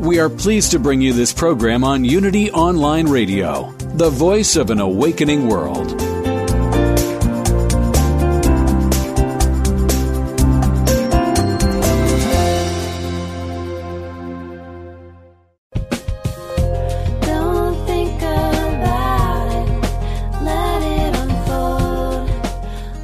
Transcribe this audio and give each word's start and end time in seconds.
We 0.00 0.18
are 0.18 0.30
pleased 0.30 0.70
to 0.70 0.78
bring 0.78 1.02
you 1.02 1.12
this 1.12 1.30
program 1.30 1.84
on 1.84 2.04
Unity 2.06 2.50
Online 2.52 3.06
Radio, 3.06 3.70
the 3.96 4.08
voice 4.08 4.56
of 4.56 4.70
an 4.70 4.80
awakening 4.80 5.46
world. 5.46 5.88
Don't 17.20 17.86
think 17.86 18.22
about 18.22 19.52
it. 19.52 19.68
Let 20.42 20.82
it 20.82 21.14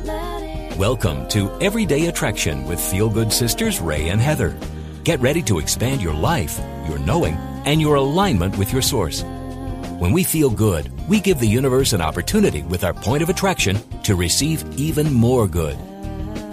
unfold. 0.09 0.79
Welcome 0.79 1.29
to 1.29 1.51
Everyday 1.61 2.07
Attraction 2.07 2.65
with 2.65 2.81
Feel 2.81 3.11
Good 3.11 3.31
Sisters 3.35 3.83
Ray 3.83 4.09
and 4.09 4.19
Heather. 4.19 4.57
Get 5.07 5.21
ready 5.21 5.41
to 5.43 5.61
expand 5.61 6.03
your 6.03 6.15
life, 6.15 6.59
your 6.89 6.99
knowing, 6.99 7.37
and 7.65 7.81
your 7.81 7.95
alignment 7.95 8.59
with 8.59 8.73
your 8.73 8.83
source. 8.83 9.23
When 10.01 10.11
we 10.11 10.25
feel 10.25 10.51
good, 10.51 10.91
we 11.09 11.21
give 11.21 11.39
the 11.39 11.47
universe 11.47 11.93
an 11.93 12.01
opportunity 12.01 12.63
with 12.63 12.83
our 12.83 12.93
point 12.93 13.23
of 13.23 13.29
attraction 13.29 13.79
to 14.03 14.17
receive 14.17 14.65
even 14.77 15.13
more 15.13 15.47
good. 15.47 15.79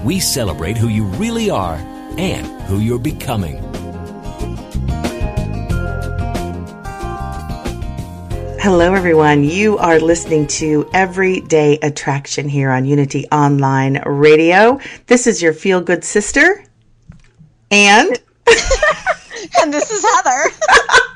We 0.05 0.19
celebrate 0.19 0.77
who 0.77 0.89
you 0.89 1.03
really 1.03 1.49
are 1.49 1.77
and 2.19 2.45
who 2.67 2.77
you're 2.77 2.99
becoming. 2.99 3.57
Hello, 8.59 8.93
everyone. 8.93 9.43
You 9.43 9.79
are 9.79 9.99
listening 9.99 10.45
to 10.59 10.87
Everyday 10.93 11.79
Attraction 11.81 12.47
here 12.47 12.69
on 12.69 12.85
Unity 12.85 13.25
Online 13.31 13.99
Radio. 14.05 14.79
This 15.07 15.25
is 15.25 15.41
your 15.41 15.53
feel 15.53 15.81
good 15.81 16.03
sister. 16.03 16.63
And 17.71 18.21
and 19.61 19.73
this 19.73 19.91
is 19.91 20.03
Heather. 20.03 20.51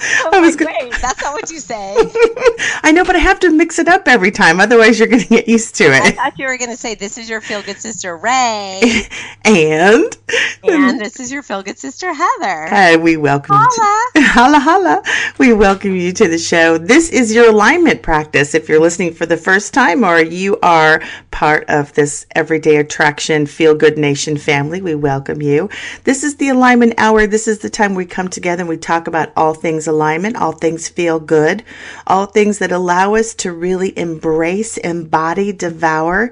oh 0.00 0.30
I 0.32 0.40
was 0.40 0.56
my, 0.58 0.64
gonna- 0.64 0.76
wait, 0.90 0.92
that's 1.00 1.22
not 1.22 1.32
what 1.34 1.50
you 1.50 1.58
say. 1.60 1.94
I 2.82 2.92
know, 2.92 3.04
but 3.04 3.16
I 3.16 3.20
have 3.20 3.40
to 3.40 3.50
mix 3.50 3.78
it 3.78 3.88
up 3.88 4.06
every 4.08 4.30
time. 4.30 4.60
Otherwise, 4.60 4.98
you're 4.98 5.08
going 5.08 5.22
to 5.22 5.28
get 5.28 5.48
used 5.48 5.74
to 5.76 5.84
it. 5.84 6.02
I 6.02 6.10
thought 6.10 6.38
you 6.38 6.46
were 6.46 6.56
going 6.58 6.70
to 6.70 6.76
say, 6.76 6.94
This 6.94 7.18
is 7.18 7.28
your 7.28 7.40
feel 7.40 7.62
good 7.62 7.78
sister, 7.78 8.16
Ray. 8.16 9.02
And, 9.44 10.16
and 10.64 11.00
this 11.00 11.20
is 11.20 11.30
your 11.30 11.40
feel 11.42 11.62
good 11.62 11.78
sister, 11.78 12.12
Heather. 12.12 12.66
uh, 12.74 12.98
we 12.98 13.16
welcome 13.16 13.54
you 13.54 13.60
Holla. 13.70 14.10
to 14.16 14.22
holla 14.32 14.58
holla. 14.58 15.02
We 15.38 15.52
welcome 15.52 15.94
you 15.94 16.12
to 16.14 16.26
the 16.28 16.36
show. 16.38 16.78
This 16.78 17.10
is 17.10 17.32
your 17.32 17.50
alignment 17.50 18.02
practice. 18.02 18.54
If 18.56 18.68
you're 18.68 18.80
listening 18.80 19.14
for 19.14 19.24
the 19.24 19.36
first 19.36 19.72
time 19.72 20.02
or 20.04 20.18
you 20.18 20.58
are 20.64 21.00
part 21.30 21.64
of 21.68 21.92
this 21.92 22.26
Everyday 22.34 22.76
Attraction 22.78 23.46
Feel 23.46 23.76
Good 23.76 23.98
Nation 23.98 24.36
family, 24.36 24.82
we 24.82 24.96
welcome 24.96 25.40
you. 25.40 25.68
This 26.02 26.24
is 26.24 26.36
the 26.36 26.48
alignment 26.48 26.94
hour. 26.98 27.28
This 27.28 27.46
is 27.46 27.60
the 27.60 27.70
time 27.70 27.94
we 27.94 28.04
come 28.04 28.26
together 28.28 28.62
and 28.62 28.68
we 28.68 28.78
talk 28.78 29.06
about 29.06 29.30
all 29.36 29.54
things 29.54 29.85
alignment, 29.86 30.36
all 30.36 30.52
things 30.52 30.88
feel 30.88 31.20
good, 31.20 31.62
all 32.06 32.26
things 32.26 32.58
that 32.58 32.72
allow 32.72 33.14
us 33.14 33.34
to 33.36 33.52
really 33.52 33.96
embrace, 33.98 34.76
embody, 34.78 35.52
devour 35.52 36.30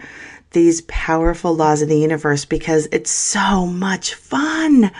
these 0.54 0.80
powerful 0.82 1.54
laws 1.54 1.82
of 1.82 1.88
the 1.88 1.98
universe 1.98 2.46
because 2.46 2.88
it's 2.90 3.10
so 3.10 3.66
much 3.66 4.14
fun 4.14 4.90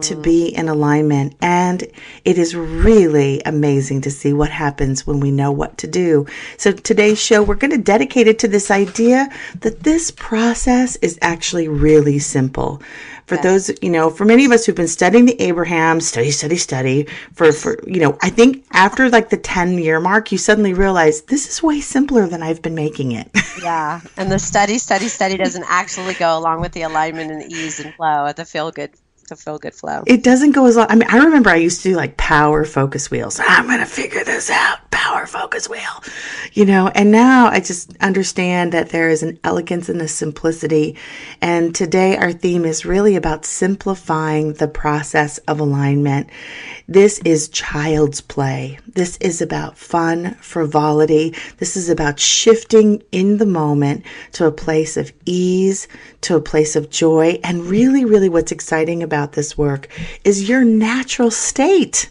to 0.00 0.14
mm. 0.14 0.22
be 0.22 0.46
in 0.46 0.68
alignment. 0.68 1.34
And 1.42 1.82
it 2.24 2.38
is 2.38 2.54
really 2.56 3.42
amazing 3.44 4.00
to 4.02 4.10
see 4.10 4.32
what 4.32 4.50
happens 4.50 5.06
when 5.06 5.20
we 5.20 5.30
know 5.30 5.52
what 5.52 5.76
to 5.78 5.86
do. 5.86 6.26
So, 6.56 6.72
today's 6.72 7.20
show, 7.20 7.42
we're 7.42 7.56
going 7.56 7.72
to 7.72 7.78
dedicate 7.78 8.28
it 8.28 8.38
to 8.40 8.48
this 8.48 8.70
idea 8.70 9.28
that 9.60 9.82
this 9.82 10.10
process 10.12 10.96
is 10.96 11.18
actually 11.20 11.68
really 11.68 12.18
simple. 12.20 12.80
For 13.26 13.36
those, 13.38 13.70
you 13.80 13.90
know, 13.90 14.10
for 14.10 14.24
many 14.24 14.44
of 14.44 14.52
us 14.52 14.66
who've 14.66 14.74
been 14.76 14.86
studying 14.86 15.24
the 15.24 15.40
Abraham, 15.40 16.00
study, 16.00 16.30
study, 16.30 16.56
study, 16.56 17.06
for, 17.32 17.52
for, 17.52 17.78
you 17.86 18.00
know, 18.00 18.18
I 18.22 18.28
think 18.28 18.64
after 18.72 19.08
like 19.08 19.30
the 19.30 19.36
10 19.38 19.78
year 19.78 19.98
mark, 19.98 20.30
you 20.30 20.38
suddenly 20.38 20.74
realize 20.74 21.22
this 21.22 21.48
is 21.48 21.62
way 21.62 21.80
simpler 21.80 22.26
than 22.26 22.42
I've 22.42 22.60
been 22.62 22.74
making 22.74 23.12
it. 23.12 23.30
Yeah. 23.62 24.00
And 24.18 24.30
the 24.30 24.38
study, 24.38 24.78
study, 24.78 25.08
study 25.08 25.36
doesn't 25.36 25.64
actually 25.68 26.14
go 26.14 26.36
along 26.36 26.60
with 26.60 26.72
the 26.72 26.82
alignment 26.82 27.30
and 27.30 27.40
the 27.40 27.46
ease 27.46 27.80
and 27.80 27.94
flow 27.94 28.26
of 28.26 28.34
the 28.34 28.44
feel 28.44 28.72
good, 28.72 28.90
the 29.28 29.36
feel 29.36 29.58
good 29.58 29.74
flow. 29.74 30.02
it 30.06 30.22
doesn't 30.22 30.52
go 30.52 30.66
as 30.66 30.76
long. 30.76 30.86
I 30.88 30.94
mean, 30.96 31.08
I 31.08 31.18
remember 31.18 31.50
I 31.50 31.56
used 31.56 31.82
to 31.82 31.90
do 31.90 31.96
like 31.96 32.16
power 32.16 32.64
focus 32.64 33.10
wheels. 33.10 33.40
I'm 33.40 33.66
going 33.66 33.80
to 33.80 33.86
figure 33.86 34.24
this 34.24 34.50
out. 34.50 34.78
Power 34.90 35.26
focus 35.26 35.68
wheel, 35.68 36.02
you 36.52 36.64
know, 36.64 36.88
and 36.88 37.10
now 37.10 37.48
I 37.48 37.60
just 37.60 37.94
understand 37.98 38.72
that 38.72 38.88
there 38.88 39.10
is 39.10 39.22
an 39.22 39.38
elegance 39.44 39.88
and 39.88 40.00
a 40.00 40.08
simplicity. 40.08 40.96
And 41.42 41.74
today 41.74 42.16
our 42.16 42.32
theme 42.32 42.64
is 42.64 42.86
really 42.86 43.14
about 43.14 43.44
simplifying 43.44 44.54
the 44.54 44.68
process 44.68 45.38
of 45.38 45.60
alignment. 45.60 46.30
This 46.86 47.18
is 47.24 47.48
child's 47.48 48.20
play. 48.20 48.78
This 48.86 49.16
is 49.18 49.42
about 49.42 49.76
fun, 49.76 50.34
frivolity. 50.34 51.34
This 51.58 51.76
is 51.76 51.88
about 51.88 52.20
shifting 52.20 53.02
in 53.10 53.38
the 53.38 53.46
moment 53.46 54.04
to 54.32 54.46
a 54.46 54.52
place 54.52 54.96
of 54.96 55.12
ease, 55.24 55.88
to 56.22 56.36
a 56.36 56.40
place 56.40 56.76
of 56.76 56.90
joy. 56.90 57.40
And 57.42 57.64
really, 57.64 58.04
really 58.04 58.28
what's 58.28 58.52
exciting 58.52 59.02
about 59.02 59.13
this 59.32 59.56
work 59.56 59.88
is 60.24 60.48
your 60.48 60.64
natural 60.64 61.30
state 61.30 62.10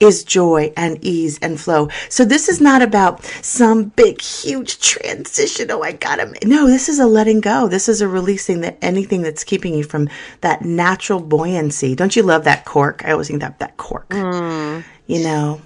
is 0.00 0.22
joy 0.22 0.72
and 0.76 1.02
ease 1.04 1.38
and 1.40 1.60
flow. 1.60 1.88
So 2.08 2.24
this 2.24 2.48
is 2.48 2.60
not 2.60 2.82
about 2.82 3.24
some 3.42 3.84
big, 3.84 4.20
huge 4.20 4.78
transition. 4.80 5.70
Oh, 5.70 5.82
I 5.82 5.92
gotta. 5.92 6.32
No, 6.44 6.66
this 6.66 6.88
is 6.88 6.98
a 6.98 7.06
letting 7.06 7.40
go. 7.40 7.68
This 7.68 7.88
is 7.88 8.00
a 8.00 8.08
releasing 8.08 8.60
that 8.60 8.78
anything 8.80 9.22
that's 9.22 9.44
keeping 9.44 9.74
you 9.74 9.82
from 9.82 10.08
that 10.40 10.62
natural 10.62 11.20
buoyancy. 11.20 11.94
Don't 11.94 12.14
you 12.14 12.22
love 12.22 12.44
that 12.44 12.64
cork? 12.64 13.02
I 13.04 13.12
always 13.12 13.28
think 13.28 13.40
that 13.40 13.58
that 13.58 13.76
cork. 13.76 14.08
Mm. 14.10 14.84
You 15.06 15.22
know. 15.24 15.60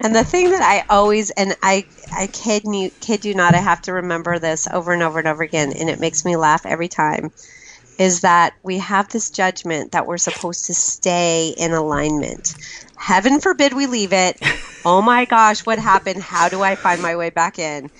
And 0.00 0.14
the 0.14 0.24
thing 0.24 0.50
that 0.50 0.62
I 0.62 0.84
always 0.92 1.30
and 1.30 1.54
I 1.62 1.86
I 2.12 2.26
kid 2.26 2.64
you 2.64 2.90
kid 3.00 3.24
you 3.24 3.34
not, 3.34 3.54
I 3.54 3.58
have 3.58 3.82
to 3.82 3.92
remember 3.92 4.38
this 4.38 4.66
over 4.72 4.92
and 4.92 5.02
over 5.02 5.18
and 5.18 5.28
over 5.28 5.42
again, 5.42 5.72
and 5.72 5.88
it 5.88 6.00
makes 6.00 6.24
me 6.24 6.36
laugh 6.36 6.66
every 6.66 6.88
time, 6.88 7.32
is 7.98 8.20
that 8.22 8.54
we 8.62 8.78
have 8.78 9.08
this 9.08 9.30
judgment 9.30 9.92
that 9.92 10.06
we're 10.06 10.18
supposed 10.18 10.66
to 10.66 10.74
stay 10.74 11.54
in 11.56 11.72
alignment. 11.72 12.54
Heaven 12.96 13.40
forbid 13.40 13.72
we 13.72 13.86
leave 13.86 14.12
it. 14.12 14.36
Oh 14.84 15.00
my 15.00 15.24
gosh, 15.24 15.60
what 15.64 15.78
happened? 15.78 16.22
How 16.22 16.48
do 16.48 16.62
I 16.62 16.74
find 16.76 17.00
my 17.00 17.16
way 17.16 17.30
back 17.30 17.58
in? 17.58 17.90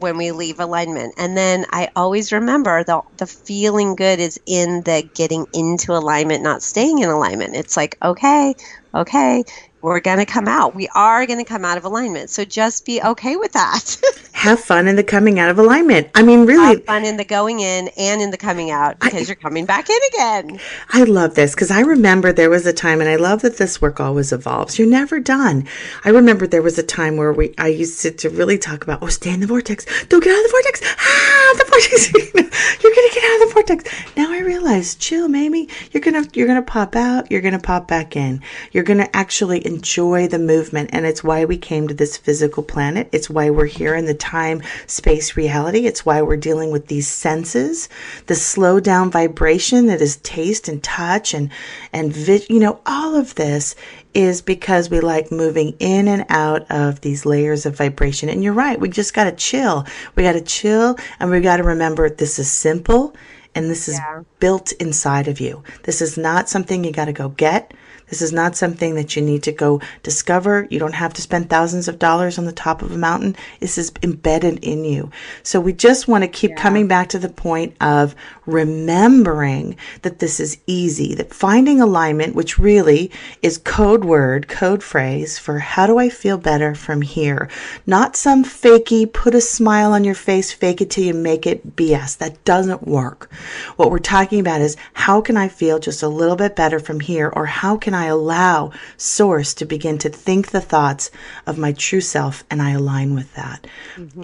when 0.00 0.16
we 0.16 0.32
leave 0.32 0.58
alignment. 0.58 1.14
And 1.18 1.36
then 1.36 1.66
I 1.70 1.90
always 1.94 2.32
remember 2.32 2.82
the 2.84 3.02
the 3.18 3.26
feeling 3.26 3.96
good 3.96 4.18
is 4.18 4.38
in 4.46 4.82
the 4.82 5.08
getting 5.14 5.46
into 5.52 5.92
alignment, 5.92 6.42
not 6.42 6.62
staying 6.62 7.00
in 7.00 7.10
alignment. 7.10 7.54
It's 7.54 7.76
like, 7.76 7.96
okay, 8.02 8.54
okay, 8.94 9.44
we're 9.82 10.00
going 10.00 10.18
to 10.18 10.26
come 10.26 10.48
out. 10.48 10.74
We 10.74 10.88
are 10.94 11.26
going 11.26 11.38
to 11.38 11.44
come 11.44 11.64
out 11.64 11.78
of 11.78 11.84
alignment. 11.84 12.30
So 12.30 12.44
just 12.44 12.84
be 12.84 13.02
okay 13.02 13.36
with 13.36 13.52
that. 13.52 14.00
Have 14.32 14.60
fun 14.60 14.88
in 14.88 14.96
the 14.96 15.04
coming 15.04 15.38
out 15.38 15.50
of 15.50 15.58
alignment. 15.58 16.08
I 16.14 16.22
mean, 16.22 16.46
really, 16.46 16.76
Have 16.76 16.84
fun 16.86 17.04
in 17.04 17.18
the 17.18 17.24
going 17.24 17.60
in 17.60 17.88
and 17.98 18.22
in 18.22 18.30
the 18.30 18.38
coming 18.38 18.70
out 18.70 18.98
because 18.98 19.28
you're 19.28 19.36
coming 19.36 19.66
back 19.66 19.90
in 19.90 19.98
again. 20.14 20.60
I 20.88 21.02
love 21.02 21.34
this 21.34 21.54
because 21.54 21.70
I 21.70 21.80
remember 21.80 22.32
there 22.32 22.48
was 22.48 22.64
a 22.64 22.72
time, 22.72 23.00
and 23.00 23.10
I 23.10 23.16
love 23.16 23.42
that 23.42 23.58
this 23.58 23.82
work 23.82 24.00
always 24.00 24.32
evolves. 24.32 24.78
You're 24.78 24.88
never 24.88 25.20
done. 25.20 25.66
I 26.06 26.08
remember 26.08 26.46
there 26.46 26.62
was 26.62 26.78
a 26.78 26.82
time 26.82 27.18
where 27.18 27.34
we 27.34 27.54
I 27.58 27.68
used 27.68 28.00
to, 28.00 28.10
to 28.12 28.30
really 28.30 28.56
talk 28.56 28.82
about, 28.82 29.02
oh, 29.02 29.08
stay 29.08 29.30
in 29.30 29.40
the 29.40 29.46
vortex. 29.46 29.84
Don't 30.06 30.24
get 30.24 30.32
out 30.32 30.38
of 30.38 30.44
the 30.44 30.52
vortex. 30.52 30.80
Ah, 30.98 31.54
the 31.58 31.64
vortex. 31.68 32.12
you're 32.82 32.94
gonna 32.94 33.14
get 33.14 33.24
out 33.24 33.42
of 33.42 33.48
the 33.48 33.50
vortex. 33.52 34.16
Now 34.16 34.32
I 34.32 34.40
realize, 34.40 34.94
chill, 34.94 35.28
Mamie. 35.28 35.68
You're 35.92 36.00
gonna 36.00 36.24
you're 36.32 36.46
gonna 36.46 36.62
pop 36.62 36.96
out. 36.96 37.30
You're 37.30 37.42
gonna 37.42 37.58
pop 37.58 37.86
back 37.86 38.16
in. 38.16 38.40
You're 38.72 38.84
gonna 38.84 39.08
actually 39.12 39.66
enjoy 39.70 40.28
the 40.28 40.38
movement, 40.38 40.90
and 40.92 41.06
it's 41.06 41.24
why 41.24 41.44
we 41.44 41.56
came 41.56 41.88
to 41.88 41.94
this 41.94 42.16
physical 42.16 42.62
planet. 42.62 43.08
It's 43.12 43.30
why 43.30 43.50
we're 43.50 43.66
here 43.66 43.94
in 43.94 44.06
the 44.06 44.14
time 44.14 44.62
space 44.86 45.36
reality. 45.36 45.86
It's 45.86 46.04
why 46.04 46.20
we're 46.22 46.36
dealing 46.36 46.70
with 46.70 46.88
these 46.88 47.08
senses, 47.08 47.88
the 48.26 48.34
slow 48.34 48.80
down 48.80 49.10
vibration 49.10 49.86
that 49.86 50.00
is 50.00 50.16
taste 50.18 50.68
and 50.68 50.82
touch 50.82 51.32
and 51.32 51.50
and 51.92 52.12
vi- 52.12 52.46
you 52.48 52.58
know 52.58 52.80
all 52.84 53.14
of 53.14 53.34
this 53.36 53.74
is 54.12 54.42
because 54.42 54.90
we 54.90 55.00
like 55.00 55.30
moving 55.30 55.76
in 55.78 56.08
and 56.08 56.26
out 56.28 56.68
of 56.70 57.00
these 57.00 57.24
layers 57.24 57.64
of 57.64 57.76
vibration. 57.76 58.28
And 58.28 58.42
you're 58.42 58.52
right, 58.52 58.80
we 58.80 58.88
just 58.88 59.14
got 59.14 59.24
to 59.24 59.32
chill. 59.32 59.86
We 60.16 60.24
got 60.24 60.32
to 60.32 60.40
chill 60.40 60.96
and 61.20 61.30
we 61.30 61.40
got 61.40 61.58
to 61.58 61.62
remember 61.62 62.10
this 62.10 62.38
is 62.38 62.50
simple 62.50 63.14
and 63.54 63.70
this 63.70 63.88
is 63.88 64.00
built 64.38 64.72
inside 64.72 65.28
of 65.28 65.40
you. 65.40 65.62
This 65.84 66.00
is 66.00 66.16
not 66.16 66.48
something 66.48 66.84
you 66.84 66.92
got 66.92 67.06
to 67.06 67.12
go 67.12 67.28
get. 67.30 67.72
This 68.10 68.20
is 68.20 68.32
not 68.32 68.56
something 68.56 68.94
that 68.96 69.16
you 69.16 69.22
need 69.22 69.42
to 69.44 69.52
go 69.52 69.80
discover. 70.02 70.66
You 70.70 70.78
don't 70.78 70.94
have 70.94 71.14
to 71.14 71.22
spend 71.22 71.48
thousands 71.48 71.88
of 71.88 71.98
dollars 71.98 72.38
on 72.38 72.44
the 72.44 72.52
top 72.52 72.82
of 72.82 72.92
a 72.92 72.98
mountain. 72.98 73.36
This 73.60 73.78
is 73.78 73.92
embedded 74.02 74.62
in 74.62 74.84
you. 74.84 75.10
So 75.42 75.60
we 75.60 75.72
just 75.72 76.08
want 76.08 76.22
to 76.22 76.28
keep 76.28 76.56
coming 76.56 76.88
back 76.88 77.08
to 77.10 77.18
the 77.18 77.28
point 77.28 77.74
of 77.80 78.14
remembering 78.46 79.76
that 80.02 80.18
this 80.18 80.40
is 80.40 80.58
easy, 80.66 81.14
that 81.14 81.32
finding 81.32 81.80
alignment, 81.80 82.34
which 82.34 82.58
really 82.58 83.10
is 83.42 83.58
code 83.58 84.04
word, 84.04 84.48
code 84.48 84.82
phrase 84.82 85.38
for 85.38 85.58
how 85.60 85.86
do 85.86 85.98
I 85.98 86.08
feel 86.08 86.36
better 86.36 86.74
from 86.74 87.02
here? 87.02 87.48
Not 87.86 88.16
some 88.16 88.44
fakey, 88.44 89.10
put 89.10 89.34
a 89.34 89.40
smile 89.40 89.92
on 89.92 90.04
your 90.04 90.14
face, 90.14 90.52
fake 90.52 90.80
it 90.80 90.90
till 90.90 91.04
you 91.04 91.14
make 91.14 91.46
it 91.46 91.76
BS. 91.76 92.18
That 92.18 92.44
doesn't 92.44 92.88
work. 92.88 93.32
What 93.76 93.90
we're 93.90 93.98
talking 93.98 94.40
about 94.40 94.60
is 94.60 94.76
how 94.94 95.20
can 95.20 95.36
I 95.36 95.48
feel 95.48 95.78
just 95.78 96.02
a 96.02 96.08
little 96.08 96.36
bit 96.36 96.56
better 96.56 96.80
from 96.80 97.00
here, 97.00 97.32
or 97.34 97.46
how 97.46 97.76
can 97.76 97.94
I 97.94 97.99
allow 98.06 98.72
Source 98.96 99.54
to 99.54 99.64
begin 99.64 99.98
to 99.98 100.08
think 100.08 100.50
the 100.50 100.60
thoughts 100.60 101.10
of 101.46 101.58
my 101.58 101.72
true 101.72 102.00
self 102.00 102.44
and 102.50 102.60
I 102.62 102.70
align 102.70 103.14
with 103.14 103.34
that? 103.34 103.66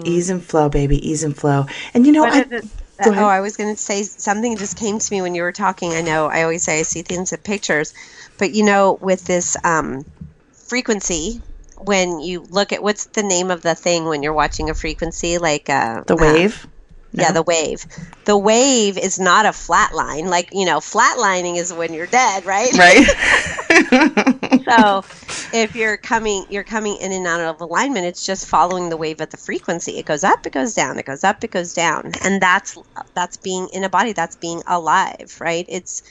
Ease 0.05 0.29
and 0.29 0.43
flow, 0.43 0.69
baby, 0.69 0.97
ease 1.07 1.23
and 1.23 1.35
flow. 1.35 1.65
And 1.93 2.05
you 2.05 2.11
know, 2.11 2.23
I, 2.23 2.43
the- 2.43 2.67
oh, 3.05 3.25
I 3.25 3.41
was 3.41 3.57
going 3.57 3.75
to 3.75 3.81
say 3.81 4.03
something 4.03 4.57
just 4.57 4.77
came 4.77 4.99
to 4.99 5.13
me 5.13 5.21
when 5.21 5.35
you 5.35 5.43
were 5.43 5.51
talking. 5.51 5.93
I 5.93 6.01
know 6.01 6.27
I 6.27 6.43
always 6.43 6.63
say 6.63 6.79
I 6.79 6.83
see 6.83 7.01
things 7.01 7.31
in 7.31 7.39
pictures, 7.39 7.93
but 8.37 8.53
you 8.53 8.63
know, 8.65 8.93
with 8.93 9.25
this 9.25 9.55
um, 9.63 10.05
frequency, 10.51 11.41
when 11.77 12.19
you 12.19 12.41
look 12.49 12.73
at 12.73 12.81
what's 12.81 13.05
the 13.05 13.23
name 13.23 13.51
of 13.51 13.61
the 13.61 13.75
thing 13.75 14.05
when 14.05 14.23
you're 14.23 14.33
watching 14.33 14.69
a 14.69 14.73
frequency, 14.73 15.37
like 15.37 15.69
uh, 15.69 16.03
the 16.07 16.15
uh, 16.15 16.17
yeah, 17.17 17.31
the 17.31 17.43
wave. 17.43 17.85
The 18.25 18.37
wave 18.37 18.97
is 18.97 19.19
not 19.19 19.45
a 19.45 19.53
flat 19.53 19.93
line. 19.93 20.27
Like 20.27 20.49
you 20.53 20.65
know, 20.65 20.79
flatlining 20.79 21.57
is 21.57 21.73
when 21.73 21.93
you're 21.93 22.07
dead, 22.07 22.45
right? 22.45 22.71
right? 22.77 23.05
so 24.69 25.03
if 25.53 25.75
you're 25.75 25.97
coming 25.97 26.45
you're 26.49 26.63
coming 26.63 26.97
in 26.97 27.11
and 27.11 27.25
out 27.25 27.39
of 27.39 27.61
alignment 27.61 28.05
it's 28.05 28.25
just 28.25 28.47
following 28.47 28.89
the 28.89 28.97
wave 28.97 29.21
at 29.21 29.31
the 29.31 29.37
frequency 29.37 29.97
it 29.97 30.05
goes 30.05 30.23
up 30.23 30.45
it 30.45 30.53
goes 30.53 30.73
down 30.73 30.97
it 30.99 31.05
goes 31.05 31.23
up 31.23 31.43
it 31.43 31.51
goes 31.51 31.73
down 31.73 32.11
and 32.23 32.41
that's 32.41 32.77
that's 33.13 33.37
being 33.37 33.67
in 33.73 33.83
a 33.83 33.89
body 33.89 34.13
that's 34.13 34.35
being 34.35 34.61
alive 34.67 35.37
right 35.39 35.65
it's 35.69 36.03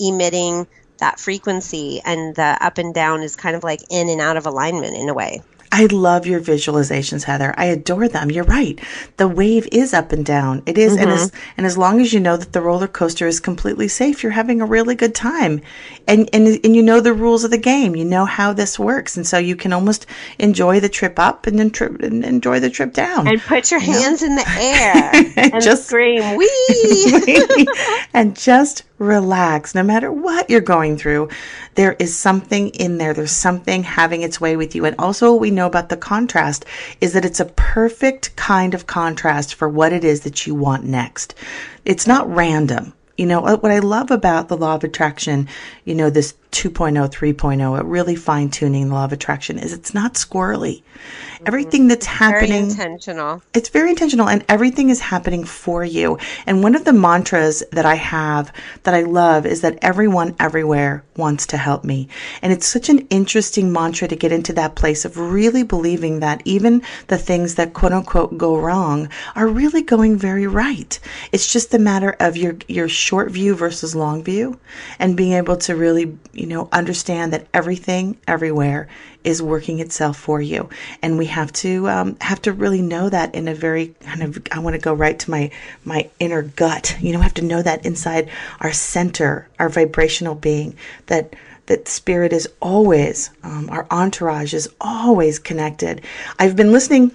emitting 0.00 0.66
that 0.98 1.18
frequency 1.18 2.00
and 2.04 2.36
the 2.36 2.56
up 2.60 2.78
and 2.78 2.94
down 2.94 3.22
is 3.22 3.34
kind 3.36 3.56
of 3.56 3.64
like 3.64 3.80
in 3.90 4.08
and 4.08 4.20
out 4.20 4.36
of 4.36 4.46
alignment 4.46 4.96
in 4.96 5.08
a 5.08 5.14
way 5.14 5.42
I 5.72 5.86
love 5.86 6.26
your 6.26 6.40
visualizations, 6.40 7.24
Heather. 7.24 7.54
I 7.56 7.66
adore 7.66 8.08
them. 8.08 8.30
You're 8.30 8.44
right. 8.44 8.80
The 9.16 9.28
wave 9.28 9.68
is 9.72 9.92
up 9.92 10.12
and 10.12 10.24
down. 10.24 10.62
It 10.66 10.78
is, 10.78 10.96
and 10.96 11.10
as 11.10 11.30
mm-hmm. 11.30 11.54
and 11.56 11.66
as 11.66 11.76
long 11.76 12.00
as 12.00 12.12
you 12.12 12.20
know 12.20 12.36
that 12.36 12.52
the 12.52 12.60
roller 12.60 12.88
coaster 12.88 13.26
is 13.26 13.40
completely 13.40 13.88
safe, 13.88 14.22
you're 14.22 14.32
having 14.32 14.60
a 14.60 14.66
really 14.66 14.94
good 14.94 15.14
time, 15.14 15.60
and 16.06 16.28
and 16.32 16.60
and 16.64 16.76
you 16.76 16.82
know 16.82 17.00
the 17.00 17.12
rules 17.12 17.44
of 17.44 17.50
the 17.50 17.58
game. 17.58 17.96
You 17.96 18.04
know 18.04 18.24
how 18.24 18.52
this 18.52 18.78
works, 18.78 19.16
and 19.16 19.26
so 19.26 19.38
you 19.38 19.56
can 19.56 19.72
almost 19.72 20.06
enjoy 20.38 20.80
the 20.80 20.88
trip 20.88 21.18
up 21.18 21.46
and 21.46 21.58
then 21.58 21.70
trip 21.70 22.00
and 22.00 22.24
enjoy 22.24 22.60
the 22.60 22.70
trip 22.70 22.92
down. 22.92 23.26
and 23.26 23.40
put 23.40 23.70
your 23.70 23.80
hands 23.80 24.22
in 24.22 24.36
the 24.36 24.44
air 24.58 25.10
and 25.36 25.62
Just- 25.62 25.86
scream 25.86 26.36
wee 26.36 27.66
and 28.14 28.36
just 28.36 28.82
relax. 28.98 29.74
No 29.74 29.82
matter 29.82 30.10
what 30.10 30.48
you're 30.48 30.60
going 30.60 30.96
through, 30.96 31.28
there 31.76 31.94
is 31.98 32.16
something 32.16 32.68
in 32.70 32.98
there. 32.98 33.14
There's 33.14 33.30
something 33.30 33.82
having 33.82 34.22
its 34.22 34.40
way 34.40 34.56
with 34.56 34.74
you. 34.74 34.84
And 34.84 34.96
also, 34.98 35.32
what 35.32 35.40
we 35.40 35.50
know 35.50 35.66
about 35.66 35.88
the 35.88 35.96
contrast 35.96 36.64
is 37.00 37.12
that 37.12 37.24
it's 37.24 37.40
a 37.40 37.44
perfect 37.44 38.34
kind 38.36 38.74
of 38.74 38.86
contrast 38.86 39.54
for 39.54 39.68
what 39.68 39.92
it 39.92 40.04
is 40.04 40.22
that 40.22 40.46
you 40.46 40.54
want 40.54 40.84
next. 40.84 41.34
It's 41.84 42.06
not 42.06 42.28
random. 42.28 42.92
You 43.16 43.26
know, 43.26 43.40
what 43.40 43.70
I 43.70 43.78
love 43.78 44.10
about 44.10 44.48
the 44.48 44.56
law 44.58 44.74
of 44.74 44.84
attraction, 44.84 45.48
you 45.84 45.94
know, 45.94 46.10
this 46.10 46.34
2.0, 46.52 47.10
3.0, 47.10 47.80
it 47.80 47.84
really 47.84 48.16
fine 48.16 48.50
tuning 48.50 48.88
the 48.88 48.94
law 48.94 49.04
of 49.04 49.12
attraction 49.12 49.58
is 49.58 49.72
it's 49.72 49.94
not 49.94 50.14
squirrely. 50.14 50.82
Everything 51.44 51.82
mm-hmm. 51.82 51.88
that's 51.88 52.06
very 52.06 52.32
happening 52.32 52.70
intentional 52.70 53.42
it's 53.52 53.68
very 53.68 53.90
intentional 53.90 54.28
and 54.28 54.44
everything 54.48 54.90
is 54.90 55.00
happening 55.00 55.44
for 55.44 55.84
you. 55.84 56.18
And 56.46 56.62
one 56.62 56.74
of 56.74 56.84
the 56.84 56.92
mantras 56.92 57.62
that 57.72 57.84
I 57.84 57.94
have 57.94 58.52
that 58.84 58.94
I 58.94 59.02
love 59.02 59.46
is 59.46 59.60
that 59.60 59.78
everyone 59.82 60.34
everywhere 60.40 61.04
wants 61.16 61.46
to 61.46 61.56
help 61.56 61.84
me. 61.84 62.08
And 62.42 62.52
it's 62.52 62.66
such 62.66 62.88
an 62.88 63.00
interesting 63.08 63.72
mantra 63.72 64.08
to 64.08 64.16
get 64.16 64.32
into 64.32 64.52
that 64.54 64.74
place 64.74 65.04
of 65.04 65.18
really 65.18 65.62
believing 65.62 66.20
that 66.20 66.42
even 66.44 66.82
the 67.08 67.18
things 67.18 67.56
that 67.56 67.74
quote 67.74 67.92
unquote 67.92 68.36
go 68.38 68.56
wrong 68.56 69.08
are 69.34 69.46
really 69.46 69.82
going 69.82 70.16
very 70.16 70.46
right. 70.46 70.98
It's 71.32 71.52
just 71.52 71.74
a 71.74 71.78
matter 71.78 72.16
of 72.20 72.36
your 72.36 72.56
your 72.68 72.88
short 72.88 73.30
view 73.30 73.54
versus 73.54 73.94
long 73.94 74.22
view 74.22 74.58
and 74.98 75.16
being 75.16 75.32
able 75.32 75.56
to 75.56 75.76
really, 75.76 76.16
you 76.36 76.46
know, 76.46 76.68
understand 76.72 77.32
that 77.32 77.46
everything 77.54 78.16
everywhere 78.26 78.88
is 79.24 79.42
working 79.42 79.80
itself 79.80 80.16
for 80.16 80.40
you. 80.40 80.68
And 81.02 81.18
we 81.18 81.26
have 81.26 81.52
to 81.54 81.88
um, 81.88 82.16
have 82.20 82.40
to 82.42 82.52
really 82.52 82.82
know 82.82 83.08
that 83.08 83.34
in 83.34 83.48
a 83.48 83.54
very 83.54 83.88
kind 84.00 84.22
of 84.22 84.38
i 84.52 84.58
want 84.58 84.74
to 84.74 84.80
go 84.80 84.94
right 84.94 85.18
to 85.18 85.30
my 85.30 85.50
my 85.84 86.08
inner 86.20 86.42
gut. 86.42 86.96
You 87.00 87.12
know 87.12 87.20
have 87.20 87.34
to 87.34 87.44
know 87.44 87.62
that 87.62 87.84
inside 87.84 88.30
our 88.60 88.72
center 88.72 89.48
our 89.58 89.68
vibrational 89.68 90.34
being 90.34 90.76
that 91.06 91.34
that 91.66 91.88
spirit 91.88 92.32
is 92.32 92.48
always 92.60 93.30
um, 93.42 93.68
our 93.70 93.86
entourage 93.90 94.54
is 94.54 94.68
always 94.80 95.38
connected. 95.38 96.02
I've 96.38 96.56
been 96.56 96.72
listening 96.72 97.10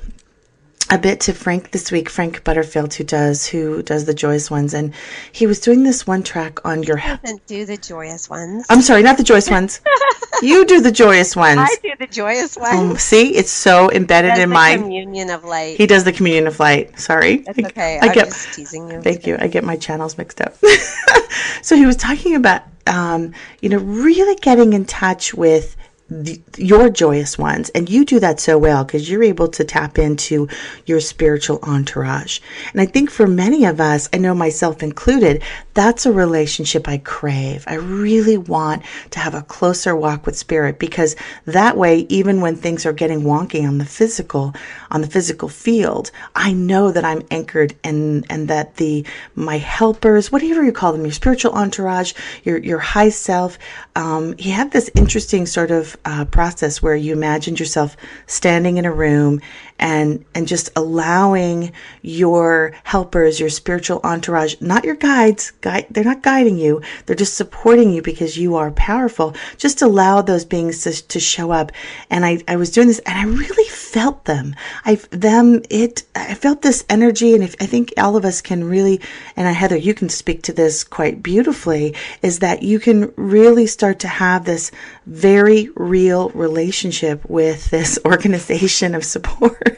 a 0.91 0.97
bit 0.97 1.21
to 1.21 1.33
Frank 1.33 1.71
this 1.71 1.91
week, 1.91 2.09
Frank 2.09 2.43
Butterfield, 2.43 2.93
who 2.93 3.03
does 3.03 3.47
who 3.47 3.81
does 3.81 4.05
the 4.05 4.13
joyous 4.13 4.51
ones, 4.51 4.73
and 4.73 4.93
he 5.31 5.47
was 5.47 5.59
doing 5.59 5.83
this 5.83 6.05
one 6.05 6.21
track 6.21 6.63
on 6.65 6.83
your. 6.83 6.97
doesn't 6.97 7.45
do 7.47 7.65
the 7.65 7.77
joyous 7.77 8.29
ones 8.29 8.65
I'm 8.69 8.81
sorry, 8.81 9.01
not 9.01 9.17
the 9.17 9.23
joyous 9.23 9.49
ones. 9.49 9.79
you 10.41 10.65
do 10.65 10.81
the 10.81 10.91
joyous 10.91 11.35
ones. 11.35 11.59
i 11.61 11.75
do 11.81 11.91
the 11.97 12.07
joyous 12.07 12.57
ones 12.57 12.77
Um, 12.91 12.97
see, 12.97 13.35
it's 13.35 13.51
so 13.51 13.89
embedded 13.91 14.37
in 14.37 14.49
my. 14.49 14.75
communion 14.77 15.29
of 15.29 15.43
light 15.45 15.77
He 15.77 15.87
does 15.87 16.03
the 16.03 16.11
communion 16.11 16.45
of 16.47 16.59
light. 16.59 16.99
Sorry. 16.99 17.37
That's 17.37 17.57
okay. 17.59 17.99
I 18.01 18.07
I'm 18.07 18.13
get. 18.13 18.25
just 18.25 18.53
teasing 18.53 18.89
you. 18.89 19.01
Thank 19.01 19.25
you. 19.25 19.37
I 19.39 19.47
get 19.47 19.63
my 19.63 19.77
channels 19.77 20.17
mixed 20.17 20.41
up. 20.41 20.55
so 21.61 21.75
he 21.75 21.85
was 21.85 21.95
talking 21.95 22.35
about, 22.35 22.63
um, 22.87 23.33
you 23.61 23.69
know, 23.69 23.77
really 23.77 24.35
getting 24.35 24.73
in 24.73 24.85
touch 24.85 25.33
with 25.33 25.77
the, 26.11 26.41
your 26.57 26.89
joyous 26.89 27.37
ones, 27.37 27.69
and 27.69 27.89
you 27.89 28.03
do 28.03 28.19
that 28.19 28.41
so 28.41 28.57
well 28.57 28.83
because 28.83 29.09
you're 29.09 29.23
able 29.23 29.47
to 29.47 29.63
tap 29.63 29.97
into 29.97 30.49
your 30.85 30.99
spiritual 30.99 31.59
entourage. 31.63 32.41
And 32.73 32.81
I 32.81 32.85
think 32.85 33.09
for 33.09 33.27
many 33.27 33.63
of 33.63 33.79
us, 33.79 34.09
I 34.11 34.17
know 34.17 34.33
myself 34.33 34.83
included, 34.83 35.41
that's 35.73 36.05
a 36.05 36.11
relationship 36.11 36.87
I 36.89 36.97
crave. 36.97 37.63
I 37.65 37.75
really 37.75 38.37
want 38.37 38.83
to 39.11 39.19
have 39.19 39.33
a 39.33 39.41
closer 39.43 39.95
walk 39.95 40.25
with 40.25 40.37
spirit 40.37 40.79
because 40.79 41.15
that 41.45 41.77
way, 41.77 42.05
even 42.09 42.41
when 42.41 42.57
things 42.57 42.85
are 42.85 42.91
getting 42.91 43.21
wonky 43.21 43.65
on 43.65 43.77
the 43.77 43.85
physical, 43.85 44.53
on 44.91 45.01
the 45.01 45.07
physical 45.07 45.49
field, 45.49 46.11
I 46.35 46.53
know 46.53 46.91
that 46.91 47.03
I'm 47.05 47.23
anchored 47.31 47.75
and 47.83 48.25
and 48.29 48.47
that 48.47 48.75
the 48.75 49.05
my 49.35 49.57
helpers, 49.57 50.31
whatever 50.31 50.63
you 50.63 50.71
call 50.71 50.91
them, 50.91 51.03
your 51.03 51.11
spiritual 51.11 51.53
entourage, 51.53 52.13
your 52.43 52.57
your 52.57 52.79
high 52.79 53.09
self, 53.09 53.57
um, 53.95 54.35
you 54.37 54.51
have 54.51 54.71
this 54.71 54.91
interesting 54.95 55.45
sort 55.45 55.71
of 55.71 55.97
uh, 56.05 56.25
process 56.25 56.81
where 56.81 56.95
you 56.95 57.13
imagined 57.13 57.59
yourself 57.59 57.97
standing 58.27 58.77
in 58.77 58.85
a 58.85 58.91
room 58.93 59.41
and 59.81 60.23
and 60.33 60.47
just 60.47 60.69
allowing 60.75 61.73
your 62.03 62.73
helpers, 62.83 63.39
your 63.39 63.49
spiritual 63.49 63.99
entourage, 64.03 64.55
not 64.61 64.85
your 64.85 64.95
guides, 64.95 65.51
guide, 65.61 65.87
they're 65.89 66.03
not 66.03 66.21
guiding 66.21 66.57
you, 66.57 66.81
they're 67.05 67.15
just 67.15 67.33
supporting 67.33 67.91
you 67.91 68.01
because 68.01 68.37
you 68.37 68.55
are 68.55 68.71
powerful. 68.71 69.35
Just 69.57 69.81
allow 69.81 70.21
those 70.21 70.45
beings 70.45 70.83
to, 70.83 71.07
to 71.07 71.19
show 71.19 71.51
up. 71.51 71.71
And 72.09 72.23
I, 72.23 72.43
I 72.47 72.55
was 72.55 72.71
doing 72.71 72.87
this 72.87 72.99
and 72.99 73.17
I 73.17 73.23
really 73.23 73.69
felt 73.69 74.25
them. 74.25 74.55
I 74.85 74.95
them 75.09 75.63
it 75.69 76.03
I 76.15 76.35
felt 76.35 76.61
this 76.61 76.85
energy 76.89 77.33
and 77.33 77.43
if 77.43 77.55
I 77.59 77.65
think 77.65 77.93
all 77.97 78.15
of 78.15 78.23
us 78.23 78.41
can 78.41 78.63
really 78.63 79.01
and 79.35 79.47
I, 79.47 79.51
Heather, 79.51 79.77
you 79.77 79.93
can 79.93 80.09
speak 80.09 80.43
to 80.43 80.53
this 80.53 80.83
quite 80.83 81.23
beautifully, 81.23 81.95
is 82.21 82.39
that 82.39 82.61
you 82.63 82.79
can 82.79 83.11
really 83.15 83.65
start 83.67 83.99
to 83.99 84.07
have 84.07 84.45
this 84.45 84.71
very 85.05 85.69
real 85.75 86.29
relationship 86.29 87.27
with 87.29 87.69
this 87.69 87.97
organization 88.05 88.93
of 88.95 89.03
support. 89.03 89.70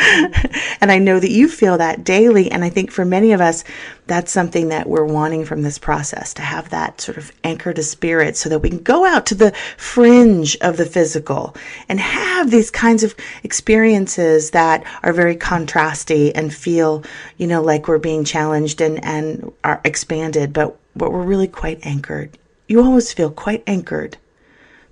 and 0.80 0.90
I 0.90 0.98
know 0.98 1.20
that 1.20 1.30
you 1.30 1.48
feel 1.48 1.76
that 1.78 2.04
daily. 2.04 2.50
And 2.50 2.64
I 2.64 2.70
think 2.70 2.90
for 2.90 3.04
many 3.04 3.32
of 3.32 3.40
us, 3.40 3.64
that's 4.06 4.32
something 4.32 4.68
that 4.68 4.88
we're 4.88 5.04
wanting 5.04 5.44
from 5.44 5.62
this 5.62 5.78
process 5.78 6.32
to 6.34 6.42
have 6.42 6.70
that 6.70 7.00
sort 7.00 7.18
of 7.18 7.32
anchor 7.44 7.72
to 7.72 7.82
spirit 7.82 8.36
so 8.36 8.48
that 8.48 8.60
we 8.60 8.70
can 8.70 8.82
go 8.82 9.04
out 9.04 9.26
to 9.26 9.34
the 9.34 9.52
fringe 9.76 10.56
of 10.62 10.76
the 10.76 10.86
physical 10.86 11.54
and 11.88 12.00
have 12.00 12.50
these 12.50 12.70
kinds 12.70 13.02
of 13.02 13.14
experiences 13.42 14.50
that 14.52 14.84
are 15.02 15.12
very 15.12 15.36
contrasty 15.36 16.32
and 16.34 16.54
feel, 16.54 17.04
you 17.36 17.46
know, 17.46 17.62
like 17.62 17.86
we're 17.86 17.98
being 17.98 18.24
challenged 18.24 18.80
and, 18.80 19.04
and 19.04 19.52
are 19.64 19.80
expanded, 19.84 20.52
but, 20.52 20.78
but 20.96 21.12
we're 21.12 21.22
really 21.22 21.48
quite 21.48 21.84
anchored. 21.84 22.38
You 22.68 22.82
always 22.82 23.12
feel 23.12 23.30
quite 23.30 23.62
anchored, 23.66 24.16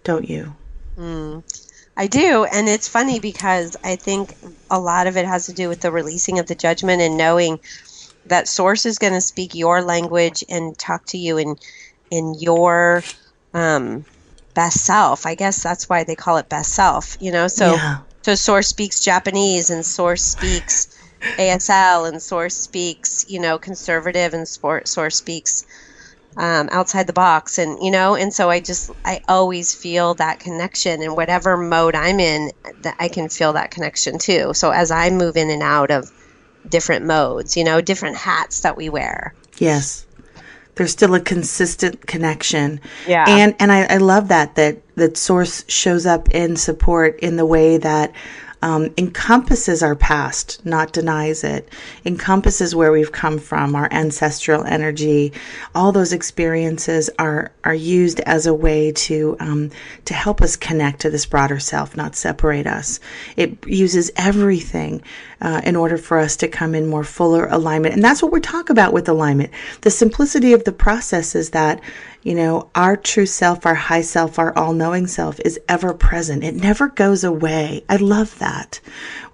don't 0.05 0.29
you? 0.29 0.55
Mm. 0.99 1.43
I 1.99 2.07
do, 2.07 2.45
and 2.45 2.69
it's 2.69 2.89
funny 2.89 3.21
because 3.21 3.77
I 3.85 3.97
think 3.97 4.35
a 4.71 4.81
lot 4.81 5.07
of 5.09 5.17
it 5.19 5.27
has 5.27 5.47
to 5.47 5.53
do 5.53 5.69
with 5.69 5.81
the 5.81 5.93
releasing 5.93 6.39
of 6.39 6.47
the 6.47 6.55
judgment 6.55 7.03
and 7.03 7.19
knowing 7.19 7.59
that 8.27 8.49
source 8.49 8.87
is 8.87 8.99
going 8.99 9.15
to 9.15 9.21
speak 9.23 9.55
your 9.55 9.83
language 9.83 10.45
and 10.49 10.79
talk 10.79 11.07
to 11.09 11.19
you 11.19 11.39
in 11.39 11.57
in 12.11 12.35
your 12.39 13.07
um, 13.55 14.07
best 14.55 14.85
self. 14.85 15.27
I 15.27 15.35
guess 15.37 15.63
that's 15.63 15.89
why 15.89 16.05
they 16.05 16.17
call 16.17 16.39
it 16.39 16.49
best 16.51 16.75
self, 16.75 17.17
you 17.21 17.33
know? 17.33 17.49
So 17.49 17.75
Yeah. 17.75 18.05
so 18.25 18.35
source 18.37 18.69
speaks 18.69 19.01
Japanese 19.01 19.71
and 19.71 19.85
source 19.87 20.23
speaks 20.25 20.89
ASL 21.39 22.07
and 22.07 22.23
source 22.23 22.57
speaks, 22.57 23.25
you 23.29 23.41
know, 23.41 23.59
conservative 23.59 24.35
and 24.35 24.49
sport 24.49 24.89
source 24.89 25.17
speaks 25.19 25.65
um, 26.39 26.69
outside 26.73 27.07
the 27.07 27.13
box 27.13 27.59
and 27.59 27.83
you 27.83 27.91
know 27.91 28.15
and 28.15 28.33
so 28.33 28.49
i 28.49 28.59
just 28.61 28.91
i 29.05 29.21
always 29.29 29.75
feel 29.75 30.15
that 30.15 30.41
connection 30.41 31.03
in 31.03 31.15
whatever 31.15 31.57
mode 31.57 31.95
i'm 31.95 32.19
in 32.19 32.51
that 32.81 32.97
i 32.99 33.09
can 33.09 33.29
feel 33.29 33.53
that 33.53 33.71
connection 33.71 34.19
too 34.19 34.55
so 34.55 34.71
as 34.71 34.91
i 34.91 35.11
move 35.11 35.37
in 35.37 35.51
and 35.51 35.63
out 35.63 35.91
of 35.91 36.11
different 36.69 37.05
modes 37.05 37.57
you 37.57 37.65
know 37.65 37.81
different 37.81 38.17
hats 38.17 38.61
that 38.61 38.77
we 38.77 38.89
wear 38.89 39.35
Yes. 39.61 40.07
There's 40.75 40.93
still 40.93 41.15
a 41.15 41.21
consistent 41.21 42.07
connection. 42.07 42.81
Yeah. 43.07 43.25
And 43.27 43.55
and 43.59 43.73
I, 43.73 43.95
I 43.95 43.97
love 43.97 44.29
that 44.29 44.55
that 44.55 44.81
that 44.95 45.17
source 45.17 45.65
shows 45.69 46.07
up 46.07 46.29
in 46.31 46.57
support 46.57 47.19
in 47.21 47.37
the 47.37 47.47
way 47.47 47.79
that 47.79 48.13
um, 48.63 48.93
encompasses 48.99 49.83
our 49.83 49.95
past, 49.95 50.65
not 50.65 50.93
denies 50.93 51.45
it, 51.45 51.69
encompasses 52.05 52.75
where 52.75 52.93
we've 52.93 53.13
come 53.13 53.39
from, 53.39 53.75
our 53.75 53.89
ancestral 53.93 54.65
energy. 54.65 55.33
All 55.75 55.93
those 55.93 56.13
experiences 56.13 57.09
are 57.19 57.53
are 57.65 57.75
used 57.75 58.21
as 58.21 58.47
a 58.47 58.55
way 58.55 58.93
to 58.93 59.37
um, 59.41 59.71
to 60.07 60.15
help 60.15 60.43
us 60.43 60.57
connect 60.57 61.01
to 61.01 61.11
this 61.11 61.27
broader 61.27 61.61
self, 61.61 61.97
not 61.97 62.17
separate 62.17 62.67
us. 62.67 63.01
It 63.37 63.67
uses 63.67 64.11
everything 64.17 65.03
uh, 65.41 65.61
in 65.65 65.77
order 65.77 65.97
for 65.97 66.19
us 66.19 66.37
to 66.37 66.49
come 66.49 66.75
in 66.75 66.87
more 66.87 67.05
fuller 67.05 67.47
alignment, 67.47 67.95
and 67.95 68.03
that's 68.05 68.23
what 68.23 68.33
we're 68.33 68.41
talking 68.41 68.73
about 68.73 68.93
with 68.93 69.09
alignment. 69.09 69.51
The 69.83 69.91
simplicity 69.91 70.53
of 70.53 70.65
the 70.65 70.73
process 70.73 71.35
is 71.35 71.51
that 71.51 71.81
you 72.25 72.35
know, 72.35 72.69
our 72.75 72.97
true 72.97 73.25
self, 73.27 73.65
our 73.65 73.77
high 73.77 74.01
self, 74.03 74.39
our 74.41 74.55
all 74.59 74.73
knowing 74.75 75.07
self 75.07 75.39
is 75.45 75.59
ever 75.69 75.95
present. 75.95 76.43
It 76.45 76.57
never 76.57 76.89
goes 76.89 77.23
away. 77.25 77.85
I 77.89 77.97
love 77.97 78.37
that. 78.41 78.81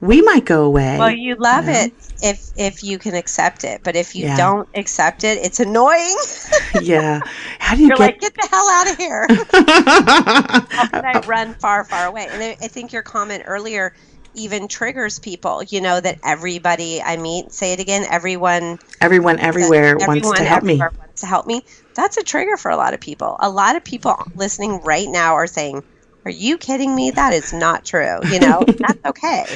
We 0.01 0.21
might 0.21 0.45
go 0.45 0.65
away. 0.65 0.99
well 0.99 1.11
you 1.11 1.35
love 1.37 1.67
it 1.67 1.93
if 2.23 2.51
if 2.57 2.83
you 2.85 2.99
can 2.99 3.15
accept 3.15 3.65
it 3.65 3.81
but 3.83 3.97
if 3.97 4.15
you 4.15 4.27
Yeah. 4.27 4.37
don't 4.37 4.69
accept 4.75 5.25
it 5.25 5.39
it's 5.39 5.61
annoying 5.61 6.15
yeah. 6.83 7.21
How 7.59 7.75
do 7.75 7.83
you 7.83 7.89
you're 7.89 7.97
get 7.97 7.99
like 7.99 8.21
get 8.21 8.35
the 8.35 8.49
hell 8.51 8.69
out 8.71 8.91
of 8.91 8.97
here 8.99 9.27
how 10.71 10.87
can 10.87 11.05
i 11.05 11.19
run 11.27 11.55
far 11.55 11.85
far 11.85 12.07
away 12.07 12.29
and 12.31 12.43
I, 12.43 12.51
I 12.63 12.69
think 12.69 12.93
your 12.93 13.03
comment 13.03 13.45
earlier 13.47 13.95
even 14.35 14.69
triggers 14.69 15.19
people 15.19 15.63
you 15.65 15.81
know 15.81 16.01
that 16.01 16.19
everybody 16.25 17.01
i 17.03 17.17
meet 17.17 17.53
say 17.53 17.73
it 17.73 17.81
again 17.81 18.05
everyone 18.11 18.79
everyone 19.01 19.39
everywhere 19.39 19.97
wants 19.99 20.31
to 20.33 20.45
help 20.45 20.63
me? 20.63 20.79
wants 20.79 21.21
to 21.21 21.27
help 21.27 21.47
me 21.47 21.63
that's 21.95 22.17
a 22.17 22.23
trigger 22.23 22.57
for 22.57 22.71
a 22.71 22.77
lot 22.77 22.93
of 22.95 23.01
people. 23.01 23.37
A 23.41 23.49
lot 23.49 23.77
of 23.77 23.85
people 23.85 24.17
listening 24.35 24.81
right 24.83 25.09
now 25.09 25.35
are 25.35 25.47
saying 25.47 25.83
are 26.25 26.31
you 26.31 26.57
kidding 26.57 26.95
me? 26.95 27.11
That 27.11 27.35
is 27.35 27.53
not 27.53 27.85
true 27.85 28.19
you 28.25 28.41
know? 28.41 28.65
That's 28.79 29.05
okay. 29.05 29.47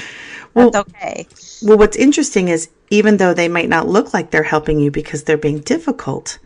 That's 0.54 0.76
okay. 0.76 1.26
Well, 1.62 1.78
what's 1.78 1.96
interesting 1.96 2.48
is 2.48 2.68
even 2.90 3.16
though 3.16 3.34
they 3.34 3.48
might 3.48 3.68
not 3.68 3.88
look 3.88 4.14
like 4.14 4.30
they're 4.30 4.42
helping 4.42 4.78
you 4.78 4.90
because 4.90 5.24
they're 5.24 5.36
being 5.36 5.60
difficult, 5.60 6.38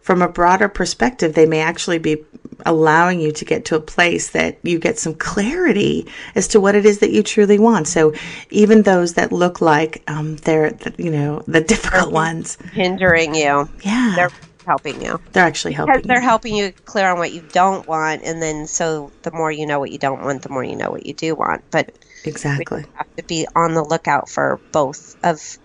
from 0.00 0.22
a 0.22 0.28
broader 0.28 0.68
perspective, 0.68 1.34
they 1.34 1.46
may 1.46 1.60
actually 1.60 1.98
be 1.98 2.24
allowing 2.66 3.20
you 3.20 3.32
to 3.32 3.44
get 3.44 3.64
to 3.66 3.76
a 3.76 3.80
place 3.80 4.30
that 4.30 4.58
you 4.62 4.78
get 4.78 4.98
some 4.98 5.14
clarity 5.14 6.06
as 6.34 6.48
to 6.48 6.60
what 6.60 6.74
it 6.74 6.84
is 6.86 6.98
that 7.00 7.10
you 7.10 7.22
truly 7.22 7.58
want. 7.58 7.88
So 7.88 8.12
even 8.50 8.82
those 8.82 9.14
that 9.14 9.32
look 9.32 9.60
like 9.60 10.02
um, 10.08 10.36
they're, 10.36 10.76
you 10.98 11.10
know, 11.10 11.42
the 11.46 11.60
difficult 11.60 12.12
ones, 12.12 12.56
hindering 12.72 13.34
you 13.34 13.68
yeah, 13.84 14.12
they're 14.16 14.30
helping 14.66 15.00
you. 15.02 15.20
they're, 15.32 15.44
actually 15.44 15.74
helping. 15.74 15.94
because 15.94 16.06
they're 16.06 16.16
you. 16.20 16.22
helping 16.22 16.56
you 16.56 16.72
clear 16.86 17.10
on 17.10 17.18
what 17.18 17.32
you 17.32 17.42
don't 17.52 17.86
want 17.86 18.22
and 18.24 18.40
then 18.40 18.66
so 18.66 19.12
the 19.22 19.30
more 19.30 19.52
you 19.52 19.66
know 19.66 19.78
what 19.78 19.90
you 19.90 19.98
don't 19.98 20.22
want 20.22 20.42
the 20.42 20.48
more 20.48 20.64
you 20.64 20.74
know 20.76 20.90
what 20.90 21.04
you 21.04 21.12
do 21.14 21.34
want 21.34 21.62
but 21.70 21.92
Exactly. 22.24 22.78
we 22.82 22.88
have 22.94 23.06
to 23.18 23.24
be 23.24 23.46
on 23.54 23.74
the 23.74 23.82
lookout 23.84 24.28
for 24.30 24.60
both 24.72 25.16
of 25.22 25.58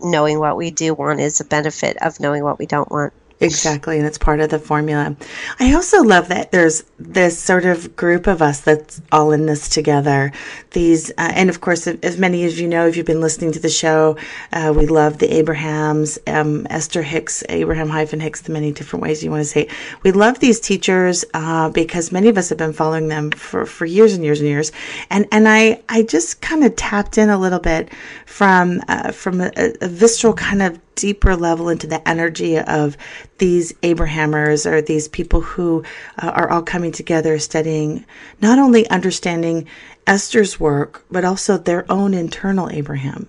knowing 0.00 0.38
what 0.38 0.56
we 0.56 0.70
do 0.70 0.94
want 0.94 1.20
is 1.20 1.40
a 1.40 1.44
benefit 1.44 1.96
of 2.02 2.18
knowing 2.20 2.42
what 2.42 2.58
we 2.58 2.66
don't 2.66 2.90
want 2.90 3.12
Exactly, 3.38 3.98
and 3.98 4.06
it's 4.06 4.16
part 4.16 4.40
of 4.40 4.48
the 4.48 4.58
formula. 4.58 5.14
I 5.60 5.74
also 5.74 6.02
love 6.02 6.28
that 6.28 6.52
there's 6.52 6.84
this 6.98 7.38
sort 7.38 7.66
of 7.66 7.94
group 7.94 8.26
of 8.26 8.40
us 8.40 8.60
that's 8.60 9.02
all 9.12 9.30
in 9.30 9.44
this 9.44 9.68
together. 9.68 10.32
These, 10.70 11.10
uh, 11.10 11.32
and 11.34 11.50
of 11.50 11.60
course, 11.60 11.86
as 11.86 12.16
many 12.16 12.44
as 12.44 12.58
you 12.58 12.66
know, 12.66 12.86
if 12.86 12.96
you've 12.96 13.04
been 13.04 13.20
listening 13.20 13.52
to 13.52 13.60
the 13.60 13.68
show, 13.68 14.16
uh, 14.54 14.72
we 14.74 14.86
love 14.86 15.18
the 15.18 15.30
Abrahams, 15.34 16.18
um, 16.26 16.66
Esther 16.70 17.02
Hicks, 17.02 17.44
Abraham 17.50 17.90
hyphen 17.90 18.20
Hicks, 18.20 18.40
the 18.40 18.52
many 18.52 18.72
different 18.72 19.02
ways 19.02 19.22
you 19.22 19.30
want 19.30 19.42
to 19.42 19.44
say. 19.44 19.62
It. 19.64 19.72
We 20.02 20.12
love 20.12 20.38
these 20.38 20.58
teachers 20.58 21.22
uh, 21.34 21.68
because 21.68 22.10
many 22.10 22.28
of 22.28 22.38
us 22.38 22.48
have 22.48 22.58
been 22.58 22.72
following 22.72 23.08
them 23.08 23.32
for, 23.32 23.66
for 23.66 23.84
years 23.84 24.14
and 24.14 24.24
years 24.24 24.40
and 24.40 24.48
years, 24.48 24.72
and 25.10 25.26
and 25.30 25.46
I 25.46 25.82
I 25.90 26.04
just 26.04 26.40
kind 26.40 26.64
of 26.64 26.74
tapped 26.76 27.18
in 27.18 27.28
a 27.28 27.38
little 27.38 27.60
bit 27.60 27.92
from 28.24 28.80
uh, 28.88 29.12
from 29.12 29.42
a, 29.42 29.52
a 29.82 29.88
visceral 29.88 30.32
kind 30.32 30.62
of 30.62 30.80
deeper 30.96 31.36
level 31.36 31.68
into 31.68 31.86
the 31.86 32.06
energy 32.08 32.58
of 32.58 32.96
these 33.38 33.72
Abrahamers 33.82 34.70
or 34.70 34.80
these 34.80 35.08
people 35.08 35.40
who 35.40 35.84
uh, 36.18 36.28
are 36.28 36.50
all 36.50 36.62
coming 36.62 36.92
together 36.92 37.38
studying 37.38 38.04
not 38.40 38.58
only 38.58 38.88
understanding 38.88 39.66
Esther's 40.06 40.58
work, 40.60 41.04
but 41.10 41.24
also 41.24 41.58
their 41.58 41.90
own 41.90 42.14
internal 42.14 42.70
Abraham. 42.70 43.28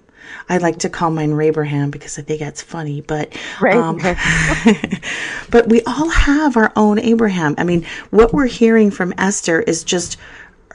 I 0.50 0.58
like 0.58 0.80
to 0.80 0.90
call 0.90 1.12
mine 1.12 1.40
Abraham 1.40 1.90
because 1.90 2.20
I 2.20 2.22
think 2.22 2.40
that's 2.40 2.62
funny, 2.62 3.02
but 3.02 3.36
um, 3.80 3.98
but 5.50 5.68
we 5.68 5.82
all 5.84 6.10
have 6.10 6.58
our 6.58 6.72
own 6.76 7.00
Abraham. 7.00 7.56
I 7.58 7.64
mean, 7.64 7.86
what 8.10 8.34
we're 8.34 8.46
hearing 8.46 8.92
from 8.92 9.14
Esther 9.18 9.62
is 9.62 9.84
just 9.84 10.18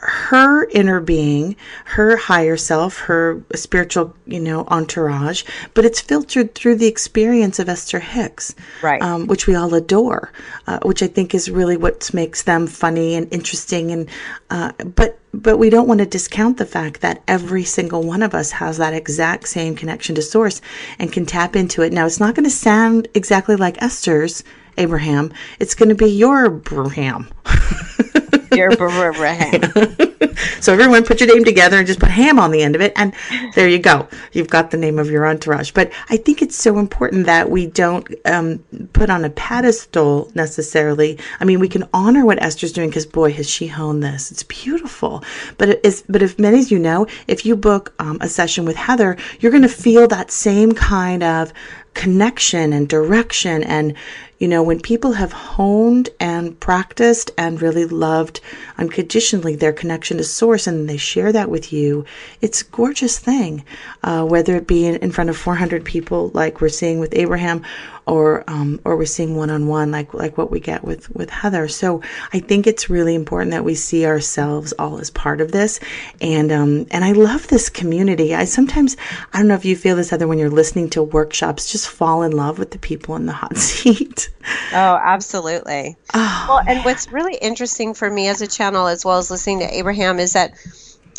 her 0.03 0.65
inner 0.71 1.01
being, 1.01 1.55
her 1.85 2.17
higher 2.17 2.57
self, 2.57 2.99
her 2.99 3.41
spiritual, 3.55 4.15
you 4.27 4.41
know, 4.41 4.65
entourage, 4.67 5.45
but 5.75 5.85
it's 5.85 6.01
filtered 6.01 6.57
through 6.57 6.75
the 6.75 6.89
experience 6.89 7.61
of 7.61 7.69
Esther 7.69 8.01
Hicks, 8.01 8.55
Right. 8.83 9.01
Um, 9.01 9.29
which 9.29 9.47
we 9.47 9.55
all 9.55 9.73
adore, 9.75 10.33
uh, 10.67 10.81
which 10.83 11.05
I 11.05 11.07
think 11.07 11.35
is 11.35 11.51
really 11.51 11.77
what 11.77 12.13
makes 12.13 12.43
them 12.43 12.67
funny 12.67 13.15
and 13.15 13.33
interesting. 13.33 13.93
And 13.93 14.09
uh, 14.51 14.73
but 14.73 15.21
but 15.33 15.59
we 15.59 15.71
don't 15.71 15.89
want 15.89 16.01
to 16.01 16.07
discount 16.07 16.59
the 16.59 16.67
fact 16.67 17.01
that 17.01 17.23
every 17.29 17.65
single 17.65 18.03
one 18.03 18.23
of 18.23 18.35
us 18.35 18.51
has 18.51 18.79
that 18.79 18.95
exact 18.95 19.49
same 19.49 19.77
connection 19.77 20.15
to 20.17 20.23
Source 20.23 20.61
and 20.99 21.13
can 21.13 21.27
tap 21.27 21.55
into 21.55 21.83
it. 21.83 21.93
Now, 21.93 22.07
it's 22.07 22.21
not 22.21 22.35
going 22.35 22.45
to 22.45 22.51
sound 22.51 23.09
exactly 23.15 23.57
like 23.57 23.81
Esther's. 23.81 24.43
Abraham, 24.79 25.35
it's 25.61 25.75
going 25.75 25.91
to 25.91 25.95
be 25.95 26.11
your 26.11 26.47
Abraham. 26.47 27.29
Your 28.53 28.73
Abraham. 28.73 29.97
So 30.61 30.73
everyone 30.73 31.05
put 31.05 31.21
your 31.21 31.35
name 31.35 31.45
together 31.45 31.79
and 31.79 31.87
just 31.87 31.99
put 31.99 32.11
ham 32.11 32.39
on 32.39 32.53
the 32.53 32.63
end 32.63 32.77
of 32.77 32.81
it. 32.81 32.93
And 32.95 33.13
there 33.55 33.69
you 33.69 33.81
go. 33.81 34.09
You've 34.33 34.49
got 34.49 34.71
the 34.71 34.77
name 34.77 34.99
of 34.99 35.11
your 35.11 35.27
entourage. 35.27 35.73
But 35.73 35.93
I 36.09 36.17
think 36.17 36.41
it's 36.41 36.57
so 36.57 36.79
important 36.79 37.27
that 37.27 37.51
we 37.51 37.67
don't 37.67 38.09
um, 38.25 38.59
put 38.93 39.11
on 39.11 39.25
a 39.25 39.31
pedestal 39.31 40.31
necessarily. 40.35 41.19
I 41.41 41.45
mean, 41.45 41.59
we 41.59 41.69
can 41.69 41.89
honor 41.93 42.25
what 42.25 42.41
Esther's 42.43 42.73
doing 42.73 42.91
because 42.91 43.07
boy, 43.07 43.33
has 43.33 43.51
she 43.51 43.67
honed 43.67 44.05
this. 44.05 44.31
It's 44.31 44.45
beautiful. 44.45 45.25
But 45.59 45.69
it 45.69 45.81
is, 45.83 46.05
but 46.09 46.23
if 46.23 46.39
many 46.39 46.61
of 46.61 46.71
you 46.71 46.79
know, 46.79 47.07
if 47.27 47.45
you 47.45 47.57
book 47.57 47.93
um, 47.99 48.19
a 48.21 48.29
session 48.29 48.65
with 48.65 48.77
Heather, 48.77 49.17
you're 49.41 49.53
going 49.53 49.63
to 49.63 49.69
feel 49.69 50.07
that 50.09 50.31
same 50.31 50.73
kind 50.73 51.25
of 51.25 51.53
connection 51.95 52.73
and 52.73 52.89
direction 52.89 53.63
and 53.65 53.95
you 54.43 54.49
know 54.49 54.61
when 54.65 54.81
people 54.81 55.13
have 55.13 55.33
honed 55.33 56.11
and 56.19 56.59
practiced 56.59 57.31
and 57.39 57.63
really 57.63 57.85
loved 57.85 58.41
unconditionally 58.77 59.55
their 59.55 59.73
connection 59.73 60.17
to 60.17 60.25
source 60.25 60.67
and 60.67 60.89
they 60.89 60.97
share 60.97 61.31
that 61.31 61.49
with 61.49 61.73
you 61.73 62.05
it's 62.41 62.63
a 62.63 62.65
gorgeous 62.65 63.21
thing. 63.21 63.65
Uh, 64.03 64.25
whether 64.25 64.57
it 64.57 64.67
be 64.67 64.85
in, 64.85 65.13
front 65.13 65.31
of 65.31 65.37
400 65.37 65.85
people 65.85 66.33
like 66.35 66.61
we're 66.61 66.69
seeing 66.69 66.99
with 66.99 67.15
abraham 67.15 67.63
or 68.07 68.43
um, 68.49 68.81
or 68.85 68.97
we're 68.97 69.05
seeing 69.05 69.37
one-on-one 69.37 69.93
like 69.93 70.13
like 70.13 70.37
what 70.37 70.51
we 70.51 70.59
get 70.59 70.83
with 70.83 71.09
with 71.15 71.31
heather. 71.31 71.69
So 71.69 72.03
i 72.33 72.41
think 72.41 72.67
it's 72.67 72.91
really 72.91 73.15
important 73.15 73.53
that 73.53 73.65
we 73.65 73.77
see 73.77 74.07
ourselves 74.07 74.73
all 74.77 74.99
as 74.99 75.11
part 75.11 75.41
of 75.41 75.53
this. 75.53 75.79
And 76.21 76.51
um, 76.51 76.87
and 76.91 77.05
i 77.05 77.13
love 77.13 77.47
this 77.47 77.69
community. 77.69 78.35
I 78.35 78.45
sometimes 78.45 78.97
i 79.33 79.39
don't 79.39 79.47
know 79.47 79.55
if 79.55 79.65
you 79.65 79.77
feel 79.77 79.95
this 79.95 80.11
heather 80.11 80.27
when 80.27 80.39
you're 80.39 80.51
listening 80.51 80.91
to 80.91 81.03
workshops 81.03 81.71
just 81.71 81.89
fall 81.89 82.23
in 82.23 82.33
love 82.33 82.59
with 82.59 82.73
the 82.73 82.79
people 82.79 83.15
in 83.15 83.27
the 83.27 83.33
hot 83.33 83.57
seat 83.69 84.31
Oh, 84.73 84.99
absolutely. 85.03 85.97
oh, 86.15 86.45
Well, 86.49 86.63
and 86.67 86.85
what's 86.85 87.11
really 87.11 87.35
interesting 87.37 87.95
for 87.95 88.11
me 88.11 88.29
as 88.29 88.41
a 88.41 88.47
channel, 88.49 88.87
as 88.87 89.05
well 89.05 89.19
as 89.19 89.31
listening 89.31 89.61
to 89.61 89.77
Abraham, 89.77 90.19
is 90.19 90.33
that, 90.33 90.53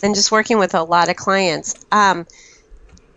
and 0.03 0.15
just 0.15 0.31
working 0.31 0.57
with 0.57 0.73
a 0.73 0.83
lot 0.83 1.09
of 1.09 1.15
clients, 1.15 1.73
um, 1.91 2.25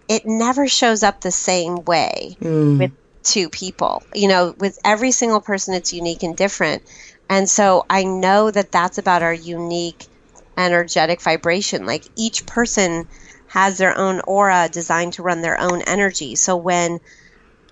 it 0.09 0.23
never 0.25 0.69
shows 0.69 1.03
up 1.03 1.21
the 1.21 1.31
same 1.31 1.85
way 1.85 2.37
with 2.79 2.91
two 3.25 3.49
people. 3.50 4.03
You 4.15 4.29
know, 4.29 4.55
with 4.59 4.79
every 4.85 5.11
single 5.11 5.41
person, 5.41 5.75
it's 5.75 5.93
unique 5.93 6.23
and 6.23 6.37
different. 6.37 6.83
And 7.29 7.49
so 7.49 7.85
I 7.91 8.05
know 8.05 8.50
that 8.50 8.71
that's 8.73 8.99
about 8.99 9.23
our 9.23 9.35
unique 9.35 10.05
energetic 10.57 11.23
vibration. 11.23 11.87
Like 11.87 12.05
each 12.17 12.47
person 12.47 13.07
has 13.47 13.79
their 13.79 13.97
own 13.97 14.21
aura 14.26 14.69
designed 14.73 15.15
to 15.15 15.23
run 15.23 15.43
their 15.43 15.61
own 15.61 15.83
energy. 15.83 16.37
So 16.37 16.57
when 16.57 16.99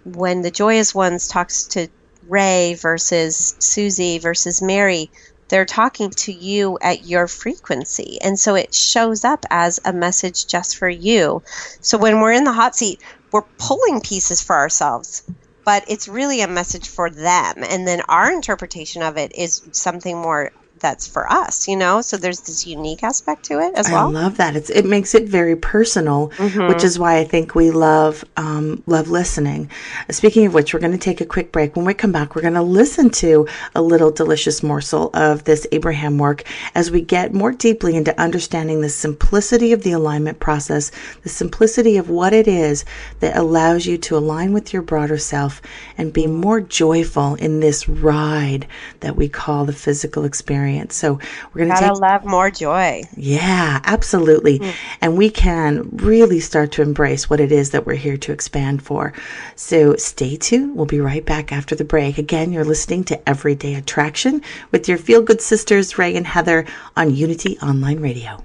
when 0.05 0.43
the 0.43 0.51
joyous 0.51 0.95
ones 0.95 1.29
talks 1.29 1.69
to 1.69 1.89
Ray 2.29 2.75
versus 2.75 3.55
Susie 3.59 4.19
versus 4.19 4.63
Mary, 4.63 5.11
they're 5.49 5.65
talking 5.65 6.11
to 6.11 6.33
you 6.33 6.79
at 6.81 7.07
your 7.07 7.29
frequency. 7.29 8.19
And 8.23 8.39
so 8.39 8.55
it 8.55 8.75
shows 8.75 9.25
up 9.25 9.45
as 9.51 9.81
a 9.85 9.93
message 9.93 10.47
just 10.47 10.77
for 10.77 10.89
you. 10.89 11.43
So 11.81 11.99
when 11.99 12.21
we're 12.21 12.33
in 12.33 12.45
the 12.45 12.53
hot 12.53 12.75
seat, 12.77 13.03
we're 13.33 13.43
pulling 13.59 14.01
pieces 14.01 14.43
for 14.43 14.57
ourselves, 14.57 15.23
but 15.65 15.85
it's 15.89 16.09
really 16.09 16.41
a 16.41 16.49
message 16.49 16.89
for 16.89 17.11
them. 17.11 17.57
And 17.69 17.87
then 17.87 18.03
our 18.09 18.33
interpretation 18.33 19.03
of 19.03 19.17
it 19.17 19.33
is 19.35 19.63
something 19.73 20.17
more 20.17 20.51
that's 20.81 21.07
for 21.07 21.31
us, 21.33 21.67
you 21.69 21.77
know? 21.77 22.01
So 22.01 22.17
there's 22.17 22.41
this 22.41 22.67
unique 22.67 23.03
aspect 23.03 23.45
to 23.45 23.61
it 23.61 23.73
as 23.75 23.91
well. 23.91 24.09
I 24.09 24.11
love 24.11 24.37
that. 24.37 24.57
It's 24.57 24.71
it 24.71 24.85
makes 24.85 25.15
it 25.15 25.25
very 25.25 25.57
personal, 25.57 26.31
which 26.69 26.85
is 26.85 26.99
why 26.99 27.19
I 27.19 27.25
think 27.25 27.55
we 27.55 27.71
love 27.71 28.25
um, 28.37 28.83
love 28.87 29.09
listening. 29.09 29.71
Speaking 30.11 30.47
of 30.47 30.55
which, 30.55 30.75
we're 30.75 30.81
going 30.81 30.93
to 30.93 30.99
take 30.99 31.21
a 31.21 31.27
quick 31.27 31.53
break. 31.53 31.77
When 31.77 31.85
we 31.85 31.95
come 31.95 32.13
back, 32.13 32.35
we're 32.35 32.43
going 32.43 32.55
to 32.55 32.63
listen 32.63 33.11
to 33.11 33.47
a 33.75 33.83
little 33.83 34.11
delicious 34.11 34.63
morsel 34.63 35.11
of 35.15 35.45
this 35.45 35.67
Abraham 35.73 36.19
work 36.19 36.43
as 36.75 36.91
we 36.91 37.01
get 37.01 37.33
more 37.33 37.53
deeply 37.53 37.97
into 37.97 38.19
understanding 38.21 38.81
the 38.81 38.89
simplicity 38.89 39.73
of 39.73 39.83
the 39.83 39.93
alignment 39.93 40.41
process, 40.41 40.91
the 41.23 41.29
simplicity 41.29 41.97
of 41.97 42.11
what 42.11 42.33
it 42.33 42.49
is 42.49 42.85
that 43.21 43.37
allows 43.37 43.87
you 43.87 43.97
to 43.99 44.17
align 44.17 44.53
with 44.53 44.73
your 44.73 44.83
broader 44.83 45.19
self 45.19 45.63
and 45.97 46.13
be 46.13 46.27
more 46.27 46.61
joyful 46.61 47.37
in 47.37 47.61
this 47.61 47.89
ride 47.89 48.67
that 49.01 49.17
we 49.17 49.29
call 49.29 49.65
the 49.65 49.73
physical 49.73 50.25
experience. 50.25 50.64
So 50.93 51.19
we're 51.53 51.65
going 51.67 51.69
to 51.69 51.75
Gotta 51.75 51.95
take 51.95 52.01
love 52.01 52.25
more 52.25 52.51
joy. 52.51 53.03
yeah, 53.17 53.81
absolutely. 53.85 54.59
Hmm. 54.59 54.71
And 55.01 55.19
we 55.19 55.31
can 55.31 55.89
really 55.93 56.41
start 56.41 56.73
to 56.73 56.83
embrace 56.83 57.29
what 57.29 57.41
it 57.41 57.53
is 57.53 57.71
that 57.71 57.87
we're 57.87 57.95
here 57.95 58.17
to 58.17 58.33
expand 58.33 58.83
for. 58.83 59.13
So 59.57 59.97
stay 59.97 60.37
tuned. 60.37 60.77
We'll 60.77 60.87
be 60.87 61.01
right 61.01 61.25
back 61.25 61.53
after 61.53 61.75
the 61.75 61.85
break. 61.85 62.19
Again, 62.19 62.53
you're 62.53 62.65
listening 62.65 63.05
to 63.05 63.29
Everyday 63.29 63.75
Attraction 63.75 64.43
with 64.71 64.89
your 64.89 64.99
feel 64.99 65.23
good 65.23 65.41
sisters, 65.41 65.99
Ray 65.99 66.15
and 66.17 66.27
Heather, 66.27 66.65
on 66.97 67.15
Unity 67.15 67.59
Online 67.61 68.01
Radio. 68.01 68.45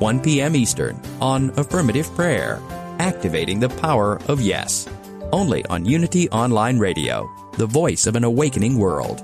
1 0.00 0.20
p.m. 0.20 0.56
Eastern 0.56 0.98
on 1.20 1.50
Affirmative 1.58 2.06
Prayer, 2.14 2.58
Activating 2.98 3.60
the 3.60 3.68
Power 3.68 4.18
of 4.28 4.40
Yes. 4.40 4.88
Only 5.30 5.62
on 5.66 5.84
Unity 5.84 6.28
Online 6.30 6.78
Radio, 6.78 7.28
the 7.58 7.66
voice 7.66 8.06
of 8.06 8.16
an 8.16 8.24
awakening 8.24 8.78
world. 8.78 9.18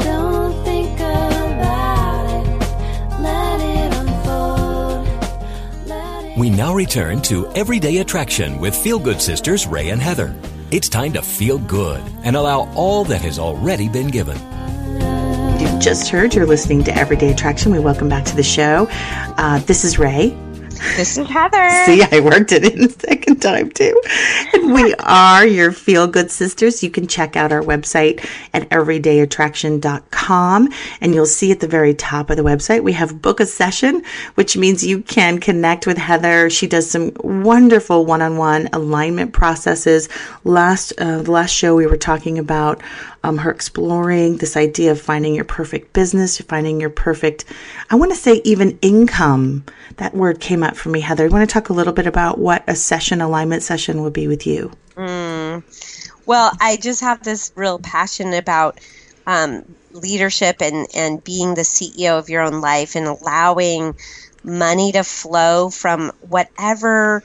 Don't 0.00 0.64
think 0.64 0.98
about 0.98 2.30
it. 2.30 3.20
Let 3.20 3.60
it 3.60 3.92
unfold. 3.94 5.06
Let 5.86 6.24
it 6.24 6.38
We 6.38 6.48
now 6.48 6.72
return 6.74 7.20
to 7.22 7.46
Everyday 7.52 7.98
Attraction 7.98 8.58
with 8.58 8.74
Feel 8.74 8.98
Good 8.98 9.20
Sisters 9.20 9.66
Ray 9.66 9.90
and 9.90 10.00
Heather. 10.00 10.34
It's 10.70 10.90
time 10.90 11.14
to 11.14 11.22
feel 11.22 11.58
good 11.60 12.02
and 12.24 12.36
allow 12.36 12.70
all 12.74 13.02
that 13.04 13.22
has 13.22 13.38
already 13.38 13.88
been 13.88 14.08
given. 14.08 14.36
You've 15.58 15.80
just 15.80 16.10
heard 16.10 16.34
you're 16.34 16.44
listening 16.44 16.84
to 16.84 16.94
Everyday 16.94 17.30
Attraction. 17.30 17.72
We 17.72 17.78
welcome 17.78 18.10
back 18.10 18.26
to 18.26 18.36
the 18.36 18.42
show. 18.42 18.86
Uh, 18.90 19.60
this 19.60 19.82
is 19.82 19.98
Ray. 19.98 20.36
This 20.96 21.18
is 21.18 21.28
Heather. 21.28 21.68
See, 21.84 22.02
I 22.02 22.20
worked 22.20 22.52
it 22.52 22.64
in 22.64 22.82
the 22.82 22.90
second 22.90 23.42
time 23.42 23.70
too. 23.70 24.00
And 24.52 24.72
we 24.72 24.94
are 25.00 25.46
your 25.46 25.72
feel 25.72 26.06
good 26.06 26.30
sisters. 26.30 26.82
You 26.82 26.90
can 26.90 27.06
check 27.06 27.36
out 27.36 27.52
our 27.52 27.62
website 27.62 28.24
at 28.54 28.68
everydayattraction.com 28.70 30.68
and 31.00 31.14
you'll 31.14 31.26
see 31.26 31.52
at 31.52 31.60
the 31.60 31.68
very 31.68 31.94
top 31.94 32.30
of 32.30 32.36
the 32.36 32.42
website 32.42 32.82
we 32.82 32.92
have 32.92 33.20
book 33.20 33.40
a 33.40 33.46
session, 33.46 34.02
which 34.34 34.56
means 34.56 34.84
you 34.84 35.02
can 35.02 35.38
connect 35.38 35.86
with 35.86 35.98
Heather. 35.98 36.50
She 36.50 36.66
does 36.66 36.90
some 36.90 37.12
wonderful 37.22 38.06
one-on-one 38.06 38.68
alignment 38.72 39.32
processes. 39.32 40.08
Last 40.44 40.92
uh, 40.98 41.22
the 41.22 41.30
last 41.30 41.50
show 41.50 41.74
we 41.74 41.86
were 41.86 41.96
talking 41.96 42.38
about 42.38 42.82
um, 43.28 43.38
her 43.38 43.50
exploring 43.50 44.38
this 44.38 44.56
idea 44.56 44.90
of 44.90 45.00
finding 45.00 45.34
your 45.34 45.44
perfect 45.44 45.92
business, 45.92 46.40
finding 46.40 46.80
your 46.80 46.90
perfect, 46.90 47.44
I 47.90 47.96
want 47.96 48.10
to 48.10 48.16
say 48.16 48.40
even 48.44 48.78
income. 48.80 49.64
That 49.98 50.14
word 50.14 50.40
came 50.40 50.62
up 50.62 50.76
for 50.76 50.88
me, 50.88 51.00
Heather. 51.00 51.26
You 51.26 51.30
want 51.30 51.48
to 51.48 51.52
talk 51.52 51.68
a 51.68 51.74
little 51.74 51.92
bit 51.92 52.06
about 52.06 52.38
what 52.38 52.64
a 52.66 52.74
session, 52.74 53.20
alignment 53.20 53.62
session 53.62 54.02
would 54.02 54.14
be 54.14 54.28
with 54.28 54.46
you? 54.46 54.72
Well, 56.26 56.52
I 56.60 56.76
just 56.80 57.02
have 57.02 57.22
this 57.22 57.52
real 57.54 57.78
passion 57.78 58.32
about 58.32 58.80
um, 59.26 59.64
leadership 59.92 60.62
and, 60.62 60.86
and 60.94 61.22
being 61.22 61.54
the 61.54 61.62
CEO 61.62 62.18
of 62.18 62.28
your 62.28 62.42
own 62.42 62.60
life 62.60 62.96
and 62.96 63.06
allowing 63.06 63.94
money 64.42 64.92
to 64.92 65.04
flow 65.04 65.68
from 65.68 66.12
whatever 66.28 67.22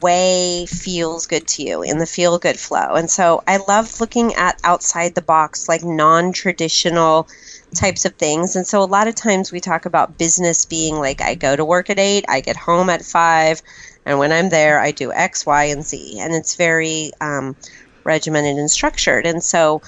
way 0.00 0.66
feels 0.66 1.26
good 1.26 1.46
to 1.46 1.62
you 1.62 1.82
in 1.82 1.98
the 1.98 2.06
feel 2.06 2.38
good 2.38 2.58
flow. 2.58 2.94
And 2.94 3.10
so 3.10 3.42
I 3.46 3.58
love 3.68 4.00
looking 4.00 4.34
at 4.34 4.60
outside 4.64 5.14
the 5.14 5.22
box, 5.22 5.68
like 5.68 5.82
non 5.82 6.32
traditional 6.32 7.28
types 7.74 8.04
of 8.04 8.14
things. 8.14 8.56
And 8.56 8.66
so 8.66 8.82
a 8.82 8.84
lot 8.84 9.08
of 9.08 9.14
times 9.14 9.52
we 9.52 9.60
talk 9.60 9.86
about 9.86 10.18
business 10.18 10.64
being 10.64 10.96
like 10.96 11.20
I 11.20 11.34
go 11.34 11.56
to 11.56 11.64
work 11.64 11.88
at 11.90 11.98
eight, 11.98 12.24
I 12.28 12.40
get 12.40 12.56
home 12.56 12.90
at 12.90 13.04
five, 13.04 13.62
and 14.04 14.18
when 14.18 14.32
I'm 14.32 14.48
there, 14.48 14.80
I 14.80 14.90
do 14.90 15.12
X, 15.12 15.46
Y, 15.46 15.64
and 15.64 15.84
Z. 15.84 16.18
And 16.20 16.34
it's 16.34 16.56
very 16.56 17.12
um, 17.20 17.56
regimented 18.04 18.56
and 18.56 18.70
structured. 18.70 19.26
And 19.26 19.42
so 19.42 19.82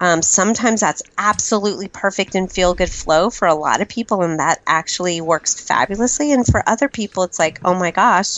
um, 0.00 0.22
sometimes 0.22 0.80
that's 0.80 1.02
absolutely 1.18 1.88
perfect 1.88 2.34
and 2.34 2.50
feel 2.50 2.74
good 2.74 2.90
flow 2.90 3.30
for 3.30 3.48
a 3.48 3.54
lot 3.54 3.80
of 3.80 3.88
people, 3.88 4.22
and 4.22 4.38
that 4.38 4.60
actually 4.66 5.20
works 5.20 5.58
fabulously. 5.58 6.32
And 6.32 6.46
for 6.46 6.62
other 6.68 6.88
people, 6.88 7.22
it's 7.22 7.38
like, 7.38 7.60
oh 7.64 7.74
my 7.74 7.90
gosh, 7.90 8.36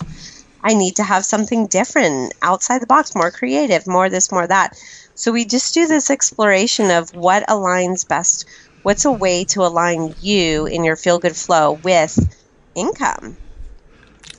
I 0.63 0.75
need 0.75 0.97
to 0.97 1.05
have 1.05 1.25
something 1.25 1.67
different, 1.67 2.35
outside 2.43 2.83
the 2.83 2.87
box, 2.87 3.15
more 3.15 3.31
creative, 3.31 3.87
more 3.87 4.11
this, 4.11 4.33
more 4.33 4.47
that. 4.47 4.77
So 5.15 5.33
we 5.33 5.45
just 5.45 5.75
do 5.75 5.87
this 5.87 6.11
exploration 6.11 6.91
of 6.91 7.11
what 7.15 7.47
aligns 7.49 8.07
best. 8.07 8.47
What's 8.83 9.05
a 9.05 9.13
way 9.13 9.45
to 9.47 9.63
align 9.63 10.15
you 10.21 10.67
in 10.67 10.85
your 10.85 10.97
feel 10.97 11.19
good 11.19 11.37
flow 11.37 11.73
with 11.73 12.19
income? 12.75 13.37